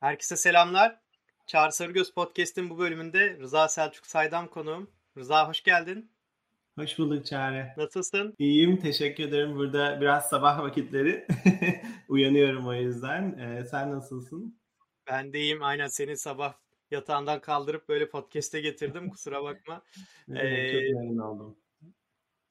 Herkese 0.00 0.36
selamlar. 0.36 1.00
Çağrı 1.46 1.72
Sarıgöz 1.72 2.14
Podcast'in 2.14 2.70
bu 2.70 2.78
bölümünde 2.78 3.38
Rıza 3.38 3.68
Selçuk 3.68 4.06
Saydam 4.06 4.48
konuğum. 4.48 4.90
Rıza 5.16 5.48
hoş 5.48 5.62
geldin. 5.62 6.10
Hoş 6.78 6.98
bulduk 6.98 7.26
Çağrı. 7.26 7.68
Nasılsın? 7.76 8.34
İyiyim, 8.38 8.76
teşekkür 8.76 9.24
ederim. 9.24 9.56
Burada 9.56 10.00
biraz 10.00 10.28
sabah 10.28 10.62
vakitleri 10.62 11.26
uyanıyorum 12.08 12.66
o 12.66 12.74
yüzden. 12.74 13.38
Ee, 13.38 13.64
sen 13.64 13.92
nasılsın? 13.92 14.60
Ben 15.06 15.32
de 15.32 15.40
iyiyim. 15.40 15.62
Aynen 15.62 15.88
seni 15.88 16.16
sabah 16.16 16.54
yatağından 16.90 17.40
kaldırıp 17.40 17.88
böyle 17.88 18.08
podcast'e 18.08 18.60
getirdim. 18.60 19.10
Kusura 19.10 19.44
bakma. 19.44 19.82
ee, 20.28 20.72
çok 20.72 21.00
memnun 21.00 21.18
oldum. 21.18 21.56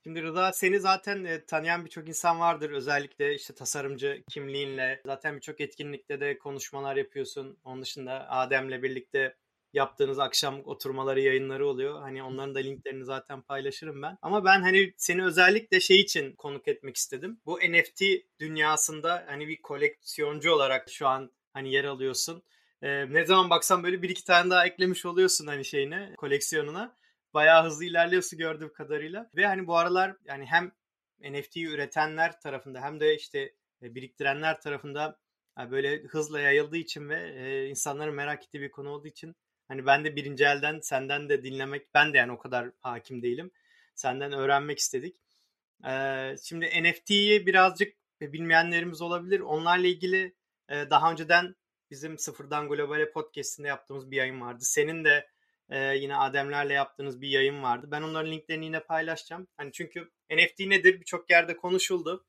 Şimdi 0.10 0.24
Rıza 0.24 0.54
seni 0.54 0.80
zaten 0.80 1.24
e, 1.24 1.46
tanıyan 1.46 1.86
birçok 1.86 2.08
insan 2.08 2.40
vardır. 2.40 2.72
Özellikle 2.72 3.36
işte 3.36 3.56
tasarımcı 3.56 4.24
kimliğinle. 4.30 5.02
Zaten 5.06 5.36
birçok 5.36 5.62
etkinlikte 5.62 6.20
de 6.20 6.38
konuşmalar 6.38 6.96
yapıyorsun. 6.96 7.58
Onun 7.64 7.82
dışında 7.82 8.30
Adem'le 8.30 8.84
birlikte 8.84 9.36
yaptığınız 9.74 10.20
akşam 10.20 10.62
oturmaları 10.66 11.22
yayınları 11.22 11.68
oluyor. 11.68 12.02
Hani 12.02 12.24
onların 12.24 12.56
da 12.56 12.60
linklerini 12.60 13.06
zaten 13.06 13.42
paylaşırım 13.42 14.02
ben. 14.02 14.18
Ama 14.22 14.46
ben 14.46 14.62
hani 14.62 14.94
seni 14.98 15.26
özellikle 15.26 15.80
şey 15.80 16.00
için 16.00 16.36
konuk 16.36 16.68
etmek 16.68 16.96
istedim. 16.96 17.40
Bu 17.46 17.60
NFT 17.60 18.02
dünyasında 18.40 19.26
hani 19.28 19.48
bir 19.48 19.62
koleksiyoncu 19.62 20.52
olarak 20.52 20.90
şu 20.90 21.08
an 21.08 21.32
hani 21.54 21.74
yer 21.74 21.84
alıyorsun. 21.84 22.44
Ee, 22.82 23.14
ne 23.14 23.26
zaman 23.26 23.50
baksan 23.50 23.84
böyle 23.84 24.02
bir 24.02 24.10
iki 24.10 24.24
tane 24.24 24.50
daha 24.50 24.66
eklemiş 24.66 25.06
oluyorsun 25.06 25.48
hani 25.48 25.66
şeyine, 25.66 26.14
koleksiyonuna 26.18 27.00
bayağı 27.34 27.66
hızlı 27.66 27.86
ilerliyorsun 27.86 28.40
gördüğüm 28.40 28.74
kadarıyla. 28.74 29.30
Ve 29.36 29.46
hani 29.46 29.68
bu 29.68 29.78
aralar 29.78 30.16
yani 30.26 30.46
hem 30.46 30.72
NFT'yi 31.20 31.68
üretenler 31.68 32.40
tarafında 32.42 32.82
hem 32.82 33.00
de 33.00 33.16
işte 33.16 33.40
e, 33.82 33.96
biriktirenler 33.96 34.62
tarafında 34.62 35.20
böyle 35.72 36.04
hızla 36.04 36.40
yayıldığı 36.40 36.78
için 36.78 37.10
ve 37.10 37.34
e, 37.36 37.68
insanların 37.68 38.16
merak 38.16 38.44
ettiği 38.44 38.62
bir 38.62 38.72
konu 38.72 38.90
olduğu 38.90 39.08
için 39.08 39.36
hani 39.68 39.86
ben 39.86 40.06
de 40.06 40.16
birinci 40.16 40.44
elden 40.44 40.80
senden 40.80 41.30
de 41.30 41.44
dinlemek 41.44 41.94
ben 41.94 42.14
de 42.14 42.18
yani 42.18 42.32
o 42.32 42.38
kadar 42.38 42.72
hakim 42.82 43.22
değilim. 43.22 43.52
Senden 43.96 44.32
öğrenmek 44.32 44.80
istedik. 44.80 45.16
Şimdi 46.44 46.84
NFT'yi 46.84 47.48
birazcık 47.48 47.94
bilmeyenlerimiz 48.22 49.02
olabilir. 49.02 49.40
Onlarla 49.40 49.88
ilgili 49.88 50.36
daha 50.70 51.12
önceden 51.12 51.56
bizim 51.92 52.18
Sıfırdan 52.18 52.70
Globale 52.70 53.12
podcast'inde 53.12 53.68
yaptığımız 53.68 54.12
bir 54.12 54.18
yayın 54.18 54.42
vardı. 54.42 54.60
Senin 54.62 55.04
de 55.04 55.28
ee, 55.70 55.96
yine 55.96 56.16
Ademlerle 56.16 56.74
yaptığınız 56.74 57.22
bir 57.22 57.30
yayın 57.30 57.64
vardı. 57.64 57.88
Ben 57.92 58.02
onların 58.02 58.32
linklerini 58.32 58.66
yine 58.66 58.80
paylaşacağım. 58.80 59.48
Hani 59.58 59.72
çünkü 59.72 60.12
NFT 60.32 60.60
nedir 60.60 61.00
birçok 61.00 61.30
yerde 61.30 61.58
konuşuldu. 61.58 62.26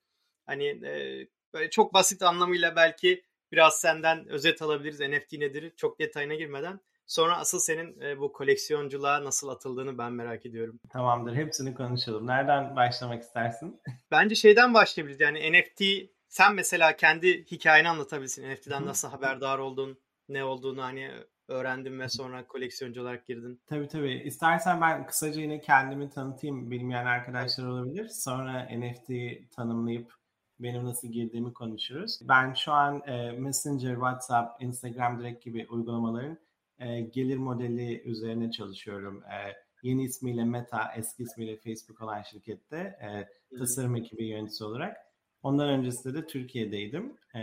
Hani 0.47 0.66
e, 0.66 1.27
böyle 1.55 1.70
çok 1.70 1.94
basit 1.94 2.22
anlamıyla 2.22 2.77
belki 2.77 3.24
biraz 3.52 3.80
senden 3.80 4.28
özet 4.28 4.62
alabiliriz. 4.62 5.00
NFT 5.00 5.32
nedir 5.32 5.72
çok 5.77 5.98
detayına 6.00 6.34
girmeden. 6.34 6.80
Sonra 7.06 7.36
asıl 7.36 7.58
senin 7.58 8.00
e, 8.00 8.19
bu 8.19 8.32
koleksiyonculuğa 8.32 9.24
nasıl 9.24 9.48
atıldığını 9.48 9.98
ben 9.98 10.12
merak 10.12 10.47
ediyorum. 10.47 10.80
Tamamdır. 10.92 11.34
Hepsini 11.34 11.75
konuşalım. 11.75 12.27
Nereden 12.27 12.77
başlamak 12.77 13.22
istersin? 13.22 13.80
Bence 14.10 14.34
şeyden 14.34 14.75
başlayabiliriz. 14.75 15.20
Yani 15.20 15.52
NFT 15.52 15.82
sen 16.28 16.54
mesela 16.54 16.97
kendi 16.97 17.44
hikayeni 17.47 17.88
anlatabilirsin. 17.88 18.54
NFT'den 18.54 18.86
nasıl 18.86 19.08
haberdar 19.08 19.58
oldun, 19.58 19.98
ne 20.28 20.44
olduğunu 20.44 20.82
hani 20.82 21.10
öğrendin 21.51 22.01
ve 22.01 22.09
sonra 22.09 22.47
koleksiyoncu 22.47 23.03
olarak 23.03 23.27
girdin? 23.27 23.61
Tabii 23.67 23.89
tabii. 23.89 24.23
İstersen 24.25 24.81
ben 24.81 25.06
kısaca 25.06 25.41
yine 25.41 25.61
kendimi 25.61 26.11
tanıtayım. 26.11 26.70
Bilmeyen 26.70 27.06
arkadaşlar 27.06 27.67
olabilir. 27.67 28.09
Sonra 28.09 28.69
NFT 28.79 29.11
tanımlayıp 29.56 30.12
benim 30.61 30.84
nasıl 30.84 31.09
girdiğimi 31.09 31.53
konuşuruz. 31.53 32.21
Ben 32.28 32.55
şu 32.55 32.73
an 32.73 33.03
e, 33.06 33.33
Messenger, 33.33 33.95
WhatsApp, 33.95 34.62
Instagram 34.62 35.21
direkt 35.21 35.45
gibi 35.45 35.67
uygulamaların 35.71 36.39
e, 36.78 37.01
gelir 37.01 37.37
modeli 37.37 38.03
üzerine 38.03 38.51
çalışıyorum. 38.51 39.23
E, 39.25 39.37
yeni 39.83 40.05
ismiyle 40.05 40.45
Meta, 40.45 40.93
eski 40.97 41.23
ismiyle 41.23 41.56
Facebook 41.56 42.01
olan 42.01 42.23
şirkette 42.23 42.77
e, 42.77 43.28
tasarım 43.59 43.97
ekibi 43.97 44.25
yöneticisi 44.25 44.65
olarak. 44.65 44.97
Ondan 45.43 45.69
öncesinde 45.69 46.15
de 46.15 46.27
Türkiye'deydim. 46.27 47.16
E, 47.34 47.41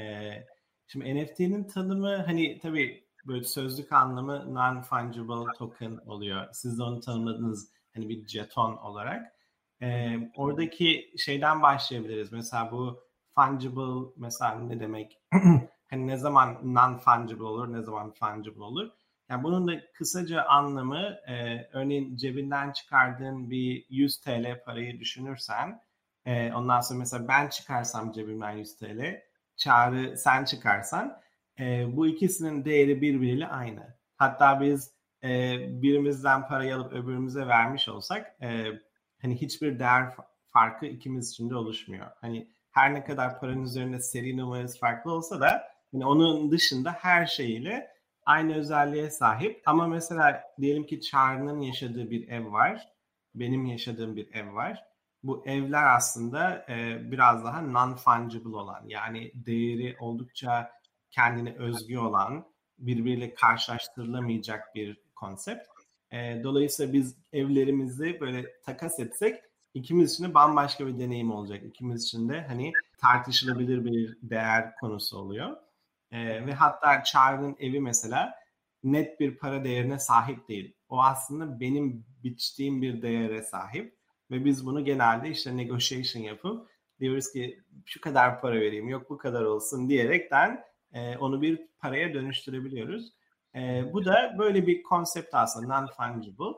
şimdi 0.88 1.23
NFT'nin 1.23 1.63
tanımı 1.63 2.16
hani 2.16 2.59
tabii 2.59 3.06
böyle 3.27 3.43
sözlük 3.43 3.91
anlamı 3.91 4.33
non-fungible 4.33 5.57
token 5.57 5.99
oluyor. 6.05 6.47
Siz 6.51 6.79
de 6.79 6.83
onu 6.83 6.99
tanımladınız 6.99 7.71
hani 7.93 8.09
bir 8.09 8.27
jeton 8.27 8.77
olarak. 8.77 9.33
Ee, 9.81 10.17
oradaki 10.35 11.13
şeyden 11.17 11.61
başlayabiliriz. 11.61 12.31
Mesela 12.31 12.71
bu 12.71 12.99
fungible 13.35 14.11
mesela 14.17 14.55
ne 14.59 14.79
demek? 14.79 15.19
hani 15.89 16.07
ne 16.07 16.17
zaman 16.17 16.53
non-fungible 16.63 17.43
olur, 17.43 17.73
ne 17.73 17.81
zaman 17.81 18.11
fungible 18.11 18.63
olur? 18.63 18.89
Yani 19.29 19.43
bunun 19.43 19.67
da 19.67 19.91
kısaca 19.93 20.43
anlamı 20.43 21.17
e, 21.27 21.67
örneğin 21.73 22.16
cebinden 22.16 22.71
çıkardığın 22.71 23.49
bir 23.49 23.85
100 23.89 24.21
TL 24.21 24.63
parayı 24.66 24.99
düşünürsen 24.99 25.81
e, 26.25 26.53
ondan 26.53 26.81
sonra 26.81 26.99
mesela 26.99 27.27
ben 27.27 27.49
çıkarsam 27.49 28.11
cebimden 28.11 28.51
100 28.51 28.77
TL, 28.77 29.21
çağrı 29.57 30.17
sen 30.17 30.45
çıkarsan 30.45 31.21
e, 31.59 31.85
bu 31.97 32.07
ikisinin 32.07 32.66
değeri 32.66 33.01
birbiriyle 33.01 33.47
aynı. 33.47 33.97
Hatta 34.18 34.62
biz 34.62 34.91
e, 35.23 35.57
birimizden 35.81 36.47
parayı 36.47 36.75
alıp 36.75 36.94
öbürümüze 36.94 37.47
vermiş 37.47 37.90
olsak 37.90 38.35
e, 38.41 38.66
hani 39.22 39.41
hiçbir 39.41 39.79
değer 39.79 40.16
farkı 40.46 40.85
ikimiz 40.85 41.29
için 41.29 41.50
de 41.50 41.56
oluşmuyor. 41.56 42.07
Hani 42.22 42.47
her 42.72 42.94
ne 42.94 43.03
kadar 43.03 43.40
paranın 43.40 43.63
üzerinde 43.63 44.00
seri 44.00 44.38
numarası 44.38 44.79
farklı 44.79 45.12
olsa 45.12 45.41
da 45.41 45.63
hani 45.91 46.06
onun 46.06 46.51
dışında 46.51 46.91
her 46.91 47.25
şeyiyle 47.25 47.88
aynı 48.25 48.56
özelliğe 48.56 49.09
sahip. 49.09 49.62
Ama 49.66 49.88
mesela 49.88 50.44
diyelim 50.62 50.85
ki 50.85 51.01
Çağrı'nın 51.01 51.62
yaşadığı 51.62 52.09
bir 52.12 52.28
ev 52.28 52.51
var. 52.51 52.88
Benim 53.35 53.66
yaşadığım 53.66 54.16
bir 54.16 54.34
ev 54.34 54.53
var. 54.53 54.84
Bu 55.23 55.44
evler 55.47 55.96
aslında 55.96 56.66
e, 56.69 56.97
biraz 57.12 57.44
daha 57.44 57.59
non-fungible 57.62 58.56
olan 58.56 58.84
yani 58.88 59.31
değeri 59.35 59.97
oldukça 60.00 60.72
kendine 61.12 61.56
özgü 61.56 61.97
olan, 61.97 62.45
birbiriyle 62.79 63.34
karşılaştırılamayacak 63.34 64.75
bir 64.75 64.97
konsept. 65.16 65.68
E, 66.12 66.44
dolayısıyla 66.44 66.94
biz 66.94 67.16
evlerimizi 67.34 68.18
böyle 68.19 68.62
takas 68.62 69.00
etsek 69.00 69.44
ikimiz 69.73 70.13
için 70.13 70.23
de 70.23 70.34
bambaşka 70.34 70.88
bir 70.88 71.00
deneyim 71.00 71.31
olacak. 71.31 71.63
İkimiz 71.66 72.03
için 72.03 72.29
de 72.29 72.41
hani 72.47 72.73
tartışılabilir 72.97 73.85
bir 73.85 74.17
değer 74.22 74.75
konusu 74.75 75.17
oluyor. 75.17 75.57
E, 76.12 76.46
ve 76.46 76.53
hatta 76.53 77.03
Çağrı'nın 77.03 77.56
evi 77.59 77.79
mesela 77.79 78.34
net 78.84 79.19
bir 79.19 79.38
para 79.38 79.63
değerine 79.63 80.00
sahip 80.00 80.47
değil. 80.47 80.73
O 80.90 81.01
aslında 81.01 81.59
benim 81.59 82.06
biçtiğim 82.23 82.81
bir 82.81 83.01
değere 83.01 83.44
sahip. 83.44 83.97
Ve 84.31 84.46
biz 84.46 84.66
bunu 84.66 84.85
genelde 84.85 85.29
işte 85.29 85.57
negotiation 85.57 86.23
yapıp 86.23 86.69
diyoruz 87.00 87.31
ki 87.31 87.63
şu 87.85 88.01
kadar 88.01 88.41
para 88.41 88.56
vereyim 88.56 88.90
yok 88.90 89.09
bu 89.09 89.17
kadar 89.17 89.44
olsun 89.44 89.90
diyerekten 89.90 90.63
e, 90.93 91.17
onu 91.17 91.41
bir 91.41 91.67
paraya 91.79 92.13
dönüştürebiliyoruz. 92.13 93.13
E, 93.55 93.83
bu 93.93 94.05
da 94.05 94.35
böyle 94.37 94.67
bir 94.67 94.83
konsept 94.83 95.35
aslında 95.35 95.73
non-fungible. 95.73 96.55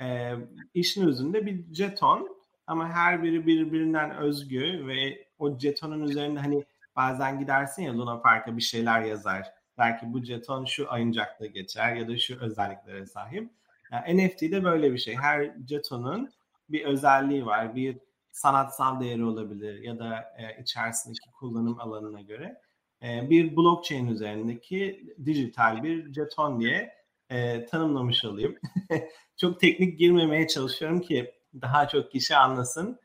E, 0.00 0.34
işin 0.74 1.06
özünde 1.06 1.46
bir 1.46 1.74
jeton 1.74 2.36
ama 2.66 2.88
her 2.88 3.22
biri 3.22 3.46
birbirinden 3.46 4.16
özgü 4.16 4.86
ve 4.86 5.26
o 5.38 5.58
jetonun 5.58 6.00
üzerinde 6.00 6.40
hani 6.40 6.64
bazen 6.96 7.38
gidersin 7.38 7.82
ya 7.82 7.98
Luna 7.98 8.20
Park'a 8.20 8.56
bir 8.56 8.62
şeyler 8.62 9.02
yazar. 9.02 9.52
Belki 9.78 10.12
bu 10.12 10.24
jeton 10.24 10.64
şu 10.64 10.86
oyuncakta 10.92 11.46
geçer 11.46 11.96
ya 11.96 12.08
da 12.08 12.18
şu 12.18 12.40
özelliklere 12.40 13.06
sahip. 13.06 13.50
Yani 13.92 14.26
NFT'de 14.26 14.64
böyle 14.64 14.92
bir 14.92 14.98
şey. 14.98 15.16
Her 15.16 15.50
jetonun 15.68 16.30
bir 16.68 16.84
özelliği 16.84 17.46
var. 17.46 17.74
Bir 17.74 17.98
sanatsal 18.30 19.00
değeri 19.00 19.24
olabilir 19.24 19.82
ya 19.82 19.98
da 19.98 20.34
e, 20.38 20.62
içerisindeki 20.62 21.30
kullanım 21.32 21.80
alanına 21.80 22.20
göre. 22.20 22.60
E, 23.02 23.30
bir 23.30 23.56
blockchain 23.56 24.06
üzerindeki 24.06 25.14
dijital 25.24 25.82
bir 25.82 26.12
jeton 26.12 26.60
diye 26.60 26.94
e, 27.30 27.66
tanımlamış 27.66 28.24
olayım. 28.24 28.56
çok 29.36 29.60
teknik 29.60 29.98
girmemeye 29.98 30.48
çalışıyorum 30.48 31.00
ki 31.00 31.34
daha 31.54 31.88
çok 31.88 32.12
kişi 32.12 32.36
anlasın. 32.36 33.00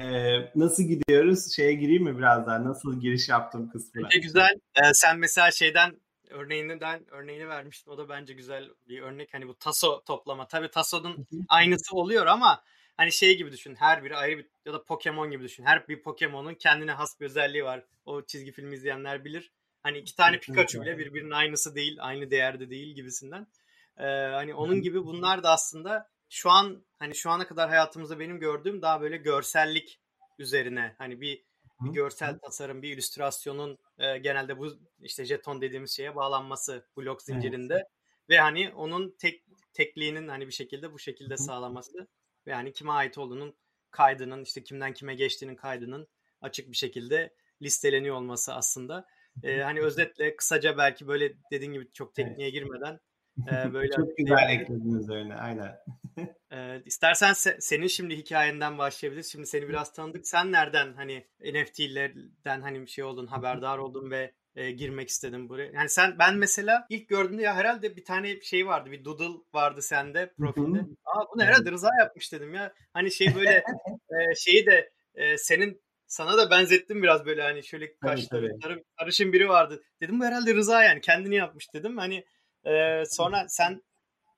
E, 0.00 0.06
nasıl 0.54 0.82
gidiyoruz? 0.82 1.56
Şeye 1.56 1.74
gireyim 1.74 2.04
mi 2.04 2.18
biraz 2.18 2.46
daha? 2.46 2.64
Nasıl 2.64 3.00
giriş 3.00 3.28
yaptım 3.28 3.70
kısmına? 3.70 4.04
Bence 4.04 4.18
güzel. 4.18 4.60
Ee, 4.76 4.94
sen 4.94 5.18
mesela 5.18 5.50
şeyden 5.50 6.00
örneğinden 6.30 7.04
örneğini 7.10 7.48
vermiştin. 7.48 7.90
O 7.90 7.98
da 7.98 8.08
bence 8.08 8.34
güzel 8.34 8.70
bir 8.88 9.02
örnek. 9.02 9.34
Hani 9.34 9.48
bu 9.48 9.54
taso 9.54 10.02
toplama. 10.04 10.48
Tabii 10.48 10.70
taso'nun 10.70 11.26
aynısı 11.48 11.96
oluyor 11.96 12.26
ama 12.26 12.62
Hani 12.96 13.12
şey 13.12 13.36
gibi 13.36 13.52
düşün. 13.52 13.74
Her 13.74 14.04
biri 14.04 14.16
ayrı 14.16 14.38
bir 14.38 14.46
ya 14.64 14.72
da 14.72 14.84
Pokemon 14.84 15.30
gibi 15.30 15.44
düşün. 15.44 15.64
Her 15.64 15.88
bir 15.88 16.02
Pokemon'un 16.02 16.54
kendine 16.54 16.92
has 16.92 17.20
bir 17.20 17.26
özelliği 17.26 17.64
var. 17.64 17.84
O 18.04 18.22
çizgi 18.22 18.52
film 18.52 18.72
izleyenler 18.72 19.24
bilir. 19.24 19.52
Hani 19.82 19.98
iki 19.98 20.16
tane 20.16 20.40
Pikachu 20.40 20.82
bile 20.82 20.98
birbirinin 20.98 21.30
aynısı 21.30 21.74
değil, 21.74 21.98
aynı 22.00 22.30
değerde 22.30 22.70
değil 22.70 22.94
gibisinden. 22.94 23.46
Ee, 23.98 24.04
hani 24.06 24.54
onun 24.54 24.82
gibi 24.82 25.04
bunlar 25.04 25.42
da 25.42 25.50
aslında 25.50 26.10
şu 26.28 26.50
an 26.50 26.84
hani 26.98 27.14
şu 27.14 27.30
ana 27.30 27.46
kadar 27.46 27.68
hayatımızda 27.68 28.18
benim 28.18 28.40
gördüğüm 28.40 28.82
daha 28.82 29.00
böyle 29.00 29.16
görsellik 29.16 30.00
üzerine 30.38 30.94
hani 30.98 31.20
bir 31.20 31.46
bir 31.80 31.90
görsel 31.90 32.38
tasarım, 32.38 32.82
bir 32.82 32.92
illüstrasyonun 32.92 33.78
e, 33.98 34.18
genelde 34.18 34.58
bu 34.58 34.78
işte 35.00 35.24
jeton 35.24 35.60
dediğimiz 35.60 35.90
şeye 35.90 36.16
bağlanması 36.16 36.86
blok 36.96 37.22
zincirinde 37.22 37.74
evet. 37.74 37.86
ve 38.28 38.38
hani 38.38 38.72
onun 38.74 39.16
tek 39.18 39.44
tekliğinin 39.72 40.28
hani 40.28 40.46
bir 40.46 40.52
şekilde 40.52 40.92
bu 40.92 40.98
şekilde 40.98 41.36
sağlaması 41.36 42.08
ve 42.46 42.54
hani 42.54 42.72
kime 42.72 42.92
ait 42.92 43.18
olduğunun 43.18 43.54
kaydının 43.90 44.42
işte 44.42 44.64
kimden 44.64 44.92
kime 44.92 45.14
geçtiğinin 45.14 45.56
kaydının 45.56 46.08
açık 46.40 46.70
bir 46.70 46.76
şekilde 46.76 47.34
listeleniyor 47.62 48.16
olması 48.16 48.54
aslında. 48.54 49.06
Ee, 49.42 49.60
hani 49.60 49.80
özetle 49.80 50.36
kısaca 50.36 50.78
belki 50.78 51.08
böyle 51.08 51.32
dediğin 51.50 51.72
gibi 51.72 51.92
çok 51.92 52.14
tekniğe 52.14 52.50
girmeden 52.50 53.00
e, 53.52 53.72
böyle 53.72 53.90
çok 53.90 54.16
güzel 54.16 54.50
eklediniz 54.50 55.10
öyle 55.10 55.34
aynen. 55.34 55.78
e, 56.52 56.82
istersen 56.84 57.30
se- 57.32 57.60
senin 57.60 57.86
şimdi 57.86 58.16
hikayenden 58.16 58.78
başlayabiliriz. 58.78 59.32
Şimdi 59.32 59.46
seni 59.46 59.68
biraz 59.68 59.92
tanıdık. 59.92 60.26
Sen 60.28 60.52
nereden 60.52 60.92
hani 60.92 61.26
NFT'lerden 61.40 62.60
hani 62.60 62.80
bir 62.80 62.86
şey 62.86 63.04
oldun, 63.04 63.26
haberdar 63.26 63.78
oldun 63.78 64.10
ve 64.10 64.32
e, 64.56 64.70
girmek 64.70 65.08
istedim 65.08 65.48
buraya. 65.48 65.70
Yani 65.72 65.88
sen 65.88 66.18
ben 66.18 66.36
mesela 66.36 66.86
ilk 66.90 67.08
gördüğümde 67.08 67.42
ya 67.42 67.54
herhalde 67.54 67.96
bir 67.96 68.04
tane 68.04 68.40
şey 68.40 68.66
vardı. 68.66 68.90
Bir 68.90 69.04
doodle 69.04 69.40
vardı 69.54 69.82
sende 69.82 70.32
profilde. 70.38 70.78
Aa 71.04 71.24
bunu 71.34 71.42
herhalde 71.42 71.70
Rıza 71.70 71.90
yapmış 71.98 72.32
dedim 72.32 72.54
ya. 72.54 72.74
Hani 72.92 73.10
şey 73.10 73.34
böyle 73.34 73.64
e, 74.10 74.34
şeyi 74.36 74.66
de 74.66 74.90
e, 75.14 75.38
senin 75.38 75.82
sana 76.06 76.38
da 76.38 76.50
benzettim 76.50 77.02
biraz 77.02 77.26
böyle 77.26 77.42
hani 77.42 77.64
şöyle 77.64 77.96
kaşları 77.96 78.50
sarı, 78.62 78.84
sarışın 78.98 79.32
biri 79.32 79.48
vardı. 79.48 79.82
Dedim 80.00 80.20
bu 80.20 80.24
herhalde 80.24 80.54
Rıza 80.54 80.82
yani 80.82 81.00
kendini 81.00 81.34
yapmış 81.34 81.74
dedim. 81.74 81.96
Hani 81.98 82.24
e, 82.66 83.02
sonra 83.06 83.48
sen 83.48 83.82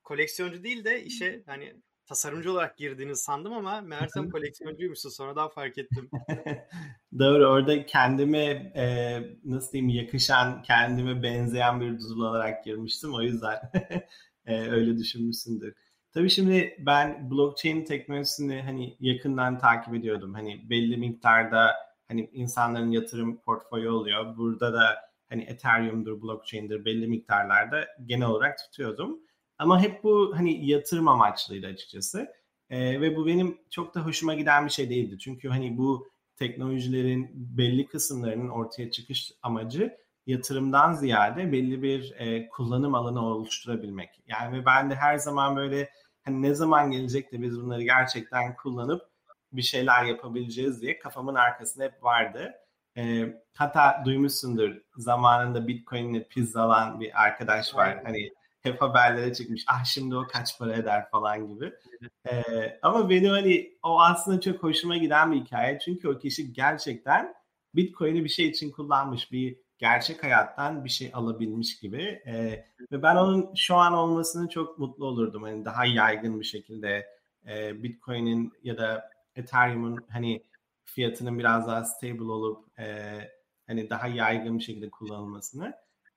koleksiyoncu 0.03 0.65
değil 0.65 0.85
de 0.85 1.03
işe 1.03 1.43
hani 1.47 1.77
tasarımcı 2.09 2.53
olarak 2.53 2.77
girdiğini 2.77 3.17
sandım 3.17 3.53
ama 3.53 3.81
meğersem 3.81 4.31
koleksiyoncuymuşsun. 4.31 5.11
Sonradan 5.11 5.49
fark 5.49 5.79
ettim. 5.79 6.11
Doğru. 7.19 7.47
Orada 7.47 7.87
kendime 7.87 8.73
e, 8.77 9.19
nasıl 9.45 9.73
diyeyim 9.73 9.89
yakışan, 9.89 10.63
kendime 10.63 11.23
benzeyen 11.23 11.81
bir 11.81 11.99
duzul 11.99 12.21
olarak 12.21 12.65
girmiştim. 12.65 13.15
O 13.15 13.23
yüzden 13.23 13.59
e, 14.47 14.61
öyle 14.71 14.99
düşünmüşsündür. 14.99 15.75
Tabii 16.13 16.31
şimdi 16.31 16.77
ben 16.79 17.31
blockchain 17.31 17.85
teknolojisini 17.85 18.63
hani 18.63 18.97
yakından 19.01 19.59
takip 19.59 19.95
ediyordum. 19.95 20.35
Hani 20.35 20.71
belli 20.71 20.97
miktarda 20.97 21.75
hani 22.09 22.31
insanların 22.33 22.91
yatırım 22.91 23.41
portföyü 23.41 23.89
oluyor. 23.89 24.37
Burada 24.37 24.73
da 24.73 24.97
hani 25.29 25.43
Ethereum'dur, 25.43 26.23
blockchain'dir 26.23 26.85
belli 26.85 27.07
miktarlarda 27.07 27.89
genel 28.07 28.29
olarak 28.29 28.59
tutuyordum. 28.59 29.19
Ama 29.59 29.83
hep 29.83 30.05
bu 30.05 30.33
hani 30.37 30.67
yatırım 30.67 31.09
amaçlıydı 31.09 31.67
açıkçası. 31.67 32.29
E, 32.71 33.01
ve 33.01 33.17
bu 33.17 33.27
benim 33.27 33.59
çok 33.71 33.95
da 33.95 34.01
hoşuma 34.01 34.35
giden 34.35 34.67
bir 34.67 34.71
şey 34.71 34.91
değildi. 34.91 35.19
Çünkü 35.19 35.49
hani 35.49 35.79
bu 35.79 36.09
teknolojilerin 36.37 37.31
belli 37.35 37.87
kısımlarının 37.87 38.49
ortaya 38.49 38.91
çıkış 38.91 39.33
amacı 39.43 39.99
yatırımdan 40.27 40.93
ziyade 40.93 41.53
belli 41.53 41.83
bir 41.83 42.15
e, 42.19 42.49
kullanım 42.49 42.95
alanı 42.95 43.27
oluşturabilmek. 43.27 44.11
Yani 44.27 44.67
ben 44.67 44.91
de 44.91 44.95
her 44.95 45.19
zaman 45.19 45.57
böyle 45.57 45.91
hani 46.25 46.43
ne 46.43 46.55
zaman 46.55 46.91
gelecek 46.91 47.33
de 47.33 47.43
biz 47.43 47.61
bunları 47.61 47.83
gerçekten 47.83 48.57
kullanıp 48.57 49.03
bir 49.53 49.63
şeyler 49.63 50.05
yapabileceğiz 50.05 50.83
diye 50.83 50.99
kafamın 50.99 51.35
arkasında 51.35 51.85
hep 51.85 52.05
vardı. 52.05 52.53
E, 52.97 53.35
hatta 53.55 54.03
duymuşsundur 54.05 54.77
zamanında 54.97 55.69
Bitcoin'le 55.69 56.23
pizzalan 56.31 57.01
bir 57.01 57.23
arkadaş 57.25 57.75
var. 57.75 58.01
Hani 58.05 58.31
hep 58.69 58.83
haberlere 58.83 59.35
çıkmış. 59.35 59.65
Ah 59.67 59.85
şimdi 59.85 60.17
o 60.17 60.27
kaç 60.27 60.59
para 60.59 60.77
eder 60.77 61.11
falan 61.11 61.49
gibi. 61.49 61.73
Ee, 62.31 62.79
ama 62.83 63.11
benim 63.11 63.31
hani 63.31 63.73
o 63.83 64.01
aslında 64.01 64.41
çok 64.41 64.63
hoşuma 64.63 64.97
giden 64.97 65.33
bir 65.33 65.41
hikaye. 65.41 65.79
Çünkü 65.85 66.09
o 66.09 66.19
kişi 66.19 66.53
gerçekten 66.53 67.35
Bitcoin'i 67.75 68.25
bir 68.25 68.29
şey 68.29 68.47
için 68.47 68.71
kullanmış. 68.71 69.33
Bir 69.33 69.57
gerçek 69.79 70.25
hayattan 70.25 70.85
bir 70.85 70.91
şey 70.91 71.11
alabilmiş 71.15 71.81
gibi. 71.81 72.23
Ee, 72.27 72.65
ve 72.93 73.03
ben 73.03 73.17
onun 73.17 73.55
şu 73.55 73.77
an 73.77 73.93
olmasını 73.93 74.49
çok 74.49 74.79
mutlu 74.79 75.07
olurdum. 75.07 75.43
Hani 75.43 75.65
daha 75.65 75.87
yaygın 75.87 76.41
bir 76.41 76.45
şekilde 76.45 77.07
e, 77.49 77.83
Bitcoin'in 77.83 78.53
ya 78.63 78.79
da 78.79 79.11
Ethereum'un 79.37 80.05
hani 80.09 80.43
fiyatının 80.85 81.39
biraz 81.39 81.67
daha 81.67 81.85
stable 81.85 82.33
olup 82.33 82.79
e, 82.79 83.19
hani 83.67 83.91
daha 83.91 84.07
yaygın 84.07 84.59
bir 84.59 84.65
şekilde 84.65 84.91
kullanılmasını. 84.91 85.75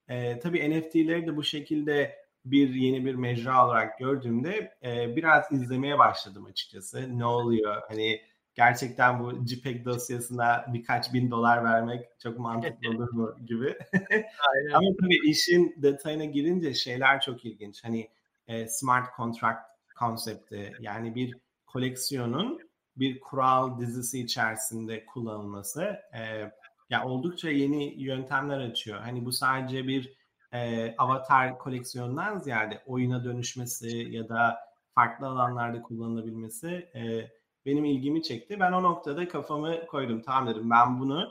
E, 0.07 0.39
tabii 0.39 0.80
NFT'leri 0.80 1.27
de 1.27 1.38
bu 1.38 1.44
şekilde 1.44 2.20
bir 2.45 2.73
yeni 2.73 3.05
bir 3.05 3.15
mecra 3.15 3.65
olarak 3.65 3.99
gördüğümde 3.99 4.77
e, 4.83 5.15
biraz 5.15 5.51
izlemeye 5.51 5.99
başladım 5.99 6.45
açıkçası. 6.45 7.19
Ne 7.19 7.25
oluyor? 7.25 7.81
Hani 7.88 8.21
gerçekten 8.55 9.19
bu 9.19 9.45
JPEG 9.45 9.85
dosyasına 9.85 10.65
birkaç 10.73 11.13
bin 11.13 11.31
dolar 11.31 11.63
vermek 11.63 12.19
çok 12.19 12.39
mantıklı 12.39 12.89
olur 12.95 13.11
mu 13.11 13.35
gibi. 13.45 13.77
Ama 14.73 14.88
tabii 15.01 15.29
işin 15.29 15.75
detayına 15.77 16.25
girince 16.25 16.73
şeyler 16.73 17.21
çok 17.21 17.45
ilginç. 17.45 17.83
Hani 17.83 18.09
e, 18.47 18.67
smart 18.67 19.15
contract 19.17 19.61
konsepti 19.99 20.73
yani 20.79 21.15
bir 21.15 21.35
koleksiyonun 21.65 22.59
bir 22.95 23.19
kural 23.19 23.79
dizisi 23.79 24.19
içerisinde 24.19 25.05
kullanılması 25.05 25.81
e, 26.13 26.51
ya 26.89 27.05
oldukça 27.05 27.49
yeni 27.49 28.03
yöntemler 28.03 28.59
açıyor. 28.59 28.99
Hani 28.99 29.25
bu 29.25 29.31
sadece 29.31 29.88
bir 29.88 30.13
e, 30.53 30.94
avatar 30.98 31.57
koleksiyonundan 31.57 32.39
ziyade 32.39 32.83
oyuna 32.86 33.24
dönüşmesi 33.24 34.07
ya 34.12 34.30
da 34.30 34.59
farklı 34.95 35.27
alanlarda 35.27 35.81
kullanılabilmesi 35.81 36.68
e, 36.95 37.31
benim 37.65 37.86
ilgimi 37.86 38.24
çekti. 38.24 38.59
Ben 38.59 38.71
o 38.71 38.83
noktada 38.83 39.27
kafamı 39.27 39.88
koydum. 39.88 40.21
Tamam 40.21 40.48
dedim 40.48 40.69
ben 40.69 41.00
bunu 41.00 41.30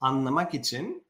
anlamak 0.00 0.54
için 0.54 1.06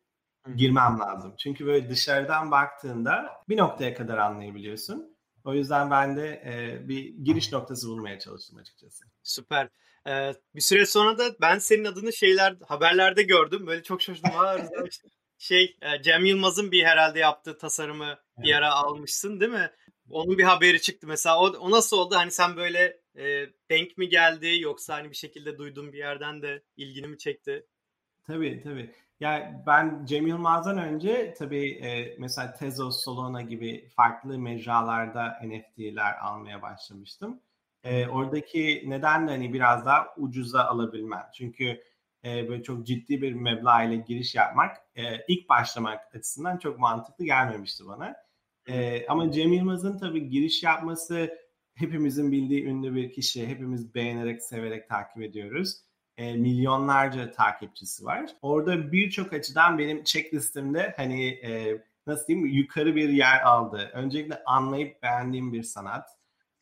girmem 0.57 0.99
lazım. 1.01 1.35
Çünkü 1.39 1.67
böyle 1.67 1.91
dışarıdan 1.91 2.51
baktığında 2.51 3.43
bir 3.49 3.57
noktaya 3.57 3.95
kadar 3.95 4.19
anlayabiliyorsun. 4.19 5.17
O 5.45 5.55
yüzden 5.55 5.91
ben 5.91 6.17
de 6.17 6.43
e, 6.47 6.89
bir 6.89 7.05
giriş 7.25 7.53
noktası 7.53 7.89
bulmaya 7.89 8.19
çalıştım 8.19 8.59
açıkçası. 8.59 9.05
Süper. 9.23 9.69
Ee, 10.07 10.35
bir 10.55 10.61
süre 10.61 10.87
sonra 10.87 11.19
da 11.19 11.37
ben 11.41 11.59
senin 11.59 11.85
adını 11.85 12.13
şeyler 12.13 12.57
haberlerde 12.69 13.23
gördüm. 13.23 13.67
Böyle 13.67 13.83
çok 13.83 14.03
şaşırdım. 14.03 14.31
Şey 15.43 15.77
e, 15.83 16.03
Cem 16.03 16.25
Yılmaz'ın 16.25 16.73
bir 16.73 16.85
herhalde 16.85 17.19
yaptığı 17.19 17.59
tasarımı 17.59 18.07
evet. 18.07 18.47
bir 18.47 18.55
ara 18.55 18.73
almışsın 18.73 19.41
değil 19.41 19.53
mi? 19.53 19.71
Onun 20.11 20.39
bir 20.39 20.43
haberi 20.43 20.81
çıktı 20.81 21.07
mesela. 21.07 21.41
O, 21.41 21.47
o 21.47 21.71
nasıl 21.71 21.97
oldu? 21.99 22.15
Hani 22.17 22.31
sen 22.31 22.57
böyle 22.57 23.01
e, 23.17 23.47
denk 23.71 23.99
mi 23.99 24.09
geldi 24.09 24.59
yoksa 24.61 24.95
hani 24.95 25.11
bir 25.11 25.17
şekilde 25.17 25.59
duyduğun 25.59 25.93
bir 25.93 25.99
yerden 25.99 26.43
de 26.43 26.63
ilgini 26.77 27.07
mi 27.07 27.19
çekti? 27.19 27.67
Tabii 28.27 28.61
tabii. 28.65 28.91
Yani 29.21 29.63
ben 29.67 30.05
Cem 30.05 30.27
Yılmaz'dan 30.27 30.79
önce 30.79 31.35
tabii 31.39 31.71
e, 31.71 32.17
mesela 32.19 32.53
Tezos, 32.53 33.05
Solana 33.05 33.43
gibi 33.43 33.89
farklı 33.97 34.39
mecralarda 34.39 35.41
NFT'ler 35.45 36.19
almaya 36.23 36.63
başlamıştım. 36.63 37.41
E, 37.85 38.07
oradaki 38.07 38.85
neden 38.87 39.29
de 39.29 39.31
hani 39.31 39.53
biraz 39.53 39.87
daha 39.87 40.15
ucuza 40.17 40.65
alabilmem. 40.65 41.27
Çünkü 41.35 41.83
e, 42.25 42.49
böyle 42.49 42.63
çok 42.63 42.87
ciddi 42.87 43.23
bir 43.23 43.33
meblağ 43.33 43.83
ile 43.83 43.97
giriş 43.97 44.35
yapmak 44.35 44.77
e, 44.97 45.03
ilk 45.29 45.49
başlamak 45.49 46.15
açısından 46.17 46.59
çok 46.59 46.79
mantıklı 46.79 47.25
gelmemişti 47.25 47.87
bana. 47.87 48.17
E, 48.69 49.07
ama 49.07 49.33
Cem 49.33 49.53
Yılmaz'ın 49.53 49.99
tabii 49.99 50.29
giriş 50.29 50.63
yapması 50.63 51.39
hepimizin 51.75 52.33
bildiği 52.33 52.65
ünlü 52.65 52.95
bir 52.95 53.13
kişi. 53.13 53.47
Hepimiz 53.47 53.95
beğenerek, 53.95 54.43
severek 54.43 54.89
takip 54.89 55.23
ediyoruz. 55.23 55.77
E, 56.17 56.33
milyonlarca 56.33 57.31
takipçisi 57.31 58.05
var. 58.05 58.31
Orada 58.43 58.93
birçok 58.93 59.33
açıdan 59.33 59.79
benim 59.79 60.05
checklistimde 60.05 60.95
hani 60.97 61.27
e, 61.29 61.83
nasıl 62.07 62.27
diyeyim 62.27 62.47
yukarı 62.49 62.97
bir 62.97 63.09
yer 63.09 63.43
aldı. 63.43 63.91
Öncelikle 63.93 64.43
anlayıp 64.47 65.03
beğendiğim 65.03 65.53
bir 65.53 65.63
sanat. 65.63 66.09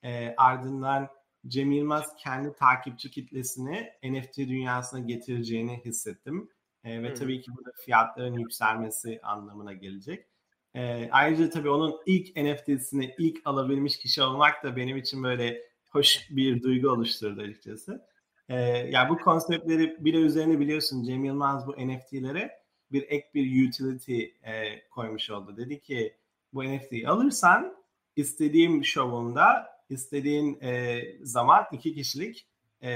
E, 0.02 0.34
ardından 0.36 1.08
Cem 1.46 1.72
Yılmaz 1.72 2.16
kendi 2.16 2.52
takipçi 2.52 3.10
kitlesini 3.10 3.90
NFT 4.04 4.38
dünyasına 4.38 5.00
getireceğini 5.00 5.80
hissettim. 5.84 6.50
E, 6.84 7.02
ve 7.02 7.08
hmm. 7.08 7.14
tabii 7.14 7.40
ki 7.40 7.50
bu 7.56 7.64
da 7.64 7.70
fiyatların 7.84 8.38
yükselmesi 8.38 9.20
anlamına 9.22 9.72
gelecek. 9.72 10.26
E, 10.74 11.10
ayrıca 11.12 11.50
tabii 11.50 11.70
onun 11.70 12.00
ilk 12.06 12.36
NFT'sini 12.36 13.14
ilk 13.18 13.40
alabilmiş 13.44 13.98
kişi 13.98 14.22
olmak 14.22 14.64
da 14.64 14.76
benim 14.76 14.96
için 14.96 15.22
böyle 15.22 15.62
hoş 15.90 16.28
bir 16.30 16.62
duygu 16.62 16.88
oluşturdu 16.88 17.40
açıkçası. 17.40 18.06
E, 18.48 18.56
yani 18.90 19.08
bu 19.08 19.18
konseptleri 19.18 20.04
bir 20.04 20.12
de 20.12 20.16
üzerine 20.16 20.60
biliyorsun 20.60 21.02
Cem 21.02 21.24
Yılmaz 21.24 21.66
bu 21.66 21.72
NFT'lere 21.72 22.60
bir 22.92 23.02
ek 23.08 23.28
bir 23.34 23.68
utility 23.68 24.22
e, 24.22 24.82
koymuş 24.90 25.30
oldu. 25.30 25.56
Dedi 25.56 25.80
ki 25.80 26.16
bu 26.52 26.64
NFT'yi 26.64 27.08
alırsan 27.08 27.76
istediğim 28.16 28.84
şovumda 28.84 29.79
istediğin 29.90 30.60
e, 30.60 31.02
zaman 31.22 31.64
iki 31.72 31.94
kişilik 31.94 32.46
e, 32.82 32.88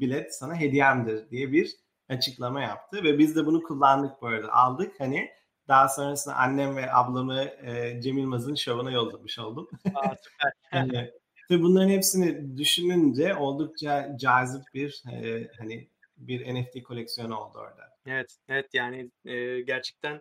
bilet 0.00 0.34
sana 0.34 0.56
hediyemdir 0.56 1.30
diye 1.30 1.52
bir 1.52 1.76
açıklama 2.08 2.62
yaptı 2.62 3.04
ve 3.04 3.18
biz 3.18 3.36
de 3.36 3.46
bunu 3.46 3.62
kullandık 3.62 4.22
bu 4.22 4.26
arada 4.26 4.52
aldık 4.52 5.00
hani 5.00 5.30
daha 5.68 5.88
sonrasında 5.88 6.34
annem 6.34 6.76
ve 6.76 6.92
ablamı 6.92 7.42
e, 7.42 8.00
Cem 8.02 8.18
Yılmaz'ın 8.18 8.54
şovuna 8.54 8.90
yollamış 8.90 9.38
oldum. 9.38 9.68
Aa, 9.94 10.14
süper. 10.22 10.52
yani, 10.72 11.10
ve 11.50 11.62
bunların 11.62 11.88
hepsini 11.88 12.58
düşününce 12.58 13.34
oldukça 13.34 14.16
cazip 14.16 14.62
bir 14.74 15.02
e, 15.12 15.48
hani 15.58 15.88
bir 16.16 16.54
NFT 16.54 16.82
koleksiyonu 16.82 17.36
oldu 17.38 17.58
orada. 17.58 17.82
Evet, 18.06 18.36
evet 18.48 18.74
yani 18.74 19.10
e, 19.24 19.60
gerçekten 19.60 20.20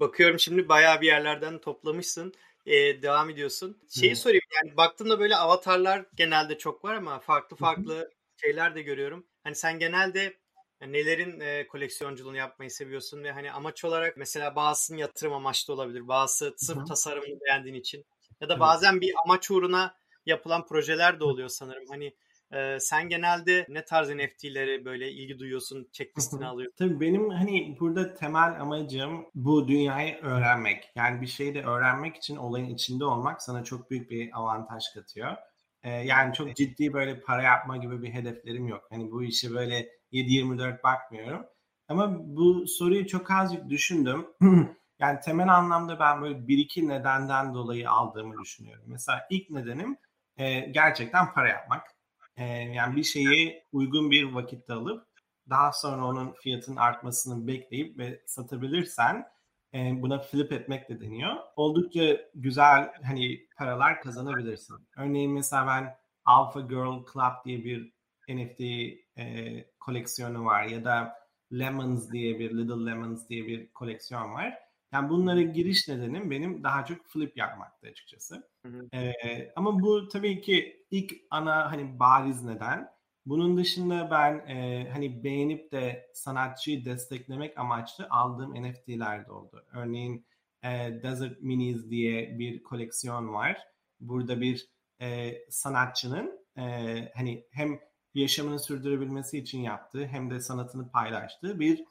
bakıyorum 0.00 0.38
şimdi 0.38 0.68
bayağı 0.68 1.00
bir 1.00 1.06
yerlerden 1.06 1.58
toplamışsın. 1.58 2.32
E, 2.66 3.02
devam 3.02 3.30
ediyorsun. 3.30 3.82
Şeyi 3.90 4.08
Evet. 4.08 4.18
sorayım 4.18 4.42
yani 4.54 4.76
baktığımda 4.76 5.20
böyle 5.20 5.36
avatarlar 5.36 6.06
genelde 6.16 6.58
çok 6.58 6.84
var 6.84 6.94
ama 6.94 7.20
farklı 7.20 7.56
farklı 7.56 8.10
şeyler 8.36 8.74
de 8.74 8.82
görüyorum. 8.82 9.26
Hani 9.44 9.54
sen 9.54 9.78
genelde 9.78 10.36
nelerin 10.80 11.40
e, 11.40 11.66
koleksiyonculuğunu 11.66 12.36
yapmayı 12.36 12.70
seviyorsun 12.70 13.24
ve 13.24 13.32
hani 13.32 13.52
amaç 13.52 13.84
olarak 13.84 14.16
mesela 14.16 14.56
bazısının 14.56 14.98
yatırım 14.98 15.32
amaçlı 15.32 15.74
olabilir. 15.74 16.08
Bazısı 16.08 16.54
sırf 16.56 16.76
Hı 16.76 16.80
hı. 16.80 16.84
tasarımını 16.84 17.40
beğendiğin 17.40 17.74
için. 17.74 18.06
Ya 18.40 18.48
da 18.48 18.60
bazen 18.60 19.00
bir 19.00 19.14
amaç 19.24 19.50
uğruna 19.50 19.94
yapılan 20.26 20.66
projeler 20.66 21.20
de 21.20 21.24
oluyor 21.24 21.48
sanırım. 21.48 21.84
Hani 21.88 22.16
e, 22.52 22.80
sen 22.80 23.08
genelde 23.08 23.66
ne 23.68 23.84
tarz 23.84 24.08
NFT'leri 24.08 24.84
böyle 24.84 25.12
ilgi 25.12 25.38
duyuyorsun, 25.38 25.88
checklistine 25.92 26.46
alıyorsun? 26.46 26.76
Tabii 26.78 27.00
benim 27.00 27.30
hani 27.30 27.76
burada 27.80 28.14
temel 28.14 28.60
amacım 28.60 29.26
bu 29.34 29.68
dünyayı 29.68 30.16
öğrenmek. 30.16 30.90
Yani 30.96 31.20
bir 31.20 31.26
şeyi 31.26 31.54
de 31.54 31.62
öğrenmek 31.62 32.16
için 32.16 32.36
olayın 32.36 32.68
içinde 32.68 33.04
olmak 33.04 33.42
sana 33.42 33.64
çok 33.64 33.90
büyük 33.90 34.10
bir 34.10 34.38
avantaj 34.38 34.84
katıyor. 34.94 35.36
Ee, 35.82 35.90
yani 35.90 36.34
çok 36.34 36.56
ciddi 36.56 36.92
böyle 36.92 37.20
para 37.20 37.42
yapma 37.42 37.76
gibi 37.76 38.02
bir 38.02 38.10
hedeflerim 38.12 38.68
yok. 38.68 38.84
Hani 38.90 39.10
bu 39.10 39.22
işi 39.22 39.54
böyle 39.54 39.88
7-24 40.12 40.82
bakmıyorum. 40.82 41.46
Ama 41.88 42.16
bu 42.36 42.66
soruyu 42.66 43.06
çok 43.06 43.30
azıcık 43.30 43.70
düşündüm. 43.70 44.26
yani 44.98 45.20
temel 45.20 45.48
anlamda 45.48 46.00
ben 46.00 46.22
böyle 46.22 46.48
bir 46.48 46.58
iki 46.58 46.88
nedenden 46.88 47.54
dolayı 47.54 47.90
aldığımı 47.90 48.42
düşünüyorum. 48.42 48.84
Mesela 48.86 49.26
ilk 49.30 49.50
nedenim 49.50 49.96
e, 50.36 50.60
gerçekten 50.60 51.32
para 51.32 51.48
yapmak. 51.48 51.91
E, 52.36 52.44
yani 52.46 52.96
bir 52.96 53.04
şeyi 53.04 53.62
uygun 53.72 54.10
bir 54.10 54.24
vakitte 54.24 54.72
alıp 54.72 55.06
daha 55.50 55.72
sonra 55.72 56.06
onun 56.06 56.32
fiyatının 56.32 56.76
artmasını 56.76 57.46
bekleyip 57.46 57.98
ve 57.98 58.22
satabilirsen 58.26 59.26
e, 59.74 60.02
buna 60.02 60.18
flip 60.18 60.52
etmek 60.52 60.88
de 60.88 61.00
deniyor. 61.00 61.36
Oldukça 61.56 62.20
güzel 62.34 62.92
hani 63.04 63.46
paralar 63.58 64.00
kazanabilirsin. 64.00 64.76
Örneğin 64.96 65.32
mesela 65.32 65.66
ben 65.66 65.96
Alpha 66.24 66.60
Girl 66.60 67.04
Club 67.12 67.44
diye 67.44 67.64
bir 67.64 67.92
NFT 68.28 68.60
e, 69.18 69.64
koleksiyonu 69.80 70.44
var 70.44 70.64
ya 70.64 70.84
da 70.84 71.14
Lemons 71.52 72.12
diye 72.12 72.38
bir 72.38 72.50
Little 72.50 72.90
Lemons 72.90 73.28
diye 73.28 73.46
bir 73.46 73.72
koleksiyon 73.72 74.32
var. 74.32 74.58
Yani 74.92 75.08
bunlara 75.10 75.42
giriş 75.42 75.88
nedenim 75.88 76.30
benim 76.30 76.64
daha 76.64 76.84
çok 76.84 77.06
flip 77.06 77.36
yapmaktı 77.36 77.86
açıkçası. 77.86 78.48
Hı 78.66 78.68
hı. 78.68 78.88
Ee, 78.96 79.52
ama 79.56 79.82
bu 79.82 80.08
tabii 80.08 80.40
ki 80.40 80.86
ilk 80.90 81.12
ana 81.30 81.72
hani 81.72 81.98
bariz 81.98 82.42
neden. 82.42 82.88
Bunun 83.26 83.56
dışında 83.56 84.10
ben 84.10 84.46
e, 84.48 84.88
hani 84.92 85.24
beğenip 85.24 85.72
de 85.72 86.10
sanatçıyı 86.14 86.84
desteklemek 86.84 87.58
amaçlı 87.58 88.06
aldığım 88.10 88.54
NFT'ler 88.54 89.26
de 89.26 89.32
oldu. 89.32 89.64
Örneğin 89.72 90.26
e, 90.62 90.68
Desert 91.02 91.42
Minis 91.42 91.90
diye 91.90 92.38
bir 92.38 92.62
koleksiyon 92.62 93.34
var. 93.34 93.58
Burada 94.00 94.40
bir 94.40 94.68
e, 95.00 95.34
sanatçının 95.50 96.46
e, 96.56 96.62
hani 97.14 97.44
hem 97.50 97.80
yaşamını 98.14 98.58
sürdürebilmesi 98.58 99.38
için 99.38 99.60
yaptığı 99.60 100.06
hem 100.06 100.30
de 100.30 100.40
sanatını 100.40 100.90
paylaştığı 100.90 101.60
bir 101.60 101.84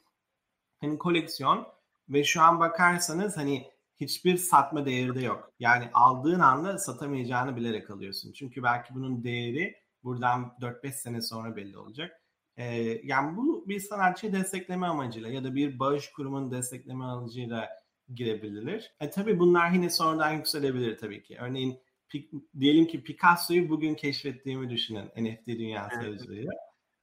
hani 0.80 0.98
koleksiyon 0.98 1.66
ve 2.08 2.24
şu 2.24 2.42
an 2.42 2.60
bakarsanız 2.60 3.36
hani 3.36 3.66
hiçbir 4.00 4.36
satma 4.36 4.86
değeri 4.86 5.14
de 5.14 5.20
yok. 5.20 5.52
Yani 5.58 5.90
aldığın 5.94 6.40
anda 6.40 6.78
satamayacağını 6.78 7.56
bilerek 7.56 7.90
alıyorsun. 7.90 8.32
Çünkü 8.32 8.62
belki 8.62 8.94
bunun 8.94 9.24
değeri 9.24 9.76
buradan 10.04 10.56
4-5 10.60 10.92
sene 10.92 11.20
sonra 11.20 11.56
belli 11.56 11.78
olacak. 11.78 12.20
Ee, 12.56 12.64
yani 13.04 13.36
bu 13.36 13.68
bir 13.68 13.80
sanatçıyı 13.80 14.32
destekleme 14.32 14.86
amacıyla 14.86 15.28
ya 15.28 15.44
da 15.44 15.54
bir 15.54 15.78
bağış 15.78 16.12
kurumunun 16.12 16.50
destekleme 16.50 17.04
amacıyla 17.04 17.68
girebilir. 18.14 18.94
E 19.00 19.10
tabii 19.10 19.38
bunlar 19.38 19.70
yine 19.70 19.90
sonradan 19.90 20.32
yükselebilir 20.32 20.98
tabii 20.98 21.22
ki. 21.22 21.38
Örneğin 21.40 21.78
diyelim 22.60 22.86
ki 22.86 23.02
Picasso'yu 23.02 23.68
bugün 23.68 23.94
keşfettiğimi 23.94 24.70
düşünün 24.70 25.06
NFT 25.16 25.46
dünyası 25.46 25.96
Evet. 25.96 26.08
aracılığıyla. 26.08 26.52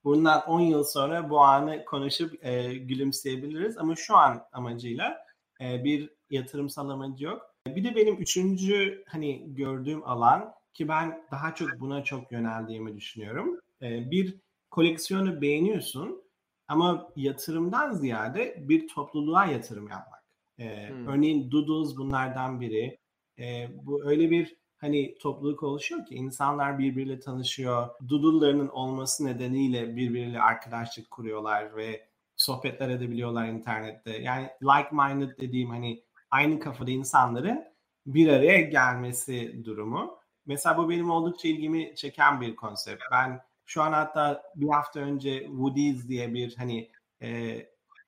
Bundan 0.03 0.41
10 0.47 0.59
yıl 0.59 0.83
sonra 0.83 1.29
bu 1.29 1.39
anı 1.39 1.85
konuşup 1.85 2.45
e, 2.45 2.73
gülümseyebiliriz 2.73 3.77
ama 3.77 3.95
şu 3.95 4.15
an 4.15 4.41
amacıyla 4.51 5.25
e, 5.61 5.83
bir 5.83 6.09
yatırımsal 6.29 6.89
amacı 6.89 7.25
yok. 7.25 7.55
Bir 7.67 7.83
de 7.83 7.95
benim 7.95 8.15
üçüncü 8.15 9.03
hani 9.07 9.55
gördüğüm 9.55 10.03
alan 10.03 10.53
ki 10.73 10.87
ben 10.87 11.23
daha 11.31 11.55
çok 11.55 11.79
buna 11.79 12.03
çok 12.03 12.31
yöneldiğimi 12.31 12.95
düşünüyorum. 12.95 13.59
E, 13.81 14.11
bir 14.11 14.35
koleksiyonu 14.71 15.41
beğeniyorsun 15.41 16.21
ama 16.67 17.11
yatırımdan 17.15 17.93
ziyade 17.93 18.55
bir 18.69 18.87
topluluğa 18.87 19.45
yatırım 19.45 19.87
yapmak. 19.87 20.23
E, 20.59 20.89
Hmm. 20.89 21.07
Örneğin 21.07 21.51
Doodles 21.51 21.97
bunlardan 21.97 22.61
biri. 22.61 22.97
E, 23.39 23.67
bu 23.83 24.09
öyle 24.09 24.31
bir 24.31 24.55
hani 24.79 25.17
topluluk 25.17 25.63
oluşuyor 25.63 26.05
ki 26.05 26.15
insanlar 26.15 26.79
birbiriyle 26.79 27.19
tanışıyor. 27.19 27.89
Doodle'larının 28.09 28.67
olması 28.67 29.25
nedeniyle 29.25 29.95
birbiriyle 29.95 30.41
arkadaşlık 30.41 31.11
kuruyorlar 31.11 31.75
ve 31.75 32.09
sohbetler 32.35 32.89
edebiliyorlar 32.89 33.47
internette. 33.47 34.11
Yani 34.11 34.49
like-minded 34.61 35.37
dediğim 35.37 35.69
hani 35.69 36.03
aynı 36.31 36.59
kafada 36.59 36.91
insanların 36.91 37.63
bir 38.05 38.29
araya 38.29 38.61
gelmesi 38.61 39.65
durumu. 39.65 40.19
Mesela 40.45 40.77
bu 40.77 40.89
benim 40.89 41.09
oldukça 41.09 41.47
ilgimi 41.47 41.95
çeken 41.95 42.41
bir 42.41 42.55
konsept. 42.55 43.03
Ben 43.11 43.41
şu 43.65 43.81
an 43.81 43.93
hatta 43.93 44.43
bir 44.55 44.69
hafta 44.69 44.99
önce 44.99 45.45
Woody's 45.45 46.07
diye 46.07 46.33
bir 46.33 46.55
hani 46.55 46.91
e, 47.21 47.59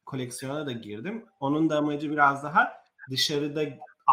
koleksiyona 0.06 0.66
da 0.66 0.72
girdim. 0.72 1.25
Onun 1.40 1.70
da 1.70 1.78
amacı 1.78 2.12
biraz 2.12 2.44
daha 2.44 2.74
dışarıda 3.10 3.62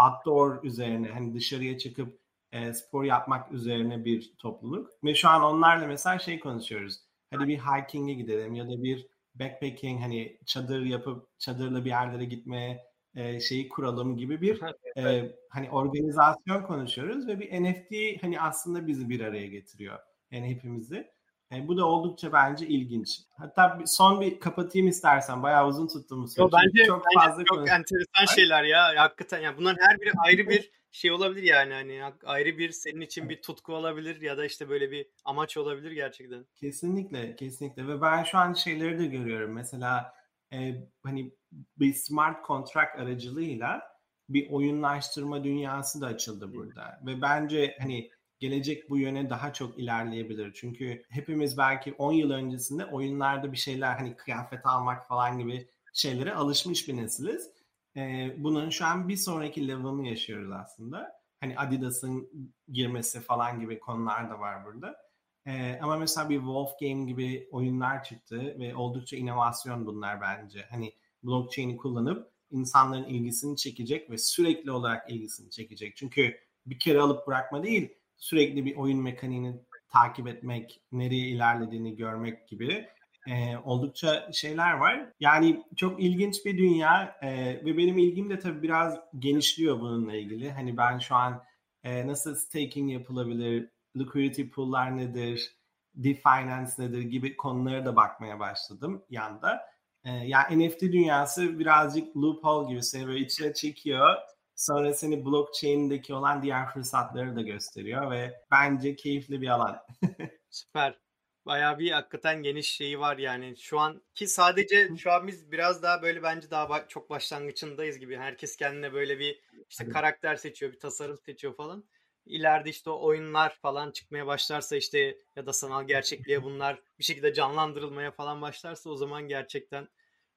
outdoor 0.06 0.64
üzerine 0.64 1.08
hani 1.08 1.34
dışarıya 1.34 1.78
çıkıp 1.78 2.18
e, 2.52 2.72
spor 2.72 3.04
yapmak 3.04 3.52
üzerine 3.52 4.04
bir 4.04 4.32
topluluk. 4.38 4.90
Ve 5.04 5.14
şu 5.14 5.28
an 5.28 5.42
onlarla 5.42 5.86
mesela 5.86 6.18
şey 6.18 6.40
konuşuyoruz. 6.40 7.00
Hadi 7.30 7.48
bir 7.48 7.58
hiking'e 7.58 8.14
gidelim 8.14 8.54
ya 8.54 8.68
da 8.68 8.82
bir 8.82 9.06
backpacking 9.34 10.00
hani 10.02 10.38
çadır 10.46 10.84
yapıp 10.84 11.38
çadırla 11.38 11.84
bir 11.84 11.90
yerlere 11.90 12.24
gitmeye 12.24 12.84
e, 13.14 13.40
şeyi 13.40 13.68
kuralım 13.68 14.16
gibi 14.16 14.40
bir 14.40 14.60
e, 14.98 15.32
hani 15.50 15.70
organizasyon 15.70 16.62
konuşuyoruz 16.62 17.28
ve 17.28 17.40
bir 17.40 17.62
NFT 17.62 18.22
hani 18.22 18.40
aslında 18.40 18.86
bizi 18.86 19.08
bir 19.08 19.20
araya 19.20 19.46
getiriyor. 19.46 19.98
Yani 20.30 20.48
hepimizi. 20.48 21.17
E, 21.52 21.68
bu 21.68 21.76
da 21.76 21.86
oldukça 21.86 22.32
bence 22.32 22.66
ilginç. 22.66 23.20
Hatta 23.36 23.78
bir, 23.78 23.86
son 23.86 24.20
bir 24.20 24.40
kapatayım 24.40 24.88
istersen. 24.88 25.42
Bayağı 25.42 25.68
uzun 25.68 25.88
tuttum 25.88 26.22
bu 26.22 26.28
soruyu. 26.28 26.52
bence 26.52 26.84
çok 26.84 27.04
bence 27.04 27.28
fazla 27.28 27.44
çok 27.44 27.68
enteresan 27.68 28.34
şeyler 28.34 28.64
ya. 28.64 28.94
Hakikaten 28.96 29.40
yani 29.40 29.56
bunların 29.56 29.86
her 29.86 30.00
biri 30.00 30.12
ayrı 30.26 30.48
bir 30.48 30.70
şey 30.92 31.12
olabilir 31.12 31.42
yani 31.42 31.72
hani 31.74 32.02
ayrı 32.24 32.58
bir 32.58 32.70
senin 32.70 33.00
için 33.00 33.28
bir 33.28 33.42
tutku 33.42 33.74
olabilir 33.74 34.20
ya 34.20 34.38
da 34.38 34.44
işte 34.44 34.68
böyle 34.68 34.90
bir 34.90 35.06
amaç 35.24 35.56
olabilir 35.56 35.92
gerçekten. 35.92 36.46
Kesinlikle, 36.54 37.36
kesinlikle. 37.36 37.88
Ve 37.88 38.00
ben 38.00 38.24
şu 38.24 38.38
an 38.38 38.52
şeyleri 38.52 38.98
de 38.98 39.06
görüyorum. 39.06 39.52
Mesela 39.52 40.14
e, 40.52 40.74
hani 41.02 41.32
bir 41.52 41.94
smart 41.94 42.46
contract 42.46 42.98
aracılığıyla 42.98 43.82
bir 44.28 44.50
oyunlaştırma 44.50 45.44
dünyası 45.44 46.00
da 46.00 46.06
açıldı 46.06 46.54
burada. 46.54 47.00
Ve 47.06 47.22
bence 47.22 47.76
hani 47.80 48.10
gelecek 48.40 48.90
bu 48.90 48.98
yöne 48.98 49.30
daha 49.30 49.52
çok 49.52 49.78
ilerleyebilir. 49.78 50.52
Çünkü 50.54 51.04
hepimiz 51.08 51.58
belki 51.58 51.92
10 51.92 52.12
yıl 52.12 52.30
öncesinde 52.30 52.86
oyunlarda 52.86 53.52
bir 53.52 53.56
şeyler 53.56 53.94
hani 53.96 54.16
kıyafet 54.16 54.66
almak 54.66 55.08
falan 55.08 55.38
gibi 55.38 55.68
şeylere 55.92 56.34
alışmış 56.34 56.88
bir 56.88 56.96
nesiliz. 56.96 57.50
E, 57.96 58.34
bunun 58.38 58.70
şu 58.70 58.86
an 58.86 59.08
bir 59.08 59.16
sonraki 59.16 59.68
level'ını 59.68 60.08
yaşıyoruz 60.08 60.50
aslında. 60.52 61.18
Hani 61.40 61.58
Adidas'ın 61.58 62.30
girmesi 62.68 63.20
falan 63.20 63.60
gibi 63.60 63.80
konular 63.80 64.30
da 64.30 64.40
var 64.40 64.64
burada. 64.64 65.08
Ee, 65.48 65.78
ama 65.82 65.96
mesela 65.96 66.30
bir 66.30 66.36
Wolf 66.36 66.78
Game 66.80 67.04
gibi 67.04 67.48
oyunlar 67.52 68.04
çıktı 68.04 68.56
ve 68.58 68.76
oldukça 68.76 69.16
inovasyon 69.16 69.86
bunlar 69.86 70.20
bence. 70.20 70.66
Hani 70.70 70.94
blockchain'i 71.22 71.76
kullanıp 71.76 72.32
insanların 72.50 73.04
ilgisini 73.04 73.56
çekecek 73.56 74.10
ve 74.10 74.18
sürekli 74.18 74.70
olarak 74.70 75.10
ilgisini 75.10 75.50
çekecek. 75.50 75.96
Çünkü 75.96 76.36
bir 76.66 76.78
kere 76.78 77.00
alıp 77.00 77.26
bırakma 77.26 77.62
değil, 77.62 77.94
sürekli 78.18 78.64
bir 78.64 78.76
oyun 78.76 79.02
mekaniğini 79.02 79.54
takip 79.88 80.28
etmek, 80.28 80.80
nereye 80.92 81.28
ilerlediğini 81.28 81.96
görmek 81.96 82.48
gibi 82.48 82.88
e, 83.28 83.56
oldukça 83.64 84.32
şeyler 84.32 84.72
var. 84.72 85.12
Yani 85.20 85.62
çok 85.76 86.02
ilginç 86.02 86.44
bir 86.44 86.58
dünya 86.58 87.16
e, 87.22 87.30
ve 87.64 87.76
benim 87.76 87.98
ilgim 87.98 88.30
de 88.30 88.38
tabii 88.38 88.62
biraz 88.62 88.98
genişliyor 89.18 89.80
bununla 89.80 90.16
ilgili. 90.16 90.50
Hani 90.50 90.76
ben 90.76 90.98
şu 90.98 91.14
an 91.14 91.42
e, 91.84 92.06
nasıl 92.06 92.34
staking 92.34 92.92
yapılabilir, 92.92 93.70
liquidity 93.96 94.42
pool'lar 94.42 94.96
nedir, 94.96 95.56
definance 95.94 96.72
nedir 96.78 97.02
gibi 97.02 97.36
konulara 97.36 97.86
da 97.86 97.96
bakmaya 97.96 98.40
başladım 98.40 99.04
yanda. 99.10 99.60
E, 100.04 100.10
yani 100.10 100.68
NFT 100.68 100.82
dünyası 100.82 101.58
birazcık 101.58 102.16
loophole 102.16 102.68
gibi 102.68 102.82
seni 102.82 103.06
böyle 103.06 103.20
içine 103.20 103.54
çekiyor. 103.54 104.16
Sonra 104.58 104.94
seni 104.94 105.24
blockchain'deki 105.24 106.14
olan 106.14 106.42
diğer 106.42 106.72
fırsatları 106.72 107.36
da 107.36 107.42
gösteriyor 107.42 108.10
ve 108.10 108.40
bence 108.50 108.96
keyifli 108.96 109.40
bir 109.40 109.48
alan. 109.48 109.78
Süper. 110.50 110.98
bayağı 111.46 111.78
bir 111.78 111.90
hakikaten 111.90 112.42
geniş 112.42 112.70
şeyi 112.70 113.00
var 113.00 113.18
yani. 113.18 113.54
Şu 113.58 113.78
an 113.80 114.02
ki 114.14 114.26
sadece 114.26 114.96
şu 114.96 115.12
an 115.12 115.26
biz 115.26 115.52
biraz 115.52 115.82
daha 115.82 116.02
böyle 116.02 116.22
bence 116.22 116.50
daha 116.50 116.88
çok 116.88 117.10
başlangıcındayız 117.10 117.98
gibi. 117.98 118.16
Herkes 118.16 118.56
kendine 118.56 118.92
böyle 118.92 119.18
bir 119.18 119.40
işte 119.70 119.88
karakter 119.88 120.36
seçiyor, 120.36 120.72
bir 120.72 120.78
tasarım 120.78 121.18
seçiyor 121.26 121.56
falan. 121.56 121.84
İleride 122.26 122.70
işte 122.70 122.90
o 122.90 123.06
oyunlar 123.06 123.58
falan 123.62 123.90
çıkmaya 123.90 124.26
başlarsa 124.26 124.76
işte 124.76 125.18
ya 125.36 125.46
da 125.46 125.52
sanal 125.52 125.86
gerçekliğe 125.86 126.42
bunlar 126.42 126.82
bir 126.98 127.04
şekilde 127.04 127.34
canlandırılmaya 127.34 128.10
falan 128.10 128.42
başlarsa 128.42 128.90
o 128.90 128.96
zaman 128.96 129.28
gerçekten 129.28 129.88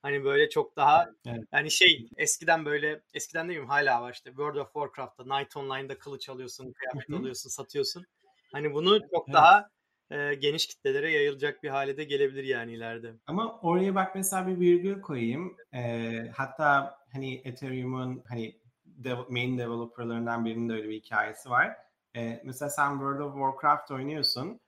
hani 0.02 0.24
böyle 0.24 0.50
çok 0.50 0.76
daha 0.76 1.10
evet. 1.26 1.44
yani 1.52 1.72
şey 1.72 2.10
eskiden 2.18 2.66
böyle 2.66 3.02
eskiden 3.14 3.48
mi 3.48 3.66
hala 3.66 4.02
var 4.02 4.14
işte 4.14 4.30
World 4.30 4.56
of 4.56 4.74
Warcraft'ta 4.74 5.38
Night 5.38 5.58
Online'da 5.58 5.98
kılıç 6.00 6.30
alıyorsun, 6.30 6.74
kıyafet 6.74 7.14
alıyorsun, 7.20 7.50
satıyorsun. 7.50 8.06
Hani 8.52 8.74
bunu 8.74 9.00
çok 9.00 9.28
evet. 9.28 9.34
daha 9.34 9.70
e, 10.12 10.34
geniş 10.34 10.68
kitlelere 10.68 11.12
yayılacak 11.12 11.64
bir 11.64 11.70
hale 11.70 11.98
de 11.98 12.04
gelebilir 12.04 12.44
yani 12.44 12.74
ileride. 12.74 13.14
Ama 13.28 13.60
oraya 13.62 13.96
bak 13.96 14.16
mesela 14.16 14.48
bir 14.48 14.60
virgül 14.60 15.02
koyayım. 15.02 15.58
E, 15.74 16.12
hatta 16.36 16.98
hani 17.14 17.42
Ethereum'un 17.44 18.24
hani 18.28 18.62
dev- 18.86 19.30
main 19.30 19.58
developerlarından 19.58 20.46
birinin 20.46 20.70
de 20.70 20.74
öyle 20.74 20.90
bir 20.90 20.96
hikayesi 20.96 21.50
var. 21.50 21.78
E, 22.16 22.42
mesela 22.46 22.70
sen 22.70 22.92
World 22.92 23.20
of 23.20 23.34
Warcraft 23.34 23.92
oynuyorsun. 23.92 24.60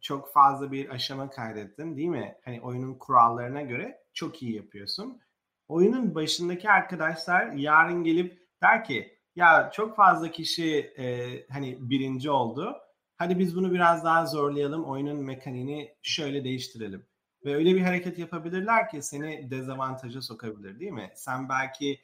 Çok 0.00 0.32
fazla 0.32 0.72
bir 0.72 0.88
aşama 0.88 1.30
kaydettin 1.30 1.96
değil 1.96 2.08
mi? 2.08 2.36
Hani 2.44 2.60
oyunun 2.60 2.94
kurallarına 2.94 3.62
göre 3.62 3.99
çok 4.14 4.42
iyi 4.42 4.56
yapıyorsun. 4.56 5.20
Oyunun 5.68 6.14
başındaki 6.14 6.70
arkadaşlar 6.70 7.52
yarın 7.52 8.04
gelip 8.04 8.48
der 8.62 8.84
ki 8.84 9.18
ya 9.36 9.70
çok 9.74 9.96
fazla 9.96 10.30
kişi 10.30 10.92
e, 10.98 11.46
hani 11.48 11.76
birinci 11.80 12.30
oldu 12.30 12.76
hadi 13.20 13.38
biz 13.38 13.56
bunu 13.56 13.72
biraz 13.72 14.04
daha 14.04 14.26
zorlayalım, 14.26 14.84
oyunun 14.84 15.16
mekaniğini 15.16 15.94
şöyle 16.02 16.44
değiştirelim. 16.44 17.06
Ve 17.44 17.54
öyle 17.54 17.74
bir 17.74 17.80
hareket 17.80 18.18
yapabilirler 18.18 18.90
ki 18.90 19.02
seni 19.02 19.50
dezavantaja 19.50 20.22
sokabilir 20.22 20.80
değil 20.80 20.92
mi? 20.92 21.10
Sen 21.14 21.48
belki 21.48 22.00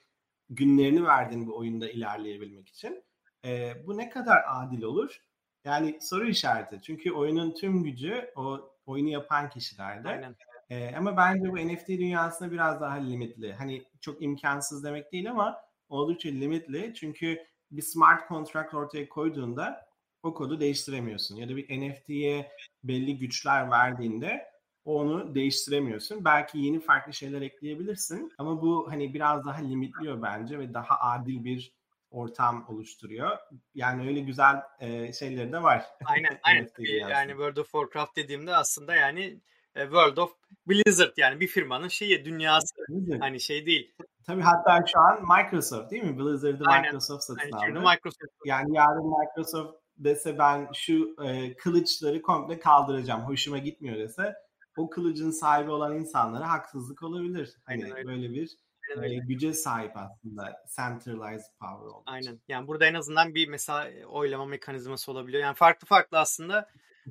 günlerini 0.50 1.04
verdin 1.04 1.46
bu 1.46 1.56
oyunda 1.56 1.90
ilerleyebilmek 1.90 2.68
için. 2.68 3.04
E, 3.44 3.74
bu 3.86 3.96
ne 3.96 4.10
kadar 4.10 4.42
adil 4.48 4.82
olur? 4.82 5.20
Yani 5.64 5.98
soru 6.00 6.28
işareti. 6.28 6.80
Çünkü 6.82 7.12
oyunun 7.12 7.54
tüm 7.54 7.82
gücü 7.82 8.30
o 8.36 8.70
oyunu 8.86 9.08
yapan 9.08 9.50
kişilerde. 9.50 10.08
Aynen. 10.08 10.36
E, 10.70 10.96
ama 10.96 11.16
bence 11.16 11.52
bu 11.52 11.56
NFT 11.56 11.88
dünyasında 11.88 12.52
biraz 12.52 12.80
daha 12.80 12.94
limitli. 12.94 13.52
Hani 13.52 13.82
çok 14.00 14.22
imkansız 14.22 14.84
demek 14.84 15.12
değil 15.12 15.30
ama 15.30 15.56
oldukça 15.88 16.28
limitli. 16.28 16.94
Çünkü 16.94 17.38
bir 17.70 17.82
smart 17.82 18.28
contract 18.28 18.74
ortaya 18.74 19.08
koyduğunda 19.08 19.86
o 20.22 20.34
kodu 20.34 20.60
değiştiremiyorsun. 20.60 21.36
Ya 21.36 21.48
da 21.48 21.56
bir 21.56 21.80
NFT'ye 21.80 22.52
belli 22.84 23.18
güçler 23.18 23.70
verdiğinde 23.70 24.46
onu 24.84 25.34
değiştiremiyorsun. 25.34 26.24
Belki 26.24 26.58
yeni 26.58 26.80
farklı 26.80 27.12
şeyler 27.12 27.42
ekleyebilirsin 27.42 28.32
ama 28.38 28.62
bu 28.62 28.90
hani 28.90 29.14
biraz 29.14 29.44
daha 29.44 29.62
limitliyor 29.62 30.22
bence 30.22 30.58
ve 30.58 30.74
daha 30.74 31.00
adil 31.00 31.44
bir 31.44 31.76
ortam 32.10 32.64
oluşturuyor. 32.68 33.38
Yani 33.74 34.08
öyle 34.08 34.20
güzel 34.20 34.62
e, 34.80 35.12
şeyleri 35.12 35.52
de 35.52 35.62
var. 35.62 35.84
Aynen, 36.04 36.38
aynen. 36.42 36.68
yani 37.08 37.30
World 37.30 37.56
of 37.56 37.72
Warcraft 37.72 38.16
dediğimde 38.16 38.56
aslında 38.56 38.94
yani 38.94 39.40
World 39.82 40.16
of 40.16 40.32
Blizzard 40.66 41.12
yani 41.16 41.40
bir 41.40 41.46
firmanın 41.46 41.88
şeyi 41.88 42.24
dünyası. 42.24 42.74
Blizzard. 42.88 43.20
Hani 43.20 43.40
şey 43.40 43.66
değil. 43.66 43.94
Tabii 44.26 44.42
hatta 44.42 44.84
şu 44.86 45.00
an 45.00 45.22
Microsoft 45.22 45.90
değil 45.90 46.02
mi? 46.02 46.18
Blizzard'ı 46.18 46.64
Microsoft 46.82 47.24
satın 47.24 47.52
aldı. 47.52 47.80
Microsoft. 47.80 48.32
Yani 48.44 48.76
yarın 48.76 49.12
Microsoft 49.20 49.74
dese 49.98 50.38
ben 50.38 50.68
şu 50.74 51.16
e, 51.24 51.56
kılıçları 51.56 52.22
komple 52.22 52.58
kaldıracağım. 52.58 53.20
Hoşuma 53.20 53.58
gitmiyor 53.58 53.96
dese 53.96 54.34
o 54.76 54.90
kılıcın 54.90 55.30
sahibi 55.30 55.70
olan 55.70 55.96
insanlara 55.96 56.50
haksızlık 56.50 57.02
olabilir. 57.02 57.56
Hani 57.64 57.84
Aynen 57.84 58.06
böyle 58.06 58.30
bir 58.30 58.56
e, 59.02 59.18
güce 59.18 59.52
sahip 59.52 59.92
aslında 59.96 60.64
centralized 60.76 61.52
power 61.60 61.86
olduğu 61.86 62.02
Aynen. 62.06 62.40
Yani 62.48 62.66
burada 62.66 62.86
en 62.86 62.94
azından 62.94 63.34
bir 63.34 63.48
mesela 63.48 64.06
oylama 64.06 64.44
mekanizması 64.44 65.12
olabiliyor. 65.12 65.42
Yani 65.42 65.54
farklı 65.54 65.86
farklı 65.86 66.18
aslında 66.18 66.68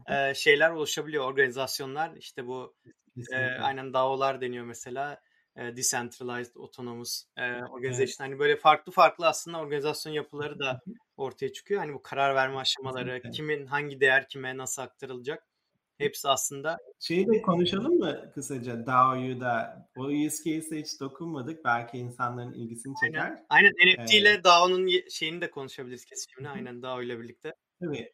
e, 0.10 0.34
şeyler 0.34 0.70
oluşabiliyor. 0.70 1.26
Organizasyonlar 1.26 2.15
işte 2.15 2.48
bu 2.48 2.76
e, 3.32 3.38
aynen 3.38 3.93
DAO'lar 3.93 4.41
deniyor 4.41 4.65
mesela. 4.65 5.22
E, 5.56 5.78
decentralized 5.78 6.56
autonomous 6.56 7.24
e, 7.38 7.41
organization. 7.63 8.06
Evet. 8.06 8.19
Hani 8.19 8.39
böyle 8.39 8.58
farklı 8.58 8.91
farklı 8.91 9.28
aslında 9.28 9.60
organizasyon 9.60 10.13
yapıları 10.13 10.60
da 10.60 10.82
ortaya 11.17 11.54
çıkıyor. 11.54 11.80
Hani 11.80 11.93
bu 11.93 12.02
karar 12.02 12.36
verme 12.36 12.58
aşamaları, 12.58 13.06
Kesinlikle. 13.06 13.32
kimin 13.32 13.65
hangi 13.65 14.00
değer 14.00 14.28
kime 14.30 14.58
nasıl 14.58 14.82
aktarılacak 14.82 15.48
hepsi 15.98 16.28
aslında. 16.28 16.78
Şeyi 17.00 17.28
de 17.28 17.41
konuşalım 17.41 17.98
mı 17.98 18.32
kısaca 18.34 18.86
DAO'yu 18.86 19.39
da? 19.39 19.88
O 19.98 20.04
use 20.04 20.43
case'e 20.43 20.80
hiç 20.80 21.00
dokunmadık. 21.00 21.65
Belki 21.65 21.98
insanların 21.98 22.54
ilgisini 22.54 22.93
çeker. 23.06 23.22
Aynen, 23.50 23.74
Aynen. 23.86 24.04
NFT 24.04 24.13
ile 24.13 24.34
ee, 24.34 24.43
DAO'nun 24.43 24.89
şeyini 25.10 25.41
de 25.41 25.52
konuşabiliriz 25.52 26.06
kesinlikle. 26.06 26.50
Aynen 26.50 26.82
DAO 26.82 27.02
ile 27.02 27.19
birlikte. 27.19 27.54
Tabii. 27.80 28.13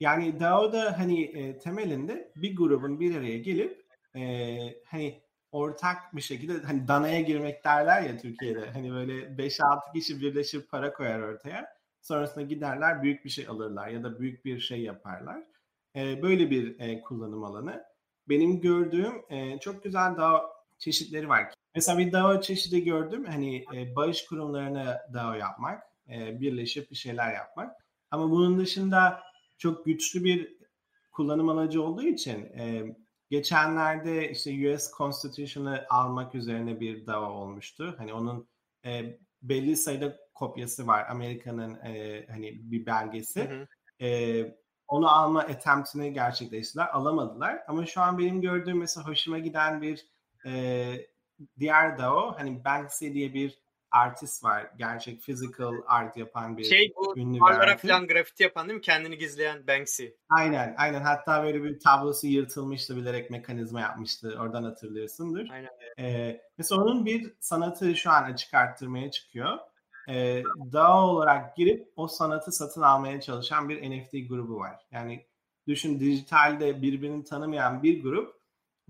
Yani 0.00 0.40
DAO'da 0.40 0.98
hani 0.98 1.22
e, 1.24 1.58
temelinde 1.58 2.32
bir 2.36 2.56
grubun 2.56 3.00
bir 3.00 3.16
araya 3.16 3.38
gelip 3.38 3.84
e, 4.16 4.22
hani 4.86 5.22
ortak 5.52 6.16
bir 6.16 6.20
şekilde 6.20 6.66
hani 6.66 6.88
danaya 6.88 7.20
girmek 7.20 7.64
derler 7.64 8.02
ya 8.02 8.16
Türkiye'de. 8.18 8.70
Hani 8.70 8.92
böyle 8.92 9.12
5-6 9.12 9.92
kişi 9.94 10.20
birleşip 10.20 10.70
para 10.70 10.92
koyar 10.92 11.20
ortaya. 11.20 11.66
Sonrasında 12.02 12.44
giderler 12.44 13.02
büyük 13.02 13.24
bir 13.24 13.30
şey 13.30 13.48
alırlar 13.48 13.88
ya 13.88 14.02
da 14.02 14.20
büyük 14.20 14.44
bir 14.44 14.60
şey 14.60 14.80
yaparlar. 14.80 15.42
E, 15.96 16.22
böyle 16.22 16.50
bir 16.50 16.80
e, 16.80 17.00
kullanım 17.00 17.44
alanı. 17.44 17.84
Benim 18.28 18.60
gördüğüm 18.60 19.22
e, 19.30 19.58
çok 19.58 19.84
güzel 19.84 20.16
DAO 20.16 20.42
çeşitleri 20.78 21.28
var. 21.28 21.54
Mesela 21.74 21.98
bir 21.98 22.12
DAO 22.12 22.40
çeşidi 22.40 22.84
gördüm. 22.84 23.24
Hani 23.24 23.64
e, 23.74 23.96
bağış 23.96 24.26
kurumlarına 24.26 24.98
DAO 25.14 25.34
yapmak, 25.34 25.82
e, 26.08 26.40
birleşip 26.40 26.90
bir 26.90 26.96
şeyler 26.96 27.34
yapmak. 27.34 27.76
Ama 28.10 28.30
bunun 28.30 28.58
dışında 28.58 29.29
çok 29.60 29.86
güçlü 29.86 30.24
bir 30.24 30.56
kullanım 31.12 31.48
aracı 31.48 31.82
olduğu 31.82 32.02
için 32.02 32.44
e, 32.44 32.96
geçenlerde 33.30 34.30
işte 34.30 34.74
US 34.74 34.90
Constitution'ı 34.96 35.84
almak 35.90 36.34
üzerine 36.34 36.80
bir 36.80 37.06
DAO 37.06 37.32
olmuştu. 37.32 37.94
Hani 37.98 38.12
onun 38.12 38.48
e, 38.84 39.18
belli 39.42 39.76
sayıda 39.76 40.16
kopyası 40.34 40.86
var. 40.86 41.06
Amerika'nın 41.10 41.74
e, 41.74 42.26
hani 42.30 42.70
bir 42.70 42.86
belgesi. 42.86 43.50
Hı 43.50 43.54
hı. 43.54 43.66
E, 44.06 44.60
onu 44.88 45.08
alma 45.08 45.40
attempt'ini 45.40 46.12
gerçekleştirdiler. 46.12 46.88
Alamadılar. 46.92 47.58
Ama 47.68 47.86
şu 47.86 48.00
an 48.00 48.18
benim 48.18 48.40
gördüğüm 48.40 48.78
mesela 48.78 49.06
hoşuma 49.06 49.38
giden 49.38 49.82
bir 49.82 50.06
e, 50.46 50.92
diğer 51.58 51.98
DAO 51.98 52.34
hani 52.38 52.64
Banksy 52.64 53.12
diye 53.12 53.34
bir 53.34 53.58
artist 53.90 54.44
var. 54.44 54.70
Gerçek 54.78 55.22
physical 55.22 55.74
art 55.86 56.16
yapan 56.16 56.58
bir 56.58 56.64
şey, 56.64 56.92
bu 56.96 57.18
ünlü 57.18 57.34
bir 57.34 57.40
artist. 57.40 57.88
falan 57.88 58.06
grafiti 58.06 58.42
yapan 58.42 58.68
değil 58.68 58.76
mi? 58.76 58.82
Kendini 58.82 59.18
gizleyen 59.18 59.66
Banksy. 59.66 60.06
Aynen 60.30 60.74
aynen. 60.78 61.00
Hatta 61.00 61.42
böyle 61.42 61.64
bir 61.64 61.80
tablosu 61.80 62.26
yırtılmıştı 62.26 62.96
bilerek 62.96 63.30
mekanizma 63.30 63.80
yapmıştı. 63.80 64.36
Oradan 64.40 64.62
hatırlıyorsundur. 64.62 65.46
Aynen. 65.50 65.70
Ee, 65.98 66.40
mesela 66.58 66.82
onun 66.82 67.06
bir 67.06 67.32
sanatı 67.40 67.96
şu 67.96 68.10
an 68.10 68.22
açık 68.32 68.54
arttırmaya 68.54 69.10
çıkıyor. 69.10 69.58
Ee, 70.08 70.42
DAO 70.72 71.06
olarak 71.06 71.56
girip 71.56 71.92
o 71.96 72.08
sanatı 72.08 72.52
satın 72.52 72.82
almaya 72.82 73.20
çalışan 73.20 73.68
bir 73.68 73.90
NFT 73.90 74.28
grubu 74.28 74.58
var. 74.58 74.76
Yani 74.90 75.26
düşün 75.66 76.00
dijitalde 76.00 76.82
birbirini 76.82 77.24
tanımayan 77.24 77.82
bir 77.82 78.02
grup 78.02 78.40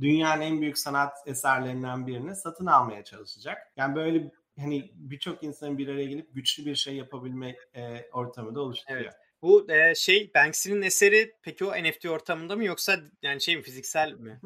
dünyanın 0.00 0.40
en 0.40 0.60
büyük 0.60 0.78
sanat 0.78 1.12
eserlerinden 1.26 2.06
birini 2.06 2.36
satın 2.36 2.66
almaya 2.66 3.04
çalışacak. 3.04 3.58
Yani 3.76 3.94
böyle 3.94 4.32
hani 4.60 4.90
birçok 4.94 5.42
insanın 5.42 5.78
bir 5.78 5.88
araya 5.88 6.06
gelip 6.06 6.34
güçlü 6.34 6.66
bir 6.66 6.74
şey 6.74 6.96
yapabilme 6.96 7.56
e, 7.74 8.10
ortamı 8.12 8.54
da 8.54 8.60
oluşturuyor. 8.60 9.02
Evet. 9.02 9.14
Bu 9.42 9.72
e, 9.72 9.94
şey 9.94 10.30
Banksy'nin 10.34 10.82
eseri 10.82 11.34
peki 11.42 11.64
o 11.64 11.72
NFT 11.72 12.06
ortamında 12.06 12.56
mı 12.56 12.64
yoksa 12.64 13.00
yani 13.22 13.40
şey 13.40 13.56
mi 13.56 13.62
fiziksel 13.62 14.12
mi? 14.12 14.40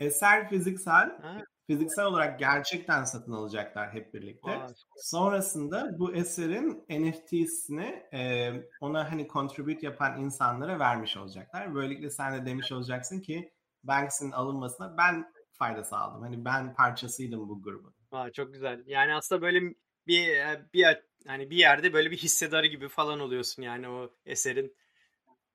Eser 0.00 0.48
fiziksel. 0.48 1.18
Ha. 1.22 1.42
Fiziksel 1.66 2.04
olarak 2.04 2.38
gerçekten 2.38 3.04
satın 3.04 3.32
alacaklar 3.32 3.92
hep 3.92 4.14
birlikte. 4.14 4.50
Aa, 4.50 4.68
Sonrasında 4.96 5.98
bu 5.98 6.14
eserin 6.14 6.84
NFT'sini 6.90 8.02
e, 8.12 8.52
ona 8.80 9.12
hani 9.12 9.28
contribute 9.28 9.86
yapan 9.86 10.20
insanlara 10.20 10.78
vermiş 10.78 11.16
olacaklar. 11.16 11.74
Böylelikle 11.74 12.10
sen 12.10 12.34
de 12.34 12.46
demiş 12.46 12.72
olacaksın 12.72 13.20
ki 13.20 13.52
Banksy'nin 13.84 14.30
alınmasına 14.32 14.96
ben 14.98 15.32
fayda 15.52 15.84
sağladım. 15.84 16.22
Hani 16.22 16.44
ben 16.44 16.74
parçasıydım 16.74 17.48
bu 17.48 17.62
grubun. 17.62 17.95
Aa, 18.16 18.32
çok 18.32 18.52
güzel. 18.52 18.82
Yani 18.86 19.14
aslında 19.14 19.42
böyle 19.42 19.60
bir 20.06 20.26
bir 20.74 20.86
hani 21.26 21.50
bir 21.50 21.56
yerde 21.56 21.92
böyle 21.92 22.10
bir 22.10 22.16
hissedarı 22.16 22.66
gibi 22.66 22.88
falan 22.88 23.20
oluyorsun 23.20 23.62
yani 23.62 23.88
o 23.88 24.10
eserin. 24.26 24.76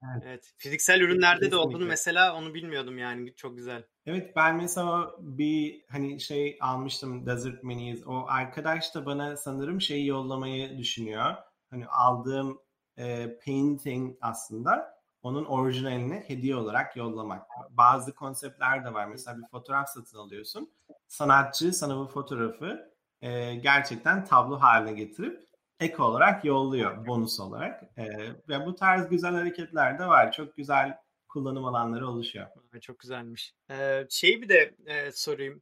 Evet. 0.04 0.24
evet. 0.26 0.54
Fiziksel 0.58 1.02
ürünlerde 1.02 1.39
Kesinlikle. 1.39 1.52
de 1.52 1.56
olduğunu 1.56 1.86
mesela 1.86 2.36
onu 2.36 2.54
bilmiyordum 2.54 2.97
yani 2.97 3.36
çok 3.36 3.58
güzel. 3.58 3.84
Evet 4.06 4.36
ben 4.36 4.56
mesela 4.56 5.15
bir 5.19 5.82
hani 5.89 6.19
şey 6.19 6.58
almıştım 6.62 7.26
Desert 7.26 7.63
Minis. 7.63 8.08
O 8.08 8.26
arkadaş 8.28 8.95
da 8.95 9.06
bana 9.06 9.38
sanırım 9.38 9.82
şeyi 9.82 10.08
yollamayı 10.08 10.78
düşünüyor. 10.78 11.36
Hani 11.69 11.88
aldığım 11.88 12.60
e, 12.97 13.38
painting 13.45 14.17
aslında 14.21 15.00
onun 15.23 15.45
orijinalini 15.45 16.23
hediye 16.27 16.55
olarak 16.55 16.97
yollamak. 16.97 17.47
Bazı 17.69 18.15
konseptler 18.15 18.86
de 18.86 18.93
var. 18.93 19.05
Mesela 19.05 19.38
bir 19.38 19.47
fotoğraf 19.47 19.89
satın 19.89 20.17
alıyorsun. 20.17 20.71
Sanatçı 21.07 21.73
sana 21.73 21.97
bu 21.97 22.07
fotoğrafı 22.07 22.91
e, 23.21 23.55
gerçekten 23.55 24.25
tablo 24.25 24.57
haline 24.60 24.93
getirip 24.93 25.43
ek 25.79 26.03
olarak 26.03 26.45
yolluyor 26.45 27.07
bonus 27.07 27.39
olarak. 27.39 27.84
E, 27.97 28.05
ve 28.49 28.65
bu 28.65 28.75
tarz 28.75 29.10
güzel 29.10 29.34
hareketler 29.34 29.99
de 29.99 30.05
var. 30.05 30.31
Çok 30.31 30.55
güzel 30.55 30.97
kullanım 31.27 31.65
alanları 31.65 32.07
oluşuyor. 32.07 32.47
Çok 32.81 32.99
güzelmiş. 32.99 33.53
Ee, 33.71 34.05
şeyi 34.10 34.41
bir 34.41 34.49
de 34.49 34.75
e, 34.86 35.12
sorayım. 35.12 35.62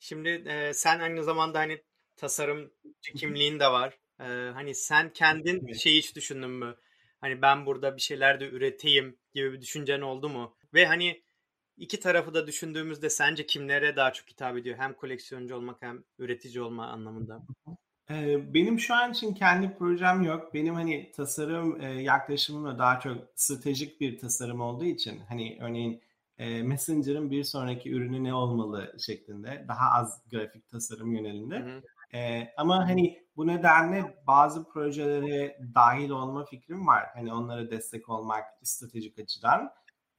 Şimdi 0.00 0.28
e, 0.28 0.74
sen 0.74 1.00
aynı 1.00 1.24
zamanda 1.24 1.58
hani 1.58 1.82
tasarımcı 2.16 3.12
kimliğin 3.16 3.60
de 3.60 3.66
var. 3.66 3.98
Ee, 4.20 4.24
hani 4.54 4.74
sen 4.74 5.12
kendin 5.12 5.72
şeyi 5.72 5.98
hiç 5.98 6.16
düşündün 6.16 6.50
mü? 6.50 6.76
Hani 7.20 7.42
ben 7.42 7.66
burada 7.66 7.96
bir 7.96 8.00
şeyler 8.00 8.40
de 8.40 8.48
üreteyim 8.50 9.18
gibi 9.34 9.52
bir 9.52 9.60
düşüncen 9.60 10.00
oldu 10.00 10.28
mu? 10.28 10.56
Ve 10.74 10.86
hani 10.86 11.22
iki 11.76 12.00
tarafı 12.00 12.34
da 12.34 12.46
düşündüğümüzde 12.46 13.10
sence 13.10 13.46
kimlere 13.46 13.96
daha 13.96 14.12
çok 14.12 14.28
hitap 14.28 14.56
ediyor? 14.56 14.78
Hem 14.78 14.94
koleksiyoncu 14.94 15.56
olmak 15.56 15.82
hem 15.82 16.04
üretici 16.18 16.60
olma 16.60 16.86
anlamında. 16.86 17.42
Benim 18.54 18.80
şu 18.80 18.94
an 18.94 19.12
için 19.12 19.34
kendi 19.34 19.78
projem 19.78 20.22
yok. 20.22 20.54
Benim 20.54 20.74
hani 20.74 21.12
tasarım 21.16 22.00
yaklaşımım 22.00 22.64
da 22.64 22.78
daha 22.78 23.00
çok 23.00 23.16
stratejik 23.34 24.00
bir 24.00 24.18
tasarım 24.18 24.60
olduğu 24.60 24.84
için 24.84 25.20
hani 25.28 25.58
örneğin 25.60 26.02
Messenger'ın 26.38 27.30
bir 27.30 27.44
sonraki 27.44 27.90
ürünü 27.90 28.24
ne 28.24 28.34
olmalı 28.34 28.94
şeklinde 29.06 29.64
daha 29.68 29.90
az 30.00 30.22
grafik 30.30 30.68
tasarım 30.68 31.12
yönelinde. 31.12 31.58
Hı 31.58 31.76
hı. 31.76 31.82
Ee, 32.14 32.48
ama 32.56 32.88
hani 32.88 33.26
bu 33.36 33.46
nedenle 33.46 34.16
bazı 34.26 34.68
projelere 34.68 35.58
dahil 35.74 36.10
olma 36.10 36.44
fikrim 36.44 36.86
var. 36.86 37.06
Hani 37.14 37.32
onlara 37.32 37.70
destek 37.70 38.08
olmak 38.08 38.44
stratejik 38.62 39.18
açıdan. 39.18 39.70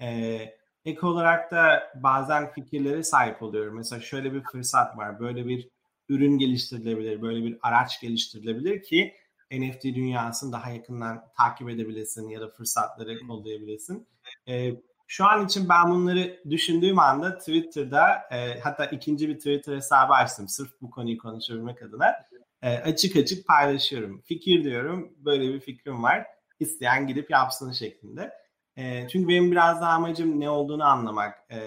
Ee, 0.01 0.39
ek 0.85 1.05
olarak 1.05 1.51
da 1.51 1.91
bazen 1.95 2.51
fikirlere 2.51 3.03
sahip 3.03 3.43
oluyorum. 3.43 3.75
Mesela 3.75 4.01
şöyle 4.01 4.33
bir 4.33 4.43
fırsat 4.43 4.97
var. 4.97 5.19
Böyle 5.19 5.47
bir 5.47 5.69
ürün 6.09 6.37
geliştirilebilir, 6.37 7.21
böyle 7.21 7.43
bir 7.43 7.57
araç 7.61 8.01
geliştirilebilir 8.01 8.83
ki 8.83 9.13
NFT 9.51 9.83
dünyasını 9.83 10.51
daha 10.51 10.69
yakından 10.69 11.23
takip 11.37 11.69
edebilirsin 11.69 12.29
ya 12.29 12.41
da 12.41 12.49
fırsatları 12.49 13.27
kollayabilesin. 13.27 14.07
Ee, 14.47 14.73
şu 15.07 15.25
an 15.25 15.45
için 15.45 15.69
ben 15.69 15.91
bunları 15.91 16.39
düşündüğüm 16.49 16.99
anda 16.99 17.37
Twitter'da 17.37 18.19
e, 18.31 18.59
hatta 18.59 18.85
ikinci 18.85 19.29
bir 19.29 19.37
Twitter 19.37 19.75
hesabı 19.75 20.13
açtım 20.13 20.47
sırf 20.47 20.81
bu 20.81 20.89
konuyu 20.89 21.17
konuşabilmek 21.17 21.81
adına. 21.81 22.15
E, 22.61 22.77
açık 22.77 23.15
açık 23.15 23.47
paylaşıyorum. 23.47 24.21
Fikir 24.21 24.63
diyorum 24.63 25.13
böyle 25.17 25.53
bir 25.53 25.59
fikrim 25.59 26.03
var. 26.03 26.27
İsteyen 26.59 27.07
gidip 27.07 27.31
yapsın 27.31 27.71
şeklinde. 27.71 28.33
E, 28.77 29.07
çünkü 29.07 29.27
benim 29.27 29.51
biraz 29.51 29.81
daha 29.81 29.91
amacım 29.91 30.39
ne 30.39 30.49
olduğunu 30.49 30.83
anlamak, 30.83 31.51
e, 31.51 31.59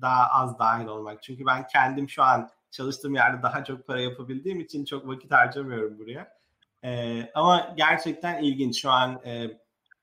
daha 0.00 0.26
az 0.26 0.58
dahil 0.58 0.86
olmak. 0.86 1.22
Çünkü 1.22 1.46
ben 1.46 1.66
kendim 1.66 2.08
şu 2.08 2.22
an 2.22 2.50
çalıştığım 2.70 3.14
yerde 3.14 3.42
daha 3.42 3.64
çok 3.64 3.86
para 3.86 4.00
yapabildiğim 4.00 4.60
için 4.60 4.84
çok 4.84 5.08
vakit 5.08 5.32
harcamıyorum 5.32 5.98
buraya. 5.98 6.38
E, 6.84 7.22
ama 7.34 7.74
gerçekten 7.76 8.42
ilginç. 8.42 8.82
Şu 8.82 8.90
an 8.90 9.20
e, 9.26 9.58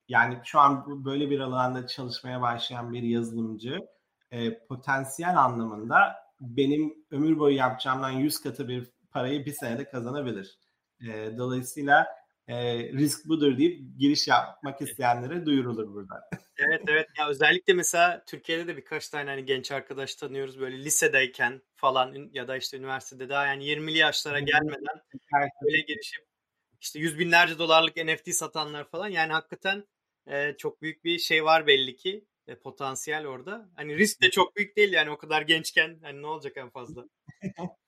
yani 0.07 0.39
şu 0.43 0.59
an 0.59 1.05
böyle 1.05 1.29
bir 1.29 1.39
alanda 1.39 1.87
çalışmaya 1.87 2.41
başlayan 2.41 2.93
bir 2.93 3.03
yazılımcı 3.03 3.79
e, 4.31 4.65
potansiyel 4.67 5.37
anlamında 5.37 6.15
benim 6.41 6.93
ömür 7.11 7.39
boyu 7.39 7.55
yapacağımdan 7.55 8.11
100 8.11 8.41
katı 8.41 8.67
bir 8.67 8.91
parayı 9.11 9.45
bir 9.45 9.53
senede 9.53 9.89
kazanabilir. 9.89 10.59
E, 11.01 11.37
dolayısıyla 11.37 12.07
e, 12.47 12.55
risk 12.93 13.27
budur 13.27 13.57
deyip 13.57 13.99
giriş 13.99 14.27
yapmak 14.27 14.81
isteyenlere 14.81 15.45
duyurulur 15.45 15.93
burada. 15.93 16.29
evet 16.57 16.81
evet. 16.87 17.07
Ya 17.17 17.27
özellikle 17.29 17.73
mesela 17.73 18.23
Türkiye'de 18.27 18.67
de 18.67 18.77
birkaç 18.77 19.09
tane 19.09 19.29
hani 19.29 19.45
genç 19.45 19.71
arkadaş 19.71 20.15
tanıyoruz. 20.15 20.59
Böyle 20.59 20.77
lisedeyken 20.77 21.61
falan 21.75 22.29
ya 22.33 22.47
da 22.47 22.57
işte 22.57 22.77
üniversitede 22.77 23.29
daha 23.29 23.45
yani 23.45 23.63
20'li 23.63 23.97
yaşlara 23.97 24.39
gelmeden 24.39 25.01
böyle 25.63 25.81
girişip 25.81 26.25
işte 26.81 26.99
yüz 26.99 27.19
binlerce 27.19 27.59
dolarlık 27.59 27.97
NFT 27.97 28.35
satanlar 28.35 28.89
falan. 28.89 29.07
Yani 29.07 29.33
hakikaten 29.33 29.85
e, 30.27 30.57
çok 30.57 30.81
büyük 30.81 31.03
bir 31.03 31.19
şey 31.19 31.45
var 31.45 31.67
belli 31.67 31.95
ki 31.95 32.25
e, 32.47 32.55
potansiyel 32.55 33.27
orada. 33.27 33.69
Hani 33.75 33.97
risk 33.97 34.21
de 34.21 34.31
çok 34.31 34.55
büyük 34.55 34.77
değil 34.77 34.93
yani 34.93 35.09
o 35.09 35.17
kadar 35.17 35.41
gençken 35.41 35.99
hani 36.01 36.21
ne 36.21 36.27
olacak 36.27 36.57
en 36.57 36.69
fazla. 36.69 37.05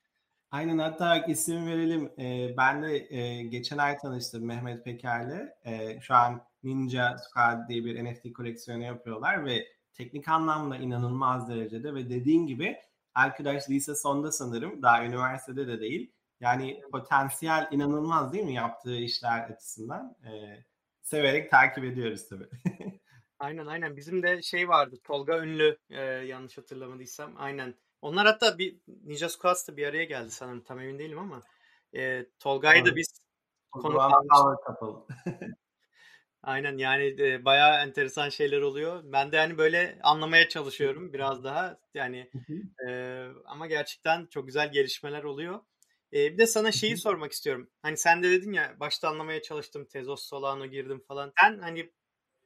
Aynen 0.51 0.77
hatta 0.77 1.25
isim 1.25 1.67
verelim. 1.67 2.11
E, 2.19 2.57
ben 2.57 2.83
de 2.83 3.15
e, 3.15 3.43
geçen 3.43 3.77
ay 3.77 3.97
tanıştım 3.97 4.45
Mehmet 4.45 4.85
Peker'le. 4.85 5.49
E, 5.65 5.99
şu 6.01 6.13
an 6.13 6.41
Ninja 6.63 7.17
Squad 7.17 7.69
diye 7.69 7.85
bir 7.85 8.05
NFT 8.05 8.33
koleksiyonu 8.33 8.83
yapıyorlar 8.83 9.45
ve 9.45 9.67
teknik 9.93 10.27
anlamda 10.27 10.77
inanılmaz 10.77 11.49
derecede 11.49 11.93
ve 11.93 12.09
dediğin 12.09 12.47
gibi 12.47 12.77
arkadaş 13.15 13.69
lise 13.69 13.95
sonda 13.95 14.31
sanırım 14.31 14.81
daha 14.81 15.05
üniversitede 15.05 15.67
de 15.67 15.79
değil. 15.79 16.11
Yani 16.39 16.81
potansiyel 16.91 17.67
inanılmaz 17.71 18.33
değil 18.33 18.45
mi 18.45 18.53
yaptığı 18.53 18.97
işler 18.97 19.49
açısından? 19.49 20.15
E, 20.25 20.31
severek 21.07 21.51
takip 21.51 21.83
ediyoruz 21.83 22.29
tabii. 22.29 22.47
aynen 23.39 23.65
aynen. 23.65 23.97
Bizim 23.97 24.23
de 24.23 24.41
şey 24.41 24.69
vardı. 24.69 24.95
Tolga 25.03 25.43
Ünlü 25.43 25.77
e, 25.89 26.01
yanlış 26.03 26.57
hatırlamadıysam. 26.57 27.33
Aynen. 27.37 27.75
Onlar 28.01 28.25
hatta 28.25 28.57
bir 28.57 28.77
Ninja 28.87 29.29
Squads 29.29 29.67
da 29.67 29.77
bir 29.77 29.87
araya 29.87 30.03
geldi 30.03 30.31
sanırım. 30.31 30.63
Tam 30.63 30.79
emin 30.79 30.99
değilim 30.99 31.19
ama. 31.19 31.41
E, 31.95 32.25
Tolga'yı 32.39 32.85
da 32.85 32.95
biz 32.95 33.19
konu 33.71 34.01
almıştık. 34.01 35.17
Aynen 36.43 36.77
yani 36.77 37.15
e, 37.19 37.45
bayağı 37.45 37.83
enteresan 37.83 38.29
şeyler 38.29 38.61
oluyor. 38.61 39.03
Ben 39.03 39.31
de 39.31 39.37
hani 39.37 39.57
böyle 39.57 39.99
anlamaya 40.03 40.49
çalışıyorum 40.49 41.13
biraz 41.13 41.43
daha. 41.43 41.79
Yani 41.93 42.31
e, 42.87 43.23
ama 43.45 43.67
gerçekten 43.67 44.25
çok 44.25 44.45
güzel 44.45 44.71
gelişmeler 44.71 45.23
oluyor. 45.23 45.59
E, 46.13 46.33
bir 46.33 46.37
de 46.37 46.47
sana 46.47 46.71
şeyi 46.71 46.97
sormak 46.97 47.31
istiyorum. 47.31 47.69
Hani 47.81 47.97
sen 47.97 48.23
de 48.23 48.31
dedin 48.31 48.53
ya 48.53 48.75
başta 48.79 49.09
anlamaya 49.09 49.41
çalıştım. 49.41 49.85
Tezos, 49.85 50.23
Solano 50.23 50.65
girdim 50.65 51.03
falan. 51.07 51.33
Sen 51.41 51.59
hani 51.59 51.91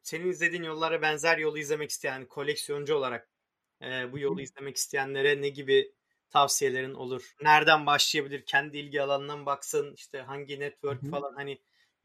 senin 0.01 0.29
izlediğin 0.29 0.63
yollara 0.63 1.01
benzer 1.01 1.37
yolu 1.37 1.57
izlemek 1.57 1.89
isteyen 1.89 2.25
koleksiyoncu 2.25 2.95
olarak 2.95 3.29
e, 3.81 4.11
bu 4.11 4.19
yolu 4.19 4.41
izlemek 4.41 4.75
isteyenlere 4.75 5.41
ne 5.41 5.49
gibi 5.49 5.93
tavsiyelerin 6.29 6.93
olur? 6.93 7.35
Nereden 7.41 7.85
başlayabilir? 7.85 8.45
Kendi 8.45 8.77
ilgi 8.77 9.01
alanından 9.01 9.45
baksın. 9.45 9.93
işte 9.95 10.21
hangi 10.21 10.59
network 10.59 11.09
falan 11.11 11.33
hani 11.35 11.51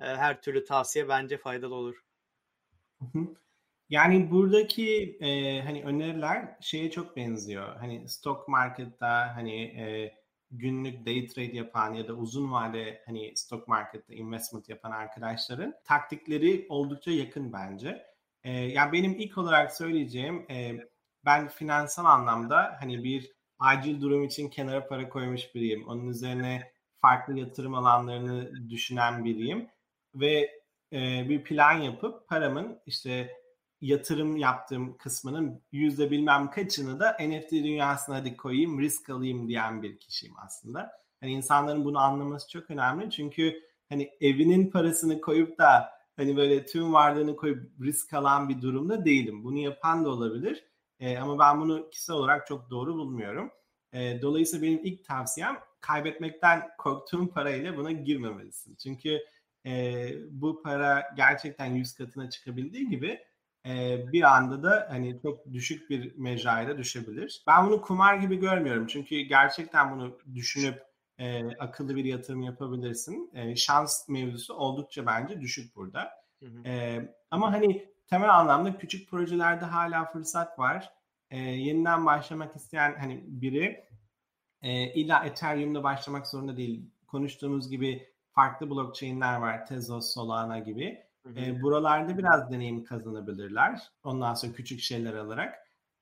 e, 0.01 0.05
her 0.05 0.43
türlü 0.43 0.65
tavsiye 0.65 1.09
bence 1.09 1.39
faydalı 1.39 1.75
olur. 1.75 1.97
Yani 3.89 4.31
buradaki 4.31 5.19
e, 5.21 5.61
hani 5.61 5.85
öneriler 5.85 6.57
şeye 6.61 6.91
çok 6.91 7.17
benziyor. 7.17 7.77
Hani 7.77 8.09
stock 8.09 8.49
market'ta 8.49 9.37
hani 9.37 9.63
e, 9.63 10.15
günlük 10.51 11.07
day 11.07 11.27
trade 11.27 11.57
yapan 11.57 11.95
ya 11.95 12.09
da 12.09 12.13
uzun 12.15 12.53
vade 12.53 13.03
hani 13.07 13.37
stock 13.37 13.69
market'ta 13.69 14.15
investment 14.15 14.69
yapan 14.69 14.91
arkadaşların 14.91 15.75
taktikleri 15.85 16.67
oldukça 16.69 17.11
yakın 17.11 17.53
bence. 17.53 18.07
E, 18.45 18.53
yani 18.53 18.93
benim 18.93 19.15
ilk 19.15 19.39
olarak 19.39 19.77
söyleyeceğim 19.77 20.47
e, 20.51 20.73
ben 21.25 21.49
finansal 21.49 22.05
anlamda 22.05 22.77
hani 22.81 23.05
bir 23.05 23.33
acil 23.59 24.01
durum 24.01 24.25
için 24.25 24.49
kenara 24.49 24.87
para 24.87 25.09
koymuş 25.09 25.55
biriyim. 25.55 25.89
Onun 25.89 26.09
üzerine 26.09 26.73
farklı 27.01 27.39
yatırım 27.39 27.75
alanlarını 27.75 28.71
düşünen 28.71 29.25
biriyim 29.25 29.69
ve 30.15 30.51
e, 30.93 31.29
bir 31.29 31.45
plan 31.45 31.73
yapıp 31.73 32.29
paramın 32.29 32.81
işte 32.87 33.31
yatırım 33.81 34.37
yaptığım 34.37 34.97
kısmının 34.97 35.63
yüzde 35.73 36.11
bilmem 36.11 36.51
kaçını 36.51 37.01
da 37.01 37.17
NFT 37.21 37.53
dünyasına 37.53 38.17
hadi 38.17 38.37
koyayım, 38.37 38.81
risk 38.81 39.11
alayım 39.11 39.49
diyen 39.49 39.83
bir 39.83 39.99
kişiyim 39.99 40.35
aslında. 40.39 40.93
Hani 41.21 41.33
insanların 41.33 41.85
bunu 41.85 41.99
anlaması 41.99 42.51
çok 42.51 42.71
önemli. 42.71 43.11
Çünkü 43.11 43.63
hani 43.89 44.11
evinin 44.21 44.71
parasını 44.71 45.21
koyup 45.21 45.59
da 45.59 45.93
hani 46.17 46.37
böyle 46.37 46.67
tüm 46.67 46.93
varlığını 46.93 47.37
koyup 47.37 47.81
risk 47.81 48.15
alan 48.15 48.49
bir 48.49 48.63
durumda 48.63 49.05
değilim. 49.05 49.45
Bunu 49.45 49.59
yapan 49.59 50.05
da 50.05 50.11
olabilir. 50.11 50.65
E, 51.01 51.19
ama 51.19 51.39
ben 51.39 51.61
bunu 51.61 51.91
kişisel 51.91 52.17
olarak 52.17 52.47
çok 52.47 52.71
doğru 52.71 52.95
bulmuyorum. 52.95 53.51
E, 53.93 54.23
dolayısıyla 54.23 54.67
benim 54.67 54.81
ilk 54.85 55.05
tavsiyem 55.05 55.59
kaybetmekten 55.81 56.69
korktuğum 56.79 57.29
parayla 57.29 57.77
buna 57.77 57.93
girmemelisin. 57.93 58.77
Çünkü 58.77 59.21
e, 59.67 60.09
bu 60.31 60.63
para 60.63 61.05
gerçekten 61.17 61.67
yüz 61.67 61.95
katına 61.95 62.31
çıkabildiği 62.31 62.89
gibi 62.89 63.21
bir 64.13 64.37
anda 64.37 64.63
da 64.63 64.87
hani 64.91 65.21
çok 65.23 65.53
düşük 65.53 65.91
bir 65.91 66.17
mecraya 66.17 66.79
düşebilir. 66.79 67.45
Ben 67.47 67.67
bunu 67.67 67.83
kumar 67.83 68.15
gibi 68.15 68.37
görmüyorum. 68.37 68.87
Çünkü 68.87 69.21
gerçekten 69.21 69.93
bunu 69.93 70.19
düşünüp 70.35 70.83
e, 71.19 71.57
akıllı 71.57 71.97
bir 71.97 72.05
yatırım 72.05 72.43
yapabilirsin. 72.43 73.31
E, 73.35 73.57
şans 73.57 74.09
mevzusu 74.09 74.55
oldukça 74.55 75.07
bence 75.07 75.41
düşük 75.41 75.77
burada. 75.77 76.11
Hı 76.43 76.47
hı. 76.47 76.69
E, 76.69 77.03
ama 77.31 77.53
hani 77.53 77.89
temel 78.07 78.35
anlamda 78.35 78.79
küçük 78.79 79.11
projelerde 79.11 79.65
hala 79.65 80.05
fırsat 80.05 80.59
var. 80.59 80.93
E, 81.31 81.39
yeniden 81.39 82.07
başlamak 82.07 82.57
isteyen 82.57 82.95
hani 82.99 83.25
biri 83.27 83.85
e, 84.63 84.93
illa 84.93 85.25
Ethereum'da 85.25 85.85
başlamak 85.85 86.27
zorunda 86.27 86.57
değil. 86.57 86.91
Konuştuğumuz 87.07 87.71
gibi 87.71 88.09
farklı 88.31 88.71
blockchain'ler 88.71 89.37
var. 89.37 89.67
Tezos, 89.67 90.15
Solana 90.15 90.59
gibi 90.59 91.06
E, 91.37 91.63
buralarda 91.63 92.19
biraz 92.19 92.51
deneyim 92.51 92.85
kazanabilirler. 92.85 93.81
Ondan 94.05 94.35
sonra 94.35 94.53
küçük 94.53 94.81
şeyler 94.81 95.15
alarak. 95.15 95.55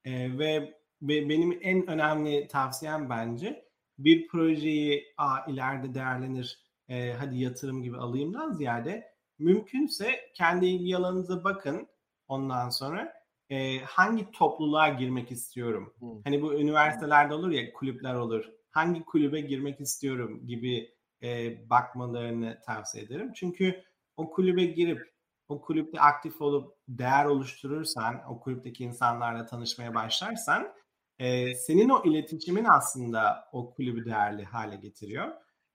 E, 0.05 0.39
ve, 0.39 0.75
ve 1.03 1.29
benim 1.29 1.59
en 1.63 1.87
önemli 1.87 2.49
tavsiyem 2.49 3.11
bence 3.11 3.65
bir 3.99 4.29
projeyi 4.29 5.15
a, 5.17 5.51
ileride 5.51 5.95
değerlenir 5.95 6.59
e, 6.89 7.13
hadi 7.13 7.39
yatırım 7.39 7.83
gibi 7.83 7.97
alayımdan 7.97 8.53
ziyade 8.53 9.15
mümkünse 9.39 10.31
kendi 10.35 10.67
ilgi 10.67 10.97
alanınıza 10.97 11.45
bakın 11.45 11.89
ondan 12.29 12.69
sonra 12.69 13.13
e, 13.51 13.79
hangi 13.79 14.31
topluluğa 14.31 14.89
girmek 14.89 15.33
istiyorum? 15.33 15.95
Hmm. 15.99 16.23
Hani 16.25 16.43
bu 16.43 16.55
üniversitelerde 16.55 17.35
olur 17.35 17.51
ya 17.51 17.73
kulüpler 17.73 18.15
olur. 18.15 18.45
Hangi 18.71 19.05
kulübe 19.05 19.41
girmek 19.41 19.81
istiyorum 19.81 20.47
gibi 20.47 20.95
e, 21.23 21.59
bakmalarını 21.71 22.61
tavsiye 22.67 23.05
ederim. 23.05 23.33
Çünkü 23.35 23.83
o 24.17 24.31
kulübe 24.31 24.65
girip 24.65 25.14
o 25.49 25.61
kulüpte 25.61 26.01
aktif 26.01 26.43
olup 26.43 26.77
değer 26.89 27.25
oluşturursan, 27.25 28.23
o 28.29 28.41
kulüpteki 28.41 28.85
insanlarla 28.85 29.47
tanışmaya 29.47 29.95
başlarsan 29.95 30.75
e, 31.19 31.55
senin 31.55 31.89
o 31.89 32.03
iletişimin 32.05 32.65
aslında 32.65 33.49
o 33.53 33.75
kulübü 33.75 34.05
değerli 34.05 34.45
hale 34.45 34.77
getiriyor. 34.77 35.29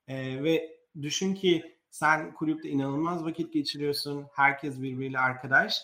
E, 0.08 0.43
ve 0.43 0.79
düşün 1.01 1.34
ki 1.34 1.79
sen 1.89 2.34
kulüpte 2.34 2.69
inanılmaz 2.69 3.25
vakit 3.25 3.53
geçiriyorsun. 3.53 4.27
Herkes 4.34 4.82
birbiriyle 4.82 5.19
arkadaş. 5.19 5.82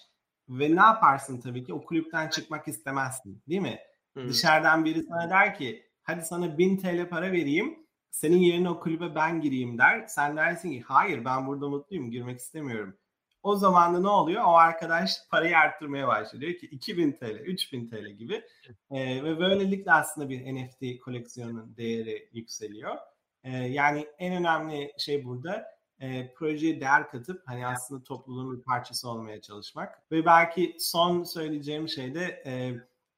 Ve 0.49 0.75
ne 0.75 0.81
yaparsın 0.81 1.41
tabii 1.41 1.63
ki? 1.63 1.73
O 1.73 1.85
kulüpten 1.85 2.29
çıkmak 2.29 2.67
istemezsin. 2.67 3.43
Değil 3.49 3.61
mi? 3.61 3.79
Hmm. 4.13 4.29
Dışarıdan 4.29 4.85
biri 4.85 5.03
sana 5.03 5.29
der 5.29 5.55
ki 5.55 5.83
hadi 6.03 6.25
sana 6.25 6.57
1000 6.57 6.77
TL 6.77 7.09
para 7.09 7.31
vereyim. 7.31 7.85
Senin 8.11 8.37
yerine 8.37 8.69
o 8.69 8.79
kulübe 8.79 9.15
ben 9.15 9.41
gireyim 9.41 9.77
der. 9.77 10.05
Sen 10.07 10.37
dersin 10.37 10.71
ki 10.71 10.81
hayır 10.81 11.25
ben 11.25 11.47
burada 11.47 11.69
mutluyum 11.69 12.11
girmek 12.11 12.39
istemiyorum. 12.39 12.97
O 13.45 13.55
zaman 13.55 13.95
da 13.95 13.99
ne 13.99 14.07
oluyor? 14.07 14.43
O 14.43 14.53
arkadaş 14.55 15.11
parayı 15.31 15.57
arttırmaya 15.57 16.07
başlıyor. 16.07 16.41
Diyor 16.41 16.59
ki 16.59 16.65
2000 16.65 17.11
TL, 17.11 17.39
3000 17.39 17.89
TL 17.89 18.09
gibi. 18.09 18.43
Ee, 18.91 19.23
ve 19.23 19.39
böylelikle 19.39 19.91
aslında 19.91 20.29
bir 20.29 20.55
NFT 20.55 20.99
koleksiyonun 20.99 21.77
değeri 21.77 22.29
yükseliyor. 22.33 22.95
Ee, 23.43 23.51
yani 23.51 24.07
en 24.19 24.35
önemli 24.35 24.91
şey 24.97 25.25
burada 25.25 25.65
e, 25.99 26.33
projeye 26.33 26.81
değer 26.81 27.09
katıp 27.09 27.41
hani 27.45 27.67
aslında 27.67 28.03
topluluğun 28.03 28.57
bir 28.57 28.63
parçası 28.63 29.09
olmaya 29.09 29.41
çalışmak. 29.41 30.11
Ve 30.11 30.25
belki 30.25 30.75
son 30.79 31.23
söyleyeceğim 31.23 31.89
şey 31.89 32.15
de 32.15 32.43
e, 32.45 32.73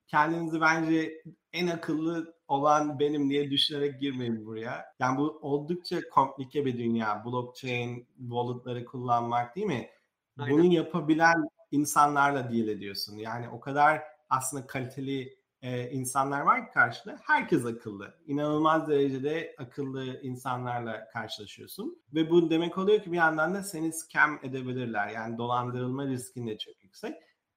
kendinizi 0.07 0.61
bence 0.61 1.23
en 1.53 1.67
akıllı 1.67 2.35
olan 2.47 2.99
benim 2.99 3.29
diye 3.29 3.51
düşünerek 3.51 4.01
girmeyin 4.01 4.45
buraya. 4.45 4.85
Yani 4.99 5.17
bu 5.17 5.39
oldukça 5.41 6.09
komplike 6.09 6.65
bir 6.65 6.77
dünya. 6.77 7.25
Blockchain, 7.25 8.07
walletları 8.19 8.85
kullanmak 8.85 9.55
değil 9.55 9.67
mi? 9.67 9.89
Aynen. 10.37 10.57
Bunu 10.57 10.73
yapabilen 10.73 11.49
insanlarla 11.71 12.43
deal 12.43 12.67
ediyorsun. 12.67 13.17
Yani 13.17 13.49
o 13.49 13.59
kadar 13.59 14.01
aslında 14.29 14.67
kaliteli 14.67 15.37
e, 15.61 15.89
insanlar 15.89 16.41
var 16.41 16.65
ki 16.65 16.73
karşıda. 16.73 17.19
Herkes 17.23 17.65
akıllı. 17.65 18.17
İnanılmaz 18.25 18.87
derecede 18.87 19.55
akıllı 19.57 20.21
insanlarla 20.21 21.07
karşılaşıyorsun. 21.13 22.01
Ve 22.13 22.29
bu 22.29 22.49
demek 22.49 22.77
oluyor 22.77 23.01
ki 23.01 23.11
bir 23.11 23.17
yandan 23.17 23.53
da 23.53 23.63
seni 23.63 23.93
scam 23.93 24.39
edebilirler. 24.43 25.07
Yani 25.07 25.37
dolandırılma 25.37 26.05
riskin 26.05 26.47
de 26.47 26.57
çok 26.57 26.83
yüksek. 26.83 27.15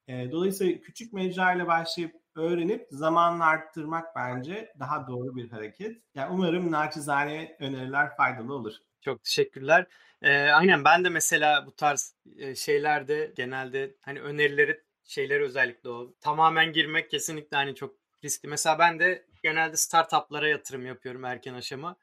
E, 0.08 0.32
dolayısıyla 0.32 0.80
küçük 0.80 1.12
mecrayla 1.12 1.66
başlayıp 1.66 2.14
öğrenip 2.34 2.86
zamanla 2.90 3.44
arttırmak 3.44 4.16
bence 4.16 4.72
daha 4.78 5.08
doğru 5.08 5.36
bir 5.36 5.50
hareket. 5.50 6.02
Yani 6.14 6.34
umarım 6.34 6.70
naçizane 6.70 7.56
öneriler 7.60 8.16
faydalı 8.16 8.54
olur. 8.54 8.74
Çok 9.00 9.24
teşekkürler. 9.24 9.86
Ee, 10.22 10.32
aynen 10.32 10.84
ben 10.84 11.04
de 11.04 11.08
mesela 11.08 11.66
bu 11.66 11.76
tarz 11.76 12.14
e, 12.36 12.54
şeylerde 12.54 13.32
genelde 13.36 13.96
hani 14.00 14.20
önerileri 14.20 14.80
şeyler 15.04 15.40
özellikle 15.40 15.88
o. 15.88 16.14
Tamamen 16.20 16.72
girmek 16.72 17.10
kesinlikle 17.10 17.56
hani 17.56 17.74
çok 17.74 17.94
riskli. 18.24 18.48
Mesela 18.48 18.78
ben 18.78 18.98
de 18.98 19.26
genelde 19.42 19.76
startuplara 19.76 20.48
yatırım 20.48 20.86
yapıyorum 20.86 21.24
erken 21.24 21.54
aşama. 21.54 21.96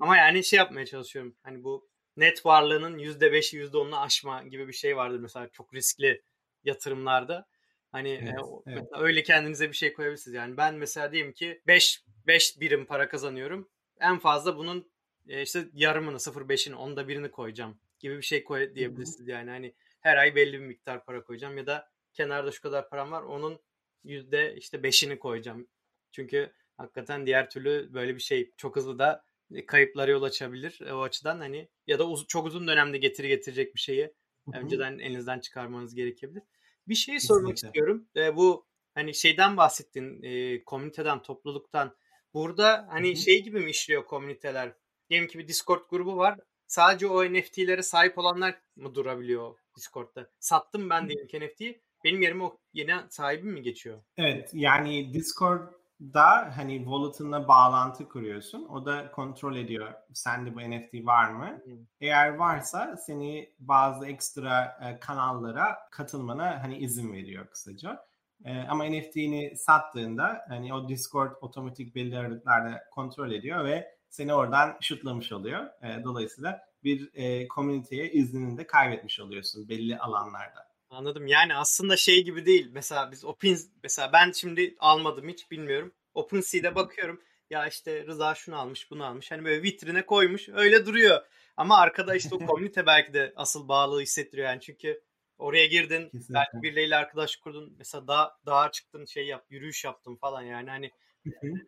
Ama 0.00 0.16
yani 0.16 0.44
şey 0.44 0.56
yapmaya 0.56 0.86
çalışıyorum. 0.86 1.36
Hani 1.42 1.64
bu 1.64 1.88
net 2.16 2.46
varlığının 2.46 2.98
%5'i 2.98 3.58
%10'unu 3.58 3.96
aşma 4.00 4.42
gibi 4.42 4.68
bir 4.68 4.72
şey 4.72 4.96
vardır 4.96 5.18
mesela 5.18 5.48
çok 5.48 5.74
riskli 5.74 6.22
yatırımlarda. 6.64 7.46
Hani 7.92 8.10
evet, 8.22 8.44
e, 8.66 8.72
evet. 8.72 8.84
öyle 8.98 9.22
kendinize 9.22 9.68
bir 9.68 9.76
şey 9.76 9.92
koyabilirsiniz. 9.92 10.34
Yani 10.34 10.56
ben 10.56 10.74
mesela 10.74 11.12
diyeyim 11.12 11.32
ki 11.32 11.62
5 11.66 12.04
5 12.26 12.60
birim 12.60 12.86
para 12.86 13.08
kazanıyorum. 13.08 13.68
En 14.00 14.18
fazla 14.18 14.56
bunun 14.56 14.90
e, 15.28 15.42
işte 15.42 15.68
yarımını 15.72 16.20
0.5'ini 16.20 16.74
onda 16.74 17.08
birini 17.08 17.30
koyacağım 17.30 17.80
gibi 17.98 18.16
bir 18.16 18.22
şey 18.22 18.44
koy 18.44 18.74
diyebilirsiniz. 18.74 19.28
Yani 19.28 19.50
hani 19.50 19.74
her 20.00 20.16
ay 20.16 20.34
belli 20.34 20.52
bir 20.52 20.66
miktar 20.66 21.04
para 21.04 21.24
koyacağım 21.24 21.58
ya 21.58 21.66
da 21.66 21.90
kenarda 22.12 22.52
şu 22.52 22.62
kadar 22.62 22.90
param 22.90 23.12
var 23.12 23.22
onun 23.22 23.60
yüzde 24.04 24.56
işte 24.56 24.82
beşini 24.82 25.18
koyacağım. 25.18 25.68
Çünkü 26.12 26.52
hakikaten 26.76 27.26
diğer 27.26 27.50
türlü 27.50 27.94
böyle 27.94 28.14
bir 28.14 28.20
şey 28.20 28.52
çok 28.56 28.76
hızlı 28.76 28.98
da 28.98 29.24
kayıplara 29.66 30.10
yol 30.10 30.22
açabilir. 30.22 30.80
E, 30.86 30.92
o 30.92 31.02
açıdan 31.02 31.38
hani 31.38 31.68
ya 31.86 31.98
da 31.98 32.08
uz- 32.08 32.26
çok 32.26 32.46
uzun 32.46 32.68
dönemde 32.68 32.98
getiri 32.98 33.28
getirecek 33.28 33.74
bir 33.74 33.80
şeyi 33.80 34.14
Hı-hı. 34.44 34.58
önceden 34.60 34.98
elinizden 34.98 35.40
çıkarmanız 35.40 35.94
gerekebilir. 35.94 36.42
Bir 36.88 36.94
şey 36.94 37.20
sormak 37.20 37.56
istiyorum. 37.56 38.08
E, 38.16 38.36
bu 38.36 38.66
hani 38.94 39.14
şeyden 39.14 39.56
bahsettin, 39.56 40.22
e, 40.22 40.64
komüniteden, 40.64 41.22
topluluktan. 41.22 41.96
Burada 42.34 42.86
hani 42.90 43.08
Hı-hı. 43.08 43.16
şey 43.16 43.42
gibi 43.42 43.60
mi 43.60 43.70
işliyor 43.70 44.04
komüniteler? 44.04 44.72
Diyelim 45.10 45.28
ki 45.28 45.38
bir 45.38 45.48
Discord 45.48 45.80
grubu 45.90 46.16
var. 46.16 46.38
Sadece 46.66 47.06
o 47.06 47.24
NFT'lere 47.24 47.82
sahip 47.82 48.18
olanlar 48.18 48.60
mı 48.76 48.94
durabiliyor 48.94 49.54
Discord'da? 49.76 50.30
Sattım 50.40 50.90
ben 50.90 51.08
diyelim 51.08 51.26
ki 51.26 51.40
NFT'yi 51.40 51.82
benim 52.04 52.22
yerime 52.22 52.44
o 52.44 52.58
yeni 52.72 52.94
sahibim 53.10 53.50
mi 53.50 53.62
geçiyor? 53.62 54.02
Evet 54.16 54.50
yani 54.52 55.14
Discord'da 55.14 56.56
hani 56.56 56.78
wallet'ınla 56.78 57.48
bağlantı 57.48 58.08
kuruyorsun. 58.08 58.64
O 58.64 58.86
da 58.86 59.10
kontrol 59.10 59.56
ediyor 59.56 59.92
sende 60.12 60.54
bu 60.54 60.60
NFT 60.60 61.06
var 61.06 61.30
mı? 61.30 61.60
Hmm. 61.64 61.76
Eğer 62.00 62.34
varsa 62.34 62.96
seni 62.96 63.52
bazı 63.58 64.06
ekstra 64.06 64.78
e, 64.82 65.00
kanallara 65.00 65.78
katılmana 65.90 66.62
hani 66.62 66.78
izin 66.78 67.12
veriyor 67.12 67.46
kısaca. 67.46 68.08
E, 68.44 68.58
ama 68.58 68.84
NFT'ni 68.84 69.56
sattığında 69.56 70.44
hani 70.48 70.74
o 70.74 70.88
Discord 70.88 71.32
otomatik 71.40 71.94
belli 71.94 72.18
aralıklarda 72.18 72.84
kontrol 72.90 73.30
ediyor 73.30 73.64
ve 73.64 73.97
seni 74.08 74.34
oradan 74.34 74.76
şutlamış 74.80 75.32
oluyor. 75.32 75.66
E, 75.82 76.04
dolayısıyla 76.04 76.60
bir 76.84 77.10
e, 77.14 77.48
komüniteye 77.48 78.12
iznini 78.12 78.58
de 78.58 78.66
kaybetmiş 78.66 79.20
oluyorsun 79.20 79.68
belli 79.68 79.98
alanlarda. 79.98 80.68
Anladım. 80.90 81.26
Yani 81.26 81.54
aslında 81.54 81.96
şey 81.96 82.24
gibi 82.24 82.46
değil. 82.46 82.68
Mesela 82.72 83.10
biz 83.12 83.24
Open 83.24 83.56
mesela 83.82 84.12
ben 84.12 84.32
şimdi 84.32 84.76
almadım 84.78 85.28
hiç 85.28 85.50
bilmiyorum. 85.50 85.94
OpenSea'de 86.14 86.74
bakıyorum. 86.74 87.22
Ya 87.50 87.66
işte 87.66 88.06
Rıza 88.06 88.34
şunu 88.34 88.56
almış, 88.58 88.90
bunu 88.90 89.04
almış. 89.04 89.30
Hani 89.30 89.44
böyle 89.44 89.62
vitrine 89.62 90.06
koymuş. 90.06 90.48
Öyle 90.48 90.86
duruyor. 90.86 91.26
Ama 91.56 91.78
arkada 91.78 92.14
işte 92.14 92.34
o 92.34 92.38
komünite 92.46 92.86
belki 92.86 93.14
de 93.14 93.32
asıl 93.36 93.68
bağlılığı 93.68 94.00
hissettiriyor 94.00 94.48
yani. 94.48 94.60
Çünkü 94.60 95.02
oraya 95.38 95.66
girdin, 95.66 96.04
Kesinlikle. 96.04 96.34
belki 96.34 96.62
birileriyle 96.62 96.96
arkadaş 96.96 97.36
kurdun. 97.36 97.74
Mesela 97.78 98.08
dağ, 98.08 98.38
dağa 98.46 98.70
çıktın, 98.70 99.04
şey 99.04 99.26
yap, 99.26 99.46
yürüyüş 99.50 99.84
yaptın 99.84 100.16
falan 100.16 100.42
yani. 100.42 100.70
Hani 100.70 100.90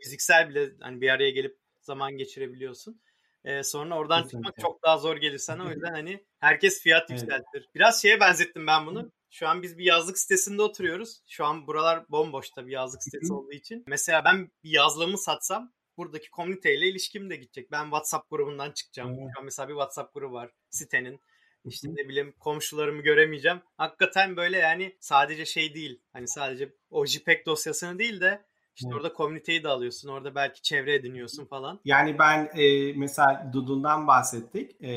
fiziksel 0.02 0.48
bile 0.48 0.70
hani 0.80 1.00
bir 1.00 1.08
araya 1.08 1.30
gelip 1.30 1.58
zaman 1.90 2.16
geçirebiliyorsun. 2.16 3.00
Ee, 3.44 3.62
sonra 3.62 3.98
oradan 3.98 4.22
Kesinlikle. 4.22 4.48
çıkmak 4.48 4.60
çok 4.60 4.82
daha 4.82 4.98
zor 4.98 5.16
gelir 5.16 5.38
sana. 5.38 5.66
O 5.66 5.70
yüzden 5.70 5.92
hani 5.92 6.24
herkes 6.38 6.82
fiyat 6.82 7.10
evet. 7.10 7.20
yükseltir. 7.20 7.68
Biraz 7.74 8.02
şeye 8.02 8.20
benzettim 8.20 8.66
ben 8.66 8.86
bunu. 8.86 9.12
Şu 9.30 9.48
an 9.48 9.62
biz 9.62 9.78
bir 9.78 9.84
yazlık 9.84 10.18
sitesinde 10.18 10.62
oturuyoruz. 10.62 11.22
Şu 11.28 11.44
an 11.44 11.66
buralar 11.66 12.08
bomboş 12.08 12.50
tabii 12.50 12.72
yazlık 12.72 13.02
sitesi 13.02 13.32
olduğu 13.32 13.52
için. 13.52 13.84
Mesela 13.86 14.24
ben 14.24 14.50
bir 14.64 14.70
yazlığımı 14.70 15.18
satsam 15.18 15.72
buradaki 15.96 16.30
komüniteyle 16.30 16.88
ilişkim 16.88 17.30
de 17.30 17.36
gidecek. 17.36 17.70
Ben 17.70 17.82
WhatsApp 17.82 18.30
grubundan 18.30 18.72
çıkacağım. 18.72 19.14
Şu 19.14 19.40
an 19.40 19.44
mesela 19.44 19.68
bir 19.68 19.74
WhatsApp 19.74 20.14
grubu 20.14 20.34
var 20.34 20.50
sitenin. 20.70 21.20
İşte 21.64 21.88
ne 21.88 22.08
bileyim 22.08 22.34
komşularımı 22.38 23.02
göremeyeceğim. 23.02 23.60
Hakikaten 23.76 24.36
böyle 24.36 24.58
yani 24.58 24.96
sadece 25.00 25.46
şey 25.46 25.74
değil. 25.74 26.02
Hani 26.12 26.28
sadece 26.28 26.74
o 26.90 27.06
JPEG 27.06 27.46
dosyasını 27.46 27.98
değil 27.98 28.20
de 28.20 28.44
işte 28.76 28.88
evet. 28.88 28.96
orada 28.96 29.12
komüniteyi 29.12 29.64
de 29.64 29.68
alıyorsun. 29.68 30.08
Orada 30.08 30.34
belki 30.34 30.62
çevre 30.62 30.94
ediniyorsun 30.94 31.46
falan. 31.46 31.80
Yani 31.84 32.18
ben 32.18 32.50
e, 32.54 32.92
mesela 32.92 33.50
Doodle'dan 33.52 34.06
bahsettik. 34.06 34.82
E, 34.82 34.90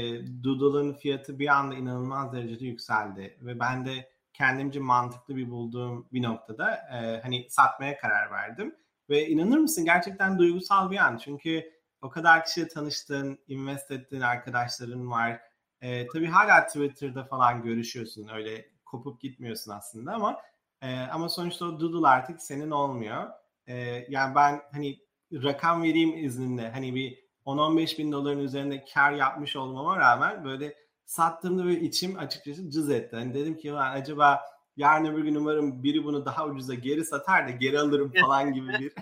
Doodle'ın 0.43 0.93
fiyatı 0.93 1.39
bir 1.39 1.47
anda 1.47 1.75
inanılmaz 1.75 2.33
derecede 2.33 2.65
yükseldi. 2.65 3.38
Ve 3.41 3.59
ben 3.59 3.86
de 3.86 4.09
kendimce 4.33 4.79
mantıklı 4.79 5.36
bir 5.36 5.49
bulduğum 5.49 6.07
bir 6.13 6.23
noktada 6.23 6.71
e, 6.75 7.21
hani 7.21 7.47
satmaya 7.49 7.97
karar 7.97 8.31
verdim. 8.31 8.75
Ve 9.09 9.27
inanır 9.27 9.57
mısın 9.57 9.86
gerçekten 9.86 10.39
duygusal 10.39 10.91
bir 10.91 10.97
an. 10.97 11.17
Çünkü 11.17 11.71
o 12.01 12.09
kadar 12.09 12.45
kişiyle 12.45 12.67
tanıştın, 12.67 13.39
invest 13.47 13.91
ettiğin 13.91 14.21
arkadaşların 14.21 15.12
var. 15.12 15.41
E, 15.81 16.07
tabii 16.07 16.27
hala 16.27 16.67
Twitter'da 16.67 17.23
falan 17.23 17.63
görüşüyorsun. 17.63 18.27
Öyle 18.27 18.65
kopup 18.86 19.21
gitmiyorsun 19.21 19.71
aslında 19.71 20.13
ama 20.13 20.41
e, 20.81 20.99
ama 20.99 21.29
sonuçta 21.29 21.65
o 21.65 21.79
Doodle 21.79 22.07
artık 22.07 22.41
senin 22.41 22.71
olmuyor. 22.71 23.29
E, 23.67 24.06
yani 24.10 24.36
ben 24.36 24.62
hani 24.71 24.99
rakam 25.34 25.84
vereyim 25.84 26.26
izninle 26.26 26.71
hani 26.71 26.95
bir 26.95 27.23
10-15 27.45 27.97
bin 27.97 28.12
doların 28.12 28.39
üzerinde 28.39 28.86
kar 28.93 29.12
yapmış 29.12 29.56
olmama 29.56 29.97
rağmen 29.99 30.45
böyle 30.45 30.76
sattığımda 31.06 31.65
böyle 31.65 31.80
içim 31.80 32.19
açıkçası 32.19 32.69
cız 32.69 32.89
etti. 32.89 33.15
Hani 33.15 33.34
dedim 33.34 33.58
ki 33.58 33.73
acaba 33.73 34.41
yarın 34.78 35.06
öbür 35.06 35.23
gün 35.23 35.36
umarım 35.36 35.84
biri 35.84 36.04
bunu 36.04 36.26
daha 36.26 36.47
ucuza 36.47 36.73
geri 36.73 37.06
satar 37.06 37.47
da 37.47 37.52
geri 37.52 37.80
alırım 37.80 38.13
falan 38.21 38.54
gibi 38.54 38.67
bir 38.67 38.93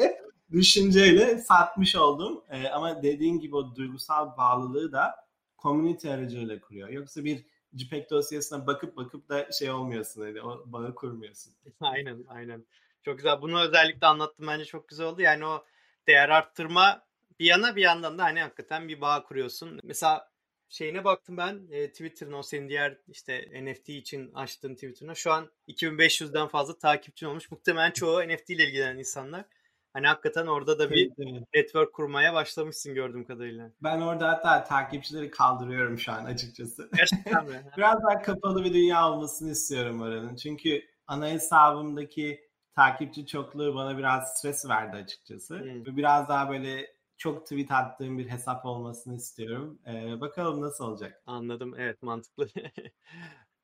düşünceyle 0.52 1.38
satmış 1.38 1.96
oldum. 1.96 2.44
Ee, 2.50 2.68
ama 2.68 3.02
dediğin 3.02 3.38
gibi 3.38 3.56
o 3.56 3.76
duygusal 3.76 4.36
bağlılığı 4.36 4.92
da 4.92 5.14
community 5.58 6.10
aracılığıyla 6.10 6.60
kuruyor. 6.60 6.88
Yoksa 6.88 7.24
bir 7.24 7.46
JPEG 7.72 8.10
dosyasına 8.10 8.66
bakıp 8.66 8.96
bakıp 8.96 9.28
da 9.28 9.52
şey 9.52 9.70
olmuyorsun 9.70 10.22
hani 10.22 10.42
o 10.42 10.64
bağı 10.66 10.94
kurmuyorsun. 10.94 11.52
Aynen 11.80 12.24
aynen. 12.28 12.66
Çok 13.08 13.18
güzel. 13.18 13.42
Bunu 13.42 13.60
özellikle 13.60 14.06
anlattım 14.06 14.46
bence 14.46 14.64
çok 14.64 14.88
güzel 14.88 15.06
oldu. 15.06 15.22
Yani 15.22 15.46
o 15.46 15.64
değer 16.06 16.28
arttırma 16.28 17.02
bir 17.40 17.44
yana 17.44 17.76
bir 17.76 17.82
yandan 17.82 18.18
da 18.18 18.24
hani 18.24 18.40
hakikaten 18.40 18.88
bir 18.88 19.00
bağ 19.00 19.22
kuruyorsun. 19.22 19.80
Mesela 19.82 20.30
şeyine 20.68 21.04
baktım 21.04 21.36
ben 21.36 21.68
e, 21.70 21.90
Twitter'ın 21.90 22.32
o 22.32 22.42
senin 22.42 22.68
diğer 22.68 22.98
işte 23.08 23.64
NFT 23.64 23.88
için 23.88 24.32
açtığın 24.34 24.74
Twitter'ına 24.74 25.14
şu 25.14 25.32
an 25.32 25.50
2500'den 25.68 26.48
fazla 26.48 26.78
takipçin 26.78 27.26
olmuş. 27.26 27.50
Muhtemelen 27.50 27.90
çoğu 27.90 28.28
NFT 28.28 28.50
ile 28.50 28.64
ilgilenen 28.64 28.98
insanlar. 28.98 29.44
Hani 29.92 30.06
hakikaten 30.06 30.46
orada 30.46 30.78
da 30.78 30.90
bir 30.90 31.06
evet, 31.06 31.12
evet. 31.18 31.42
network 31.54 31.92
kurmaya 31.92 32.34
başlamışsın 32.34 32.94
gördüğüm 32.94 33.24
kadarıyla. 33.24 33.70
Ben 33.82 34.00
orada 34.00 34.28
hatta 34.28 34.64
takipçileri 34.64 35.30
kaldırıyorum 35.30 35.98
şu 35.98 36.12
an 36.12 36.24
açıkçası. 36.24 36.90
Gerçekten 36.96 37.46
mi? 37.46 37.62
Biraz 37.76 38.02
daha 38.02 38.22
kapalı 38.22 38.64
bir 38.64 38.74
dünya 38.74 39.10
olmasını 39.10 39.50
istiyorum 39.50 40.02
oranın. 40.02 40.36
Çünkü 40.36 40.82
ana 41.06 41.28
hesabımdaki 41.28 42.47
takipçi 42.78 43.26
çokluğu 43.26 43.74
bana 43.74 43.98
biraz 43.98 44.32
stres 44.32 44.68
verdi 44.68 44.96
açıkçası. 44.96 45.60
Hmm. 45.60 45.96
Biraz 45.96 46.28
daha 46.28 46.50
böyle 46.50 46.86
çok 47.16 47.42
tweet 47.42 47.70
attığım 47.70 48.18
bir 48.18 48.28
hesap 48.28 48.66
olmasını 48.66 49.16
istiyorum. 49.16 49.78
Ee, 49.86 50.20
bakalım 50.20 50.60
nasıl 50.60 50.84
olacak. 50.84 51.22
Anladım. 51.26 51.74
Evet 51.78 52.02
mantıklı. 52.02 52.48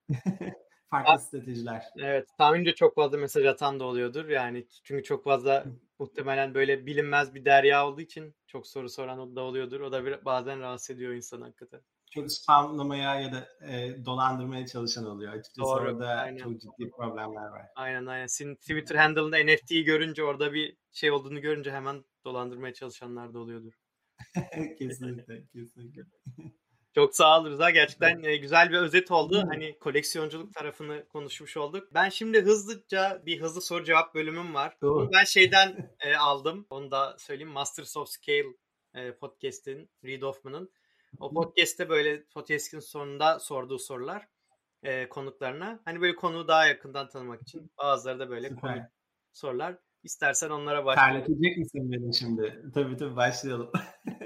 Farklı 0.90 1.12
A- 1.12 1.18
stratejiler. 1.18 1.84
Evet. 1.96 2.28
Tahmince 2.38 2.74
çok 2.74 2.94
fazla 2.94 3.18
mesaj 3.18 3.46
atan 3.46 3.80
da 3.80 3.84
oluyordur. 3.84 4.28
Yani 4.28 4.66
çünkü 4.84 5.02
çok 5.02 5.24
fazla 5.24 5.64
muhtemelen 5.98 6.54
böyle 6.54 6.86
bilinmez 6.86 7.34
bir 7.34 7.44
derya 7.44 7.86
olduğu 7.88 8.00
için 8.00 8.34
çok 8.46 8.66
soru 8.66 8.88
soran 8.88 9.36
da 9.36 9.40
oluyordur. 9.40 9.80
O 9.80 9.92
da 9.92 10.04
bir, 10.04 10.24
bazen 10.24 10.60
rahatsız 10.60 10.96
ediyor 10.96 11.12
insanı 11.12 11.44
hakikaten. 11.44 11.80
Çok 12.14 12.32
spamlamaya 12.32 13.20
ya 13.20 13.32
da 13.32 13.48
e, 13.68 14.04
dolandırmaya 14.04 14.66
çalışan 14.66 15.06
oluyor. 15.06 15.32
Açıkçası 15.32 15.60
Doğru, 15.60 15.82
orada 15.82 16.08
aynen. 16.08 16.36
çok 16.36 16.60
ciddi 16.60 16.90
problemler 16.96 17.46
var. 17.46 17.62
Aynen 17.76 18.06
aynen. 18.06 18.26
Senin 18.26 18.54
Twitter 18.54 18.96
handle'ında 18.96 19.44
NFT'yi 19.44 19.84
görünce 19.84 20.24
orada 20.24 20.52
bir 20.52 20.76
şey 20.92 21.10
olduğunu 21.10 21.40
görünce 21.40 21.72
hemen 21.72 22.04
dolandırmaya 22.24 22.74
çalışanlar 22.74 23.34
da 23.34 23.38
oluyordur. 23.38 23.72
kesinlikle, 24.78 25.46
kesinlikle. 25.52 26.02
Çok 26.94 27.16
sağ 27.16 27.40
ol 27.40 27.46
Rıza. 27.46 27.70
Gerçekten 27.70 28.22
evet. 28.22 28.42
güzel 28.42 28.70
bir 28.70 28.76
özet 28.76 29.10
oldu. 29.10 29.44
Hani 29.48 29.78
koleksiyonculuk 29.78 30.54
tarafını 30.54 31.08
konuşmuş 31.08 31.56
olduk. 31.56 31.94
Ben 31.94 32.08
şimdi 32.08 32.40
hızlıca 32.42 33.22
bir 33.26 33.40
hızlı 33.40 33.62
soru 33.62 33.84
cevap 33.84 34.14
bölümüm 34.14 34.54
var. 34.54 34.76
Doğru. 34.82 35.10
ben 35.12 35.24
şeyden 35.24 35.96
e, 36.00 36.16
aldım. 36.16 36.66
Onu 36.70 36.90
da 36.90 37.16
söyleyeyim. 37.18 37.52
Masters 37.52 37.96
of 37.96 38.08
Scale 38.08 38.46
e, 38.94 39.12
podcast'in, 39.16 39.90
Reid 40.04 40.22
Hoffman'ın. 40.22 40.70
O 41.20 41.34
podcast'te 41.34 41.88
böyle 41.88 42.24
podcast'in 42.24 42.80
sonunda 42.80 43.38
sorduğu 43.40 43.78
sorular 43.78 44.28
e, 44.82 45.08
konuklarına. 45.08 45.80
Hani 45.84 46.00
böyle 46.00 46.16
konuyu 46.16 46.48
daha 46.48 46.66
yakından 46.66 47.08
tanımak 47.08 47.42
için 47.42 47.70
bazıları 47.78 48.18
da 48.18 48.30
böyle 48.30 48.54
konu 48.54 48.76
sorular. 49.32 49.78
İstersen 50.02 50.50
onlara 50.50 50.84
başlayalım. 50.84 51.24
Terletecek 51.24 51.58
misin 51.58 51.92
beni 51.92 52.14
şimdi? 52.14 52.62
Tabii 52.74 52.96
tabii 52.96 53.16
başlayalım. 53.16 53.70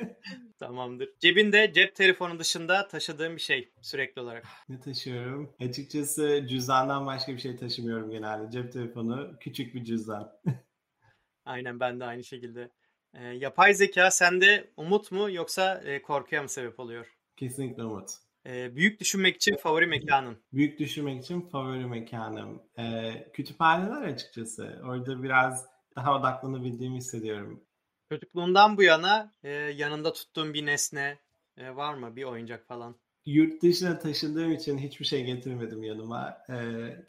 Tamamdır. 0.59 1.09
Cebinde 1.21 1.73
cep 1.73 1.95
telefonu 1.95 2.39
dışında 2.39 2.89
taşıdığım 2.89 3.37
bir 3.37 3.41
şey 3.41 3.73
sürekli 3.83 4.21
olarak. 4.21 4.45
Ne 4.69 4.81
taşıyorum? 4.81 5.55
Açıkçası 5.61 6.47
cüzdandan 6.49 7.07
başka 7.07 7.33
bir 7.33 7.39
şey 7.39 7.57
taşımıyorum 7.57 8.11
genelde. 8.11 8.51
Cep 8.51 8.73
telefonu 8.73 9.37
küçük 9.41 9.75
bir 9.75 9.85
cüzdan. 9.85 10.33
Aynen 11.45 11.81
ben 11.81 12.01
de 12.01 12.05
aynı 12.05 12.25
şekilde. 12.25 12.71
E, 13.15 13.25
yapay 13.25 13.75
zeka 13.75 14.11
sende 14.11 14.71
umut 14.77 15.13
mu 15.13 15.31
yoksa 15.31 15.83
e, 15.85 16.03
korkuya 16.03 16.43
mı 16.43 16.49
sebep 16.49 16.81
oluyor? 16.81 17.07
Kesinlikle 17.37 17.85
umut. 17.85 18.11
E, 18.47 18.77
büyük 18.77 19.01
düşünmek 19.01 19.37
için 19.37 19.57
favori 19.57 19.87
mekanın? 19.87 20.39
Büyük 20.53 20.79
düşünmek 20.79 21.25
için 21.25 21.41
favori 21.41 21.87
mekanım. 21.87 22.63
E, 22.79 23.13
kütüphaneler 23.33 24.03
açıkçası. 24.03 24.81
Orada 24.85 25.23
biraz 25.23 25.67
daha 25.97 26.19
odaklanabildiğimi 26.19 26.97
hissediyorum. 26.97 27.65
Çocukluğundan 28.13 28.77
bu 28.77 28.83
yana 28.83 29.35
e, 29.43 29.51
yanında 29.51 30.13
tuttuğun 30.13 30.55
bir 30.55 30.67
nesne 30.67 31.19
e, 31.57 31.77
var 31.77 31.95
mı? 31.95 32.17
Bir 32.17 32.25
oyuncak 32.25 32.67
falan. 32.67 32.97
Yurt 33.27 33.63
dışına 33.63 33.99
taşındığım 33.99 34.53
için 34.53 34.79
hiçbir 34.79 35.05
şey 35.05 35.25
getirmedim 35.25 35.83
yanıma. 35.83 36.39
E, 36.51 36.57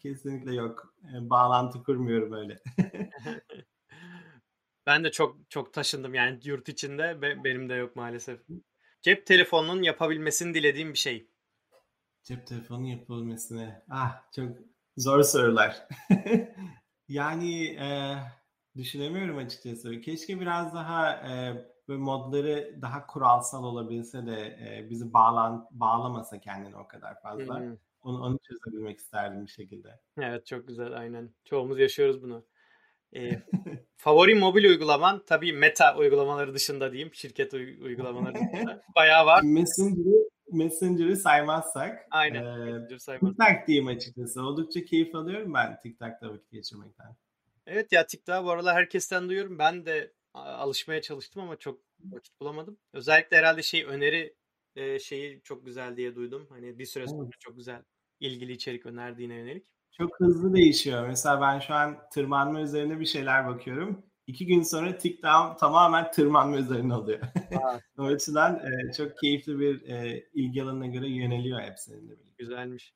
kesinlikle 0.04 0.56
yok. 0.56 0.94
E, 1.04 1.30
bağlantı 1.30 1.84
kurmuyorum 1.84 2.34
öyle. 2.34 2.60
ben 4.90 5.04
de 5.04 5.12
çok 5.12 5.38
çok 5.50 5.74
taşındım 5.74 6.14
yani 6.14 6.40
yurt 6.44 6.70
içinde 6.70 7.22
ve 7.22 7.44
benim 7.44 7.70
de 7.70 7.74
yok 7.74 7.96
maalesef. 7.96 8.40
Cep 9.02 9.26
telefonunun 9.26 9.84
yapabilmesini 9.84 10.54
dilediğim 10.54 10.94
bir 10.94 10.98
şey. 10.98 11.30
Cep 12.24 12.48
telefonunun 12.48 12.88
yapabilmesine. 12.88 13.84
Ah 13.90 14.32
çok 14.36 14.50
zor 14.98 15.24
sorular. 15.24 15.88
yani 17.08 17.66
e, 17.66 18.18
Düşünemiyorum 18.80 19.38
açıkçası. 19.38 20.02
Keşke 20.02 20.40
biraz 20.40 20.74
daha 20.74 21.12
e, 21.12 21.66
böyle 21.88 22.02
modları 22.02 22.80
daha 22.82 23.08
kuralsal 23.08 23.64
olabilse 23.64 24.26
de 24.26 24.42
e, 24.42 24.90
bizi 24.90 25.14
bağlan 25.14 25.68
bağlamasa 25.72 26.40
kendini 26.40 26.76
o 26.76 26.88
kadar 26.88 27.22
fazla. 27.22 27.60
Hmm. 27.60 27.78
Onu, 28.02 28.22
onu 28.22 28.40
çözebilmek 28.40 28.98
isterdim 29.00 29.46
bir 29.46 29.52
şekilde. 29.52 30.00
Evet 30.18 30.46
çok 30.46 30.68
güzel 30.68 30.98
aynen. 30.98 31.34
Çoğumuz 31.46 31.80
yaşıyoruz 31.80 32.22
bunu. 32.22 32.46
E, 33.16 33.32
favori 33.98 34.36
mobil 34.36 34.64
uygulaman 34.64 35.24
tabii 35.26 35.54
meta 35.54 35.98
uygulamaları 35.98 36.54
dışında 36.54 36.92
diyeyim. 36.92 37.14
Şirket 37.14 37.54
uygulamaları 37.54 38.34
dışında. 38.36 38.84
Bayağı 38.96 39.26
var. 39.26 39.44
Messenger'ı 39.44 40.30
Messenger'ı 40.52 41.16
saymazsak. 41.16 42.08
Aynen. 42.12 42.46
E, 42.46 42.58
Messenger 42.58 42.98
saymazsak. 42.98 43.48
TikTok 43.48 43.68
diyeyim 43.68 43.88
açıkçası. 43.88 44.42
Oldukça 44.42 44.86
keyif 44.86 45.16
alıyorum 45.16 45.54
ben 45.54 45.80
TikTok'ta 45.84 46.30
vakit 46.30 46.52
geçirmekten. 46.52 47.16
Evet 47.68 47.92
ya 47.92 48.06
TikTok 48.06 48.46
bu 48.46 48.52
aralar 48.52 48.76
herkesten 48.76 49.30
duyuyorum. 49.30 49.60
Ben 49.60 49.86
de 49.86 50.14
alışmaya 50.34 51.02
çalıştım 51.02 51.42
ama 51.42 51.56
çok 51.56 51.80
vakit 52.04 52.40
bulamadım. 52.42 52.78
Özellikle 52.94 53.38
herhalde 53.38 53.64
şey 53.64 53.84
öneri 53.84 54.36
e, 54.76 55.00
şeyi 55.00 55.42
çok 55.44 55.66
güzel 55.66 55.98
diye 55.98 56.16
duydum. 56.16 56.48
Hani 56.50 56.80
bir 56.80 56.86
süre 56.86 57.08
sonra 57.08 57.24
evet. 57.24 57.40
çok 57.40 57.58
güzel 57.58 57.84
ilgili 58.20 58.52
içerik 58.52 58.86
önerdiğine 58.86 59.36
yönelik. 59.36 59.66
Çok 60.00 60.20
hızlı 60.20 60.54
değişiyor. 60.54 61.08
Mesela 61.08 61.42
ben 61.42 61.60
şu 61.60 61.74
an 61.74 61.98
tırmanma 62.12 62.62
üzerine 62.62 63.00
bir 63.00 63.06
şeyler 63.06 63.48
bakıyorum. 63.48 64.06
İki 64.28 64.46
gün 64.46 64.62
sonra 64.62 64.98
TikTok 64.98 65.60
tamamen 65.60 66.12
tırmanma 66.12 66.58
üzerine 66.58 66.94
oluyor. 66.96 67.20
o 67.98 68.04
açıdan 68.04 68.56
e, 68.56 68.94
çok 68.94 69.18
keyifli 69.18 69.60
bir 69.60 69.90
e, 69.90 70.24
ilgi 70.34 70.64
alanına 70.64 70.88
göre 70.88 71.10
yöneliyor 71.10 71.62
hepsinin 71.62 72.10
de. 72.10 72.14
Güzelmiş. 72.38 72.94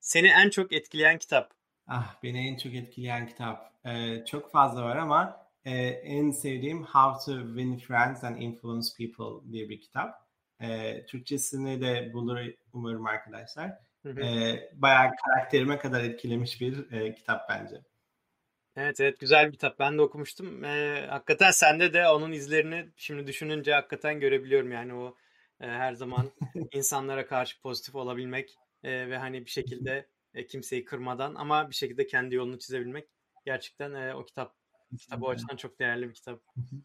Seni 0.00 0.28
en 0.28 0.50
çok 0.50 0.72
etkileyen 0.72 1.18
kitap? 1.18 1.50
Ah, 1.86 2.22
beni 2.22 2.48
en 2.48 2.56
çok 2.56 2.74
etkileyen 2.74 3.26
kitap. 3.26 3.72
Ee, 3.86 4.24
çok 4.24 4.50
fazla 4.50 4.82
var 4.82 4.96
ama 4.96 5.46
e, 5.64 5.72
en 5.86 6.30
sevdiğim 6.30 6.84
How 6.84 7.32
to 7.32 7.46
Win 7.46 7.78
Friends 7.78 8.24
and 8.24 8.36
Influence 8.36 8.88
People 8.98 9.52
diye 9.52 9.68
bir 9.68 9.80
kitap. 9.80 10.14
E, 10.60 11.06
Türkçesini 11.06 11.80
de 11.80 12.12
bulur 12.12 12.38
umarım 12.72 13.06
arkadaşlar. 13.06 13.78
E, 14.06 14.70
bayağı 14.74 15.10
karakterime 15.24 15.78
kadar 15.78 16.04
etkilemiş 16.04 16.60
bir 16.60 16.92
e, 16.92 17.14
kitap 17.14 17.48
bence. 17.48 17.82
Evet 18.76 19.00
evet 19.00 19.20
güzel 19.20 19.46
bir 19.46 19.52
kitap. 19.52 19.78
Ben 19.78 19.98
de 19.98 20.02
okumuştum. 20.02 20.64
E, 20.64 21.06
hakikaten 21.10 21.50
sende 21.50 21.92
de 21.92 22.08
onun 22.08 22.32
izlerini 22.32 22.88
şimdi 22.96 23.26
düşününce 23.26 23.74
hakikaten 23.74 24.20
görebiliyorum. 24.20 24.72
Yani 24.72 24.94
o 24.94 25.16
e, 25.60 25.66
her 25.66 25.92
zaman 25.92 26.30
insanlara 26.72 27.26
karşı 27.26 27.60
pozitif 27.60 27.94
olabilmek 27.94 28.56
e, 28.82 29.08
ve 29.10 29.18
hani 29.18 29.44
bir 29.44 29.50
şekilde 29.50 30.06
e, 30.34 30.46
kimseyi 30.46 30.84
kırmadan 30.84 31.34
ama 31.34 31.70
bir 31.70 31.74
şekilde 31.74 32.06
kendi 32.06 32.34
yolunu 32.34 32.58
çizebilmek 32.58 33.08
gerçekten 33.44 33.94
e, 33.94 34.14
o 34.14 34.24
kitap 34.24 34.54
kitap 34.98 35.22
o 35.22 35.28
açıdan 35.28 35.56
çok 35.56 35.78
değerli 35.78 36.08
bir 36.08 36.14
kitap. 36.14 36.40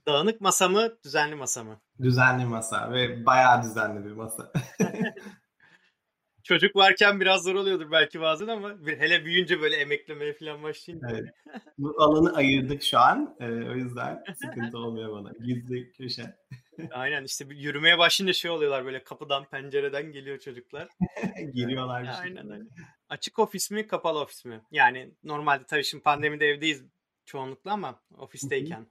Dağınık 0.07 0.41
masa 0.41 0.69
mı, 0.69 0.89
düzenli 1.03 1.35
masa 1.35 1.63
mı? 1.63 1.81
Düzenli 2.01 2.45
masa 2.45 2.91
ve 2.93 3.25
bayağı 3.25 3.63
düzenli 3.63 4.05
bir 4.05 4.11
masa. 4.11 4.51
Çocuk 6.47 6.75
varken 6.75 7.19
biraz 7.19 7.43
zor 7.43 7.55
oluyordur 7.55 7.91
belki 7.91 8.21
bazen 8.21 8.47
ama 8.47 8.85
bir, 8.85 8.99
hele 8.99 9.25
büyüyünce 9.25 9.61
böyle 9.61 9.75
emeklemeye 9.75 10.33
falan 10.33 10.63
başlayınca. 10.63 11.07
Evet. 11.11 11.29
Bu 11.77 12.03
alanı 12.03 12.35
ayırdık 12.35 12.83
şu 12.83 12.99
an. 12.99 13.35
Ee, 13.39 13.45
o 13.45 13.75
yüzden 13.75 14.23
sıkıntı 14.35 14.77
olmuyor 14.83 15.11
bana. 15.11 15.31
Gizli 15.45 15.91
köşe. 15.91 16.35
Aynen 16.91 17.23
işte 17.23 17.45
yürümeye 17.49 17.97
başlayınca 17.97 18.33
şey 18.33 18.51
oluyorlar 18.51 18.85
böyle 18.85 19.03
kapıdan 19.03 19.45
pencereden 19.45 20.11
geliyor 20.11 20.39
çocuklar. 20.39 20.87
Geliyorlar 21.53 22.03
bir 22.03 22.21
Aynen 22.21 22.51
öyle. 22.51 22.63
Açık 23.09 23.39
ofis 23.39 23.71
mi 23.71 23.87
kapalı 23.87 24.19
ofis 24.19 24.45
mi? 24.45 24.61
Yani 24.71 25.11
normalde 25.23 25.63
tabii 25.63 25.83
şimdi 25.83 26.03
pandemide 26.03 26.47
evdeyiz 26.47 26.83
çoğunlukla 27.25 27.71
ama 27.71 28.01
ofisteyken. 28.17 28.87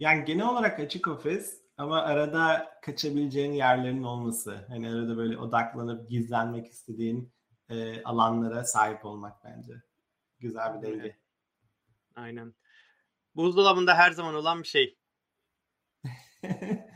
Yani 0.00 0.24
genel 0.24 0.48
olarak 0.48 0.80
açık 0.80 1.08
ofis 1.08 1.60
Ama 1.80 2.02
arada 2.02 2.72
kaçabileceğin 2.82 3.52
yerlerin 3.52 4.02
olması. 4.02 4.64
Hani 4.68 4.90
arada 4.90 5.16
böyle 5.16 5.38
odaklanıp 5.38 6.08
gizlenmek 6.08 6.66
istediğin 6.66 7.32
e, 7.68 8.02
alanlara 8.02 8.64
sahip 8.64 9.04
olmak 9.04 9.44
bence. 9.44 9.72
Güzel 10.38 10.74
bir 10.74 10.82
denge. 10.86 11.16
Aynen. 12.16 12.54
Buzdolabında 13.34 13.94
her 13.94 14.10
zaman 14.10 14.34
olan 14.34 14.62
bir 14.62 14.68
şey. 14.68 14.98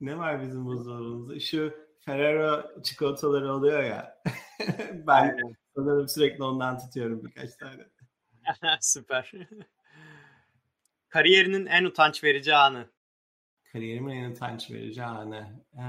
ne 0.00 0.18
var 0.18 0.42
bizim 0.42 0.66
buzdolabımızda? 0.66 1.40
Şu 1.40 1.74
Ferrero 2.00 2.82
çikolataları 2.82 3.52
oluyor 3.52 3.82
ya. 3.82 4.22
ben 4.92 5.22
Aynen. 5.22 5.56
sanırım 5.76 6.08
sürekli 6.08 6.44
ondan 6.44 6.78
tutuyorum 6.78 7.24
birkaç 7.24 7.56
tane. 7.56 7.86
Süper. 8.80 9.32
Kariyerinin 11.08 11.66
en 11.66 11.84
utanç 11.84 12.24
verici 12.24 12.54
anı. 12.54 12.88
Kariyerimin 13.72 14.16
en 14.16 14.30
utanç 14.30 14.70
verici 14.70 15.02
anı. 15.02 15.46
Ee, 15.76 15.82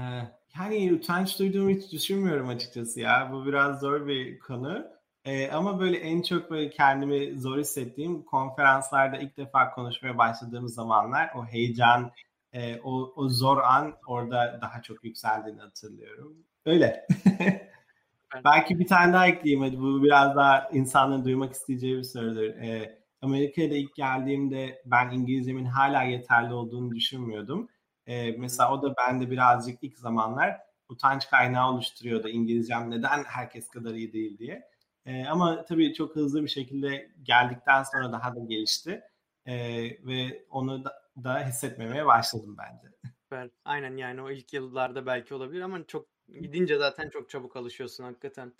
yani 0.58 0.92
utanç 0.92 1.38
duyduğumu 1.38 1.70
hiç 1.70 1.92
düşünmüyorum 1.92 2.48
açıkçası 2.48 3.00
ya. 3.00 3.30
Bu 3.32 3.46
biraz 3.46 3.80
zor 3.80 4.06
bir 4.06 4.38
konu. 4.38 4.86
Ee, 5.24 5.50
ama 5.50 5.80
böyle 5.80 5.96
en 5.96 6.22
çok 6.22 6.50
böyle 6.50 6.70
kendimi 6.70 7.40
zor 7.40 7.58
hissettiğim 7.58 8.22
konferanslarda 8.22 9.16
ilk 9.16 9.36
defa 9.36 9.70
konuşmaya 9.70 10.18
başladığımız 10.18 10.74
zamanlar 10.74 11.30
o 11.36 11.44
heyecan, 11.46 12.10
e, 12.52 12.80
o, 12.80 13.12
o 13.16 13.28
zor 13.28 13.58
an 13.58 13.94
orada 14.06 14.58
daha 14.62 14.82
çok 14.82 15.04
yükseldiğini 15.04 15.60
hatırlıyorum. 15.60 16.36
Öyle. 16.66 17.06
Belki 18.44 18.78
bir 18.78 18.86
tane 18.86 19.12
daha 19.12 19.26
ekleyeyim 19.26 19.64
hadi 19.64 19.78
bu 19.78 20.02
biraz 20.02 20.36
daha 20.36 20.68
insanların 20.72 21.24
duymak 21.24 21.52
isteyeceği 21.52 21.96
bir 21.96 22.02
sorudur. 22.02 22.42
Ee, 22.42 22.98
Amerika'ya 23.22 23.70
da 23.70 23.74
ilk 23.74 23.94
geldiğimde 23.94 24.82
ben 24.86 25.10
İngilizcemin 25.10 25.64
hala 25.64 26.02
yeterli 26.02 26.54
olduğunu 26.54 26.94
düşünmüyordum. 26.94 27.68
Ee, 28.06 28.30
mesela 28.38 28.72
o 28.72 28.82
da 28.82 28.94
bende 28.96 29.30
birazcık 29.30 29.78
ilk 29.82 29.98
zamanlar 29.98 30.60
utanç 30.88 31.30
kaynağı 31.30 31.70
oluşturuyordu 31.70 32.28
İngilizcem 32.28 32.90
neden 32.90 33.24
herkes 33.24 33.68
kadar 33.68 33.94
iyi 33.94 34.12
değil 34.12 34.38
diye. 34.38 34.68
Ee, 35.06 35.24
ama 35.24 35.64
tabii 35.64 35.94
çok 35.94 36.16
hızlı 36.16 36.42
bir 36.42 36.48
şekilde 36.48 37.10
geldikten 37.22 37.82
sonra 37.82 38.12
daha 38.12 38.36
da 38.36 38.40
gelişti. 38.40 39.02
Ee, 39.46 39.82
ve 40.06 40.44
onu 40.50 40.84
da, 40.84 40.92
da 41.24 41.46
hissetmemeye 41.46 42.06
başladım 42.06 42.56
bence. 42.58 42.94
Süper. 43.22 43.50
Aynen 43.64 43.96
yani 43.96 44.22
o 44.22 44.30
ilk 44.30 44.52
yıllarda 44.52 45.06
belki 45.06 45.34
olabilir 45.34 45.60
ama 45.60 45.86
çok 45.86 46.08
gidince 46.40 46.78
zaten 46.78 47.10
çok 47.10 47.30
çabuk 47.30 47.56
alışıyorsun 47.56 48.04
hakikaten. 48.04 48.52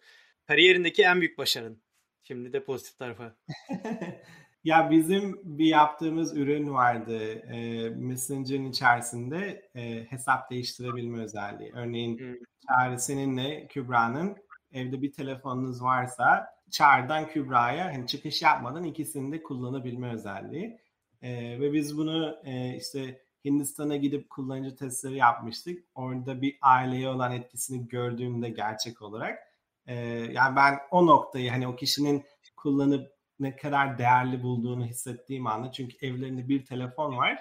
Kariyerindeki 0.46 1.02
en 1.02 1.20
büyük 1.20 1.38
başarın. 1.38 1.82
Şimdi 2.22 2.52
de 2.52 2.64
pozitif 2.64 2.98
tarafa. 2.98 3.36
ya 4.64 4.90
bizim 4.90 5.40
bir 5.44 5.66
yaptığımız 5.66 6.36
ürün 6.36 6.70
vardı. 6.70 7.18
E, 7.34 7.88
Messenger'ın 7.90 8.64
içerisinde 8.64 9.68
e, 9.74 10.04
hesap 10.04 10.50
değiştirebilme 10.50 11.22
özelliği. 11.22 11.72
Örneğin 11.74 12.18
hmm. 12.18 12.34
Çağrı 12.68 12.98
seninle 12.98 13.66
Kübra'nın 13.66 14.36
evde 14.72 15.02
bir 15.02 15.12
telefonunuz 15.12 15.82
varsa 15.82 16.46
Çağrı'dan 16.70 17.28
Kübra'ya 17.28 17.84
hani 17.84 18.06
çıkış 18.06 18.42
yapmadan 18.42 18.84
ikisini 18.84 19.32
de 19.32 19.42
kullanabilme 19.42 20.12
özelliği. 20.12 20.78
E, 21.22 21.60
ve 21.60 21.72
biz 21.72 21.98
bunu 21.98 22.36
e, 22.44 22.76
işte 22.76 23.20
Hindistan'a 23.44 23.96
gidip 23.96 24.30
kullanıcı 24.30 24.76
testleri 24.76 25.16
yapmıştık. 25.16 25.84
Orada 25.94 26.42
bir 26.42 26.58
aileye 26.62 27.08
olan 27.08 27.32
etkisini 27.32 27.88
gördüğümde 27.88 28.48
gerçek 28.50 29.02
olarak 29.02 29.38
e, 29.86 29.94
yani 30.32 30.56
ben 30.56 30.78
o 30.90 31.06
noktayı 31.06 31.50
hani 31.50 31.68
o 31.68 31.76
kişinin 31.76 32.24
kullanıp 32.56 33.13
ne 33.44 33.56
kadar 33.56 33.98
değerli 33.98 34.42
bulduğunu 34.42 34.86
hissettiğim 34.86 35.46
anda 35.46 35.72
çünkü 35.72 36.06
evlerinde 36.06 36.48
bir 36.48 36.64
telefon 36.64 37.16
var 37.16 37.38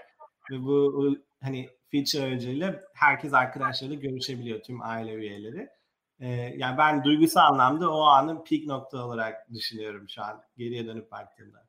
ve 0.52 0.60
bu 0.60 1.18
hani 1.42 1.70
feature 1.92 2.24
aracılığıyla 2.24 2.82
herkes 2.94 3.34
arkadaşlarıyla 3.34 4.02
görüşebiliyor 4.02 4.62
tüm 4.62 4.82
aile 4.82 5.14
üyeleri. 5.14 5.70
Ee, 6.20 6.28
yani 6.58 6.78
ben 6.78 7.04
duygusal 7.04 7.42
anlamda 7.42 7.92
o 7.92 8.02
anın 8.02 8.44
peak 8.44 8.66
nokta 8.66 9.06
olarak 9.06 9.54
düşünüyorum 9.54 10.10
şu 10.10 10.24
an 10.24 10.44
geriye 10.58 10.88
dönüp 10.88 11.12
baktığımda. 11.12 11.68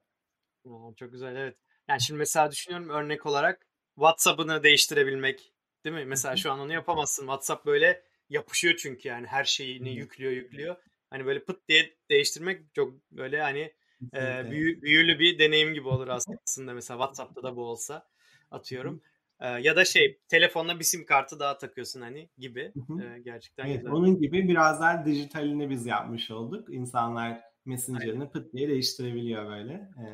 çok 0.96 1.12
güzel 1.12 1.36
evet. 1.36 1.56
Yani 1.88 2.00
şimdi 2.00 2.18
mesela 2.18 2.50
düşünüyorum 2.50 2.88
örnek 2.88 3.26
olarak 3.26 3.66
WhatsApp'ını 3.94 4.62
değiştirebilmek 4.62 5.52
değil 5.84 5.96
mi? 5.96 6.04
Mesela 6.04 6.36
şu 6.36 6.52
an 6.52 6.58
onu 6.58 6.72
yapamazsın. 6.72 7.22
WhatsApp 7.22 7.66
böyle 7.66 8.02
yapışıyor 8.28 8.74
çünkü 8.76 9.08
yani 9.08 9.26
her 9.26 9.44
şeyini 9.44 9.90
yüklüyor 9.94 10.32
yüklüyor. 10.32 10.76
Hani 11.10 11.26
böyle 11.26 11.44
pıt 11.44 11.68
diye 11.68 11.96
değiştirmek 12.10 12.74
çok 12.74 13.10
böyle 13.10 13.42
hani 13.42 13.72
e, 14.14 14.50
büyü, 14.50 14.82
büyülü 14.82 15.18
bir 15.18 15.38
deneyim 15.38 15.74
gibi 15.74 15.88
olur 15.88 16.08
aslında 16.08 16.74
mesela 16.74 16.98
WhatsApp'ta 16.98 17.42
da 17.42 17.56
bu 17.56 17.64
olsa 17.64 18.08
atıyorum. 18.50 19.02
E, 19.40 19.48
ya 19.48 19.76
da 19.76 19.84
şey 19.84 20.20
telefonla 20.28 20.78
bir 20.78 20.84
sim 20.84 21.06
kartı 21.06 21.40
daha 21.40 21.58
takıyorsun 21.58 22.00
hani 22.00 22.28
gibi. 22.38 22.72
E, 23.02 23.18
gerçekten 23.18 23.66
evet, 23.66 23.76
güzel. 23.76 23.92
Onun 23.92 24.18
gibi 24.18 24.48
biraz 24.48 24.80
daha 24.80 25.06
dijitalini 25.06 25.70
biz 25.70 25.86
yapmış 25.86 26.30
olduk. 26.30 26.74
İnsanlar 26.74 27.40
Messenger'ını 27.64 28.30
pıt 28.30 28.52
diye 28.52 28.68
değiştirebiliyor 28.68 29.46
böyle. 29.46 29.72
E, 29.72 30.04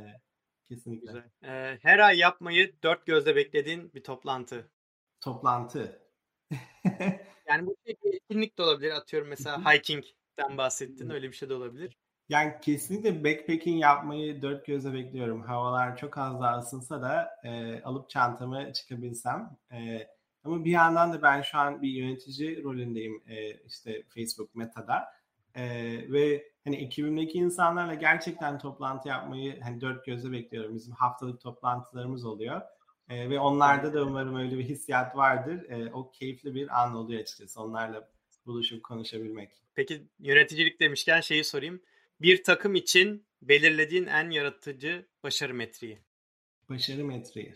kesinlikle. 0.68 1.06
Güzel. 1.06 1.24
E, 1.42 1.78
her 1.82 1.98
ay 1.98 2.18
yapmayı 2.18 2.82
dört 2.82 3.06
gözle 3.06 3.36
beklediğin 3.36 3.92
bir 3.94 4.02
toplantı. 4.02 4.70
Toplantı. 5.20 6.02
yani 7.48 7.66
bu 7.66 7.76
bir 7.86 8.14
etkinlik 8.14 8.58
de 8.58 8.62
olabilir. 8.62 8.90
Atıyorum 8.90 9.28
mesela 9.28 9.74
hiking'den 9.74 10.58
bahsettin. 10.58 11.10
Öyle 11.10 11.28
bir 11.28 11.36
şey 11.36 11.48
de 11.48 11.54
olabilir. 11.54 11.96
Yani 12.30 12.54
kesinlikle 12.62 13.24
backpacking 13.24 13.82
yapmayı 13.82 14.42
dört 14.42 14.66
gözle 14.66 14.92
bekliyorum. 14.92 15.42
Havalar 15.42 15.96
çok 15.96 16.18
az 16.18 16.40
daha 16.40 16.58
ısınsa 16.58 17.02
da 17.02 17.30
e, 17.44 17.82
alıp 17.82 18.10
çantamı 18.10 18.72
çıkabilsem. 18.72 19.56
E, 19.72 20.06
ama 20.44 20.64
bir 20.64 20.70
yandan 20.70 21.12
da 21.12 21.22
ben 21.22 21.42
şu 21.42 21.58
an 21.58 21.82
bir 21.82 21.88
yönetici 21.88 22.62
rolündeyim 22.62 23.22
e, 23.26 23.54
işte 23.54 24.02
Facebook 24.14 24.54
Meta'da. 24.54 25.04
E, 25.54 25.64
ve 26.12 26.44
hani 26.64 26.76
ekibimdeki 26.76 27.38
insanlarla 27.38 27.94
gerçekten 27.94 28.58
toplantı 28.58 29.08
yapmayı 29.08 29.60
hani 29.60 29.80
dört 29.80 30.06
gözle 30.06 30.32
bekliyorum. 30.32 30.74
Bizim 30.74 30.94
haftalık 30.94 31.40
toplantılarımız 31.40 32.24
oluyor. 32.24 32.60
E, 33.08 33.30
ve 33.30 33.40
onlarda 33.40 33.94
da 33.94 34.04
umarım 34.04 34.36
öyle 34.36 34.58
bir 34.58 34.64
hissiyat 34.64 35.16
vardır. 35.16 35.70
E, 35.70 35.92
o 35.92 36.10
keyifli 36.10 36.54
bir 36.54 36.82
an 36.82 36.94
oluyor 36.94 37.20
açıkçası 37.20 37.62
onlarla 37.62 38.08
buluşup 38.46 38.82
konuşabilmek. 38.82 39.50
Peki 39.74 40.06
yöneticilik 40.18 40.80
demişken 40.80 41.20
şeyi 41.20 41.44
sorayım. 41.44 41.80
Bir 42.20 42.44
takım 42.44 42.74
için 42.74 43.26
belirlediğin 43.42 44.06
en 44.06 44.30
yaratıcı 44.30 45.08
başarı 45.22 45.54
metriği. 45.54 45.98
Başarı 46.68 47.04
metriği. 47.04 47.54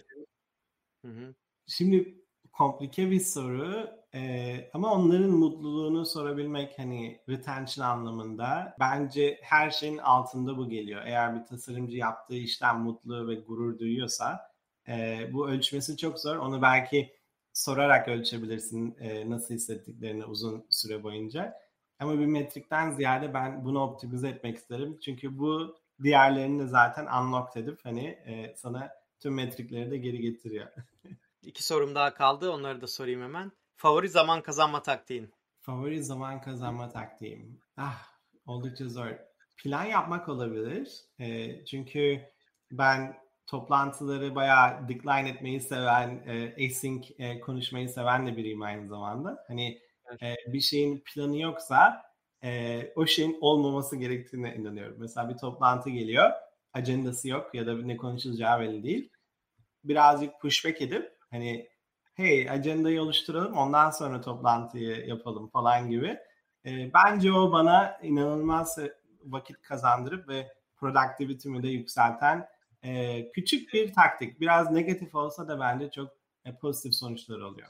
Hı 1.05 1.09
hı. 1.09 1.35
Şimdi 1.67 2.25
komplike 2.53 3.11
bir 3.11 3.21
soru 3.21 4.05
ee, 4.15 4.71
ama 4.75 4.95
onların 4.95 5.31
mutluluğunu 5.31 6.07
sorabilmek 6.07 6.79
hani 6.79 7.21
retention 7.29 7.87
anlamında 7.87 8.77
bence 8.81 9.39
her 9.43 9.71
şeyin 9.71 9.99
altında 9.99 10.57
bu 10.57 10.69
geliyor. 10.69 11.03
Eğer 11.07 11.41
bir 11.41 11.47
tasarımcı 11.47 11.97
yaptığı 11.97 12.35
işten 12.35 12.81
mutlu 12.81 13.29
ve 13.29 13.35
gurur 13.35 13.79
duyuyorsa 13.79 14.41
e, 14.89 15.29
bu 15.33 15.49
ölçmesi 15.49 15.97
çok 15.97 16.19
zor. 16.19 16.37
Onu 16.37 16.63
belki 16.63 17.13
sorarak 17.53 18.09
ölçebilirsin 18.09 18.97
e, 19.01 19.31
nasıl 19.31 19.55
hissettiklerini 19.55 20.25
uzun 20.25 20.67
süre 20.71 21.03
boyunca. 21.03 21.55
Ama 21.99 22.19
bir 22.19 22.27
metrikten 22.27 22.91
ziyade 22.91 23.35
ben 23.35 23.65
bunu 23.65 23.83
optimize 23.83 24.29
etmek 24.29 24.57
isterim. 24.57 24.99
Çünkü 25.05 25.39
bu 25.39 25.77
diğerlerini 26.03 26.63
de 26.63 26.67
zaten 26.67 27.07
unlock 27.07 27.57
edip 27.57 27.85
hani 27.85 28.07
e, 28.07 28.55
sana 28.57 28.91
tüm 29.21 29.35
metrikleri 29.35 29.91
de 29.91 29.97
geri 29.97 30.21
getiriyor. 30.21 30.67
İki 31.43 31.63
sorum 31.63 31.95
daha 31.95 32.15
kaldı. 32.15 32.51
Onları 32.51 32.81
da 32.81 32.87
sorayım 32.87 33.23
hemen. 33.23 33.53
Favori 33.77 34.09
zaman 34.09 34.43
kazanma 34.43 34.83
taktiğin? 34.83 35.31
Favori 35.61 36.05
zaman 36.05 36.41
kazanma 36.41 36.89
taktiğim. 36.89 37.61
Ah, 37.77 38.09
oldukça 38.47 38.89
zor. 38.89 39.07
Plan 39.57 39.85
yapmak 39.85 40.29
olabilir. 40.29 41.01
E, 41.19 41.65
çünkü 41.65 42.21
ben 42.73 43.17
toplantıları 43.47 44.35
bayağı 44.35 44.89
decline 44.89 45.29
etmeyi 45.29 45.61
seven, 45.61 46.23
e, 46.27 46.67
async 46.67 47.11
e, 47.19 47.41
konuşmayı 47.41 47.89
seven 47.89 48.27
de 48.27 48.37
biriyim 48.37 48.63
aynı 48.63 48.89
zamanda. 48.89 49.45
Hani 49.49 49.81
e, 50.23 50.35
bir 50.53 50.61
şeyin 50.61 51.03
planı 51.07 51.39
yoksa 51.39 52.03
e, 52.45 52.83
o 52.97 53.07
şeyin 53.07 53.39
olmaması 53.41 53.97
gerektiğine 53.97 54.55
inanıyorum. 54.57 54.97
Mesela 55.01 55.29
bir 55.29 55.37
toplantı 55.39 55.91
geliyor, 55.91 56.31
agendası 56.73 57.29
yok 57.29 57.55
ya 57.55 57.67
da 57.67 57.75
ne 57.83 57.97
konuşulacağı 57.97 58.61
belli 58.61 58.83
değil. 58.85 59.11
Birazcık 59.85 60.41
pushback 60.41 60.83
edip 60.83 61.13
hani 61.31 61.69
hey 62.15 62.51
agendayı 62.51 63.03
oluşturalım 63.03 63.55
ondan 63.55 63.91
sonra 63.91 64.21
toplantıyı 64.21 65.07
yapalım 65.07 65.49
falan 65.51 65.91
gibi. 65.91 66.19
E, 66.67 66.91
bence 66.95 67.33
o 67.33 67.53
bana 67.53 67.99
inanılmaz 68.03 68.79
vakit 69.25 69.63
kazandırıp 69.63 70.29
ve 70.29 70.49
productivity'mi 70.77 71.63
de 71.63 71.69
yükselten 71.69 72.49
e, 72.83 73.23
küçük 73.33 73.73
bir 73.75 73.95
taktik. 73.95 74.41
Biraz 74.41 74.71
negatif 74.71 75.15
olsa 75.15 75.49
da 75.49 75.61
bence 75.61 75.91
çok 75.91 76.11
e, 76.45 76.57
pozitif 76.57 76.95
sonuçlar 76.95 77.39
oluyor. 77.41 77.69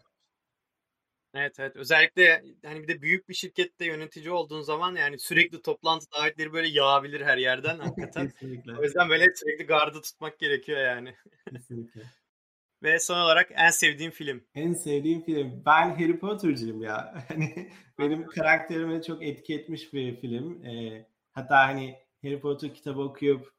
Evet 1.34 1.60
evet 1.60 1.76
özellikle 1.76 2.44
hani 2.64 2.82
bir 2.82 2.88
de 2.88 3.02
büyük 3.02 3.28
bir 3.28 3.34
şirkette 3.34 3.86
yönetici 3.86 4.30
olduğun 4.30 4.62
zaman 4.62 4.96
yani 4.96 5.18
sürekli 5.18 5.62
toplantı 5.62 6.06
davetleri 6.12 6.52
böyle 6.52 6.68
yağabilir 6.68 7.20
her 7.20 7.38
yerden 7.38 7.78
hakikaten. 7.78 8.32
O 8.78 8.82
yüzden 8.82 9.08
böyle 9.08 9.26
sürekli 9.34 9.66
gardı 9.66 10.02
tutmak 10.02 10.38
gerekiyor 10.38 10.78
yani. 10.78 11.14
Kesinlikle. 11.50 12.02
Ve 12.82 12.98
son 12.98 13.16
olarak 13.16 13.50
en 13.54 13.70
sevdiğin 13.70 14.10
film? 14.10 14.44
En 14.54 14.74
sevdiğim 14.74 15.22
film. 15.24 15.62
Ben 15.66 15.90
Harry 15.90 16.18
Potter'cıyım 16.18 16.82
ya. 16.82 17.24
Hani 17.28 17.70
benim 17.98 18.26
karakterime 18.26 19.02
çok 19.02 19.22
etki 19.22 19.54
etmiş 19.54 19.92
bir 19.92 20.20
film. 20.20 20.64
Ee, 20.64 21.06
hatta 21.32 21.56
hani 21.56 21.98
Harry 22.22 22.40
Potter 22.40 22.74
kitabı 22.74 23.02
okuyup 23.02 23.52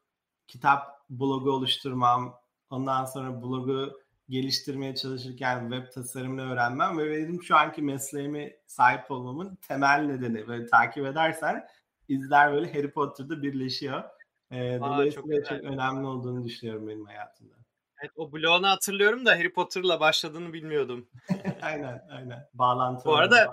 kitap 0.46 1.10
blogu 1.10 1.50
oluşturmam, 1.50 2.34
ondan 2.70 3.04
sonra 3.04 3.42
blogu 3.42 4.00
geliştirmeye 4.28 4.94
çalışırken 4.94 5.70
web 5.70 5.92
tasarımını 5.92 6.52
öğrenmem 6.52 6.98
ve 6.98 7.10
benim 7.10 7.42
şu 7.42 7.56
anki 7.56 7.82
mesleğime 7.82 8.56
sahip 8.66 9.10
olmamın 9.10 9.58
temel 9.68 10.00
nedeni. 10.00 10.48
Böyle 10.48 10.66
takip 10.66 11.06
edersen 11.06 11.66
izler 12.08 12.52
böyle 12.52 12.72
Harry 12.72 12.90
Potter'da 12.90 13.42
birleşiyor. 13.42 14.04
Ee, 14.50 14.78
dolayısıyla 14.80 15.44
çok, 15.44 15.48
çok 15.48 15.64
önemli 15.64 16.06
olduğunu 16.06 16.44
düşünüyorum 16.44 16.88
benim 16.88 17.06
hayatımda. 17.06 17.54
Evet, 18.00 18.12
o 18.16 18.32
bloğunu 18.32 18.68
hatırlıyorum 18.68 19.26
da 19.26 19.32
Harry 19.32 19.52
Potter'la 19.52 20.00
başladığını 20.00 20.52
bilmiyordum. 20.52 21.08
aynen 21.62 22.02
aynen. 22.10 22.48
Bağlantı. 22.54 23.04
Bu 23.04 23.16
arada 23.16 23.52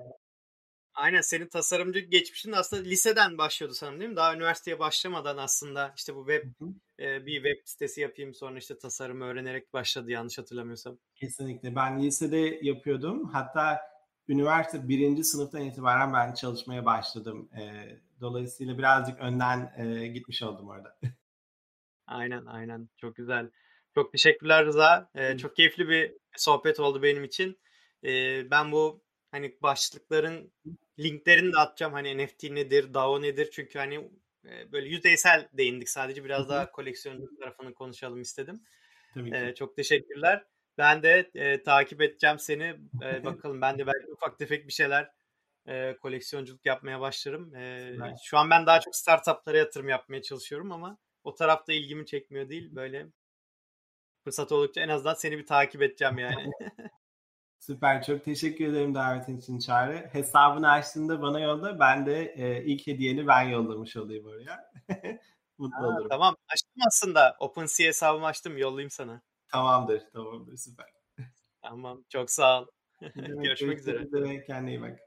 aynen 0.94 1.22
senin 1.22 1.48
tasarımcı 1.48 2.00
geçmişin 2.00 2.52
aslında 2.52 2.84
liseden 2.84 3.38
başlıyordu 3.38 3.76
sanırım 3.76 4.00
değil 4.00 4.10
mi? 4.10 4.16
Daha 4.16 4.36
üniversiteye 4.36 4.80
başlamadan 4.80 5.38
aslında 5.38 5.94
işte 5.98 6.16
bu 6.16 6.28
web 6.28 6.50
e, 7.00 7.26
bir 7.26 7.36
web 7.36 7.62
sitesi 7.66 8.02
yapayım 8.02 8.34
sonra 8.34 8.58
işte 8.58 8.78
tasarımı 8.78 9.26
öğrenerek 9.26 9.74
başladı 9.74 10.12
yanlış 10.12 10.38
hatırlamıyorsam. 10.38 10.98
Kesinlikle. 11.16 11.76
Ben 11.76 12.04
lisede 12.04 12.60
yapıyordum. 12.62 13.30
Hatta 13.30 13.80
üniversite 14.28 14.88
birinci 14.88 15.24
sınıftan 15.24 15.62
itibaren 15.62 16.14
ben 16.14 16.34
çalışmaya 16.34 16.86
başladım. 16.86 17.50
E, 17.60 17.62
dolayısıyla 18.22 18.78
birazcık 18.78 19.20
önden 19.20 19.74
e, 19.78 20.08
gitmiş 20.08 20.44
oldum 20.44 20.70
orada. 20.70 21.00
aynen 22.08 22.46
aynen. 22.46 22.90
Çok 22.98 23.16
güzel. 23.16 23.50
Çok 23.96 24.12
teşekkürler 24.12 24.66
Rıza. 24.66 25.10
Ee, 25.16 25.38
çok 25.38 25.56
keyifli 25.56 25.90
bir 25.90 26.14
sohbet 26.38 26.80
oldu 26.80 27.04
benim 27.04 27.24
için. 27.24 27.60
Ee, 28.04 28.52
ben 28.52 28.72
bu 28.72 29.04
hani 29.32 29.58
başlıkların 29.62 30.54
linklerini 31.00 31.54
de 31.54 31.58
atacağım. 31.58 31.94
Hani 31.94 32.26
NFT 32.26 32.44
nedir, 32.44 32.94
DAO 32.94 33.22
nedir? 33.22 33.50
Çünkü 33.52 33.80
hani 33.80 34.10
e, 34.46 34.72
böyle 34.72 34.90
yüzeysel 34.90 35.48
değindik 35.54 35.90
sadece. 35.90 36.24
Biraz 36.24 36.50
daha 36.50 36.72
koleksiyoncu 36.72 37.36
tarafını 37.40 37.74
konuşalım 37.74 38.22
istedim. 38.22 38.64
Tabii 39.14 39.30
ki. 39.30 39.38
Ee, 39.38 39.56
çok 39.56 39.76
teşekkürler. 39.76 40.46
Ben 40.78 41.04
de 41.04 41.32
e, 41.36 41.64
takip 41.64 42.02
edeceğim 42.02 42.40
seni. 42.40 42.76
E, 43.04 43.24
bakalım 43.26 43.62
ben 43.62 43.80
de 43.80 43.88
belki 43.88 44.12
ufak 44.12 44.40
tefek 44.40 44.68
bir 44.68 44.74
şeyler 44.74 45.12
e, 45.68 45.98
koleksiyonculuk 46.02 46.66
yapmaya 46.66 47.00
başlarım. 47.00 47.56
E, 47.56 47.96
şu 48.24 48.38
an 48.38 48.50
ben 48.50 48.66
daha 48.66 48.80
çok 48.80 48.96
startuplara 48.96 49.58
yatırım 49.58 49.90
yapmaya 49.90 50.22
çalışıyorum 50.22 50.72
ama 50.72 50.98
o 51.24 51.36
tarafta 51.36 51.74
ilgimi 51.74 52.06
çekmiyor 52.06 52.50
değil. 52.50 52.76
Böyle 52.76 53.08
fırsat 54.24 54.52
oldukça 54.52 54.82
en 54.82 54.90
azından 54.90 55.14
seni 55.14 55.38
bir 55.38 55.46
takip 55.46 55.82
edeceğim 55.82 56.18
yani. 56.18 56.52
Süper. 57.66 58.04
Çok 58.04 58.26
teşekkür 58.26 58.68
ederim 58.68 58.96
davetin 58.96 59.38
için 59.38 59.60
Çağrı. 59.60 60.10
Hesabını 60.12 60.72
açtığında 60.72 61.22
bana 61.22 61.40
yolla. 61.40 61.80
Ben 61.80 62.06
de 62.06 62.34
e, 62.38 62.64
ilk 62.64 62.88
hediyeni 62.88 63.28
ben 63.28 63.42
yollamış 63.42 63.96
olayım 63.98 64.26
oraya. 64.26 64.72
Mutlu 65.58 65.78
ha, 65.78 65.88
olurum. 65.88 66.08
Tamam. 66.10 66.36
Açtım 66.54 66.84
aslında. 66.88 67.36
OpenSea 67.40 67.88
hesabımı 67.88 68.26
açtım. 68.26 68.58
Yollayayım 68.58 68.90
sana. 68.90 69.22
Tamamdır. 69.48 70.02
Tamamdır. 70.14 70.58
Süper. 70.58 70.86
Tamam. 71.62 72.04
Çok 72.10 72.32
sağ 72.32 72.62
ol. 72.62 72.68
Görüşmek 73.16 73.80
üzere. 73.80 73.98
üzere. 73.98 74.44
Kendine 74.44 74.70
iyi 74.70 74.82
bak. 74.82 75.00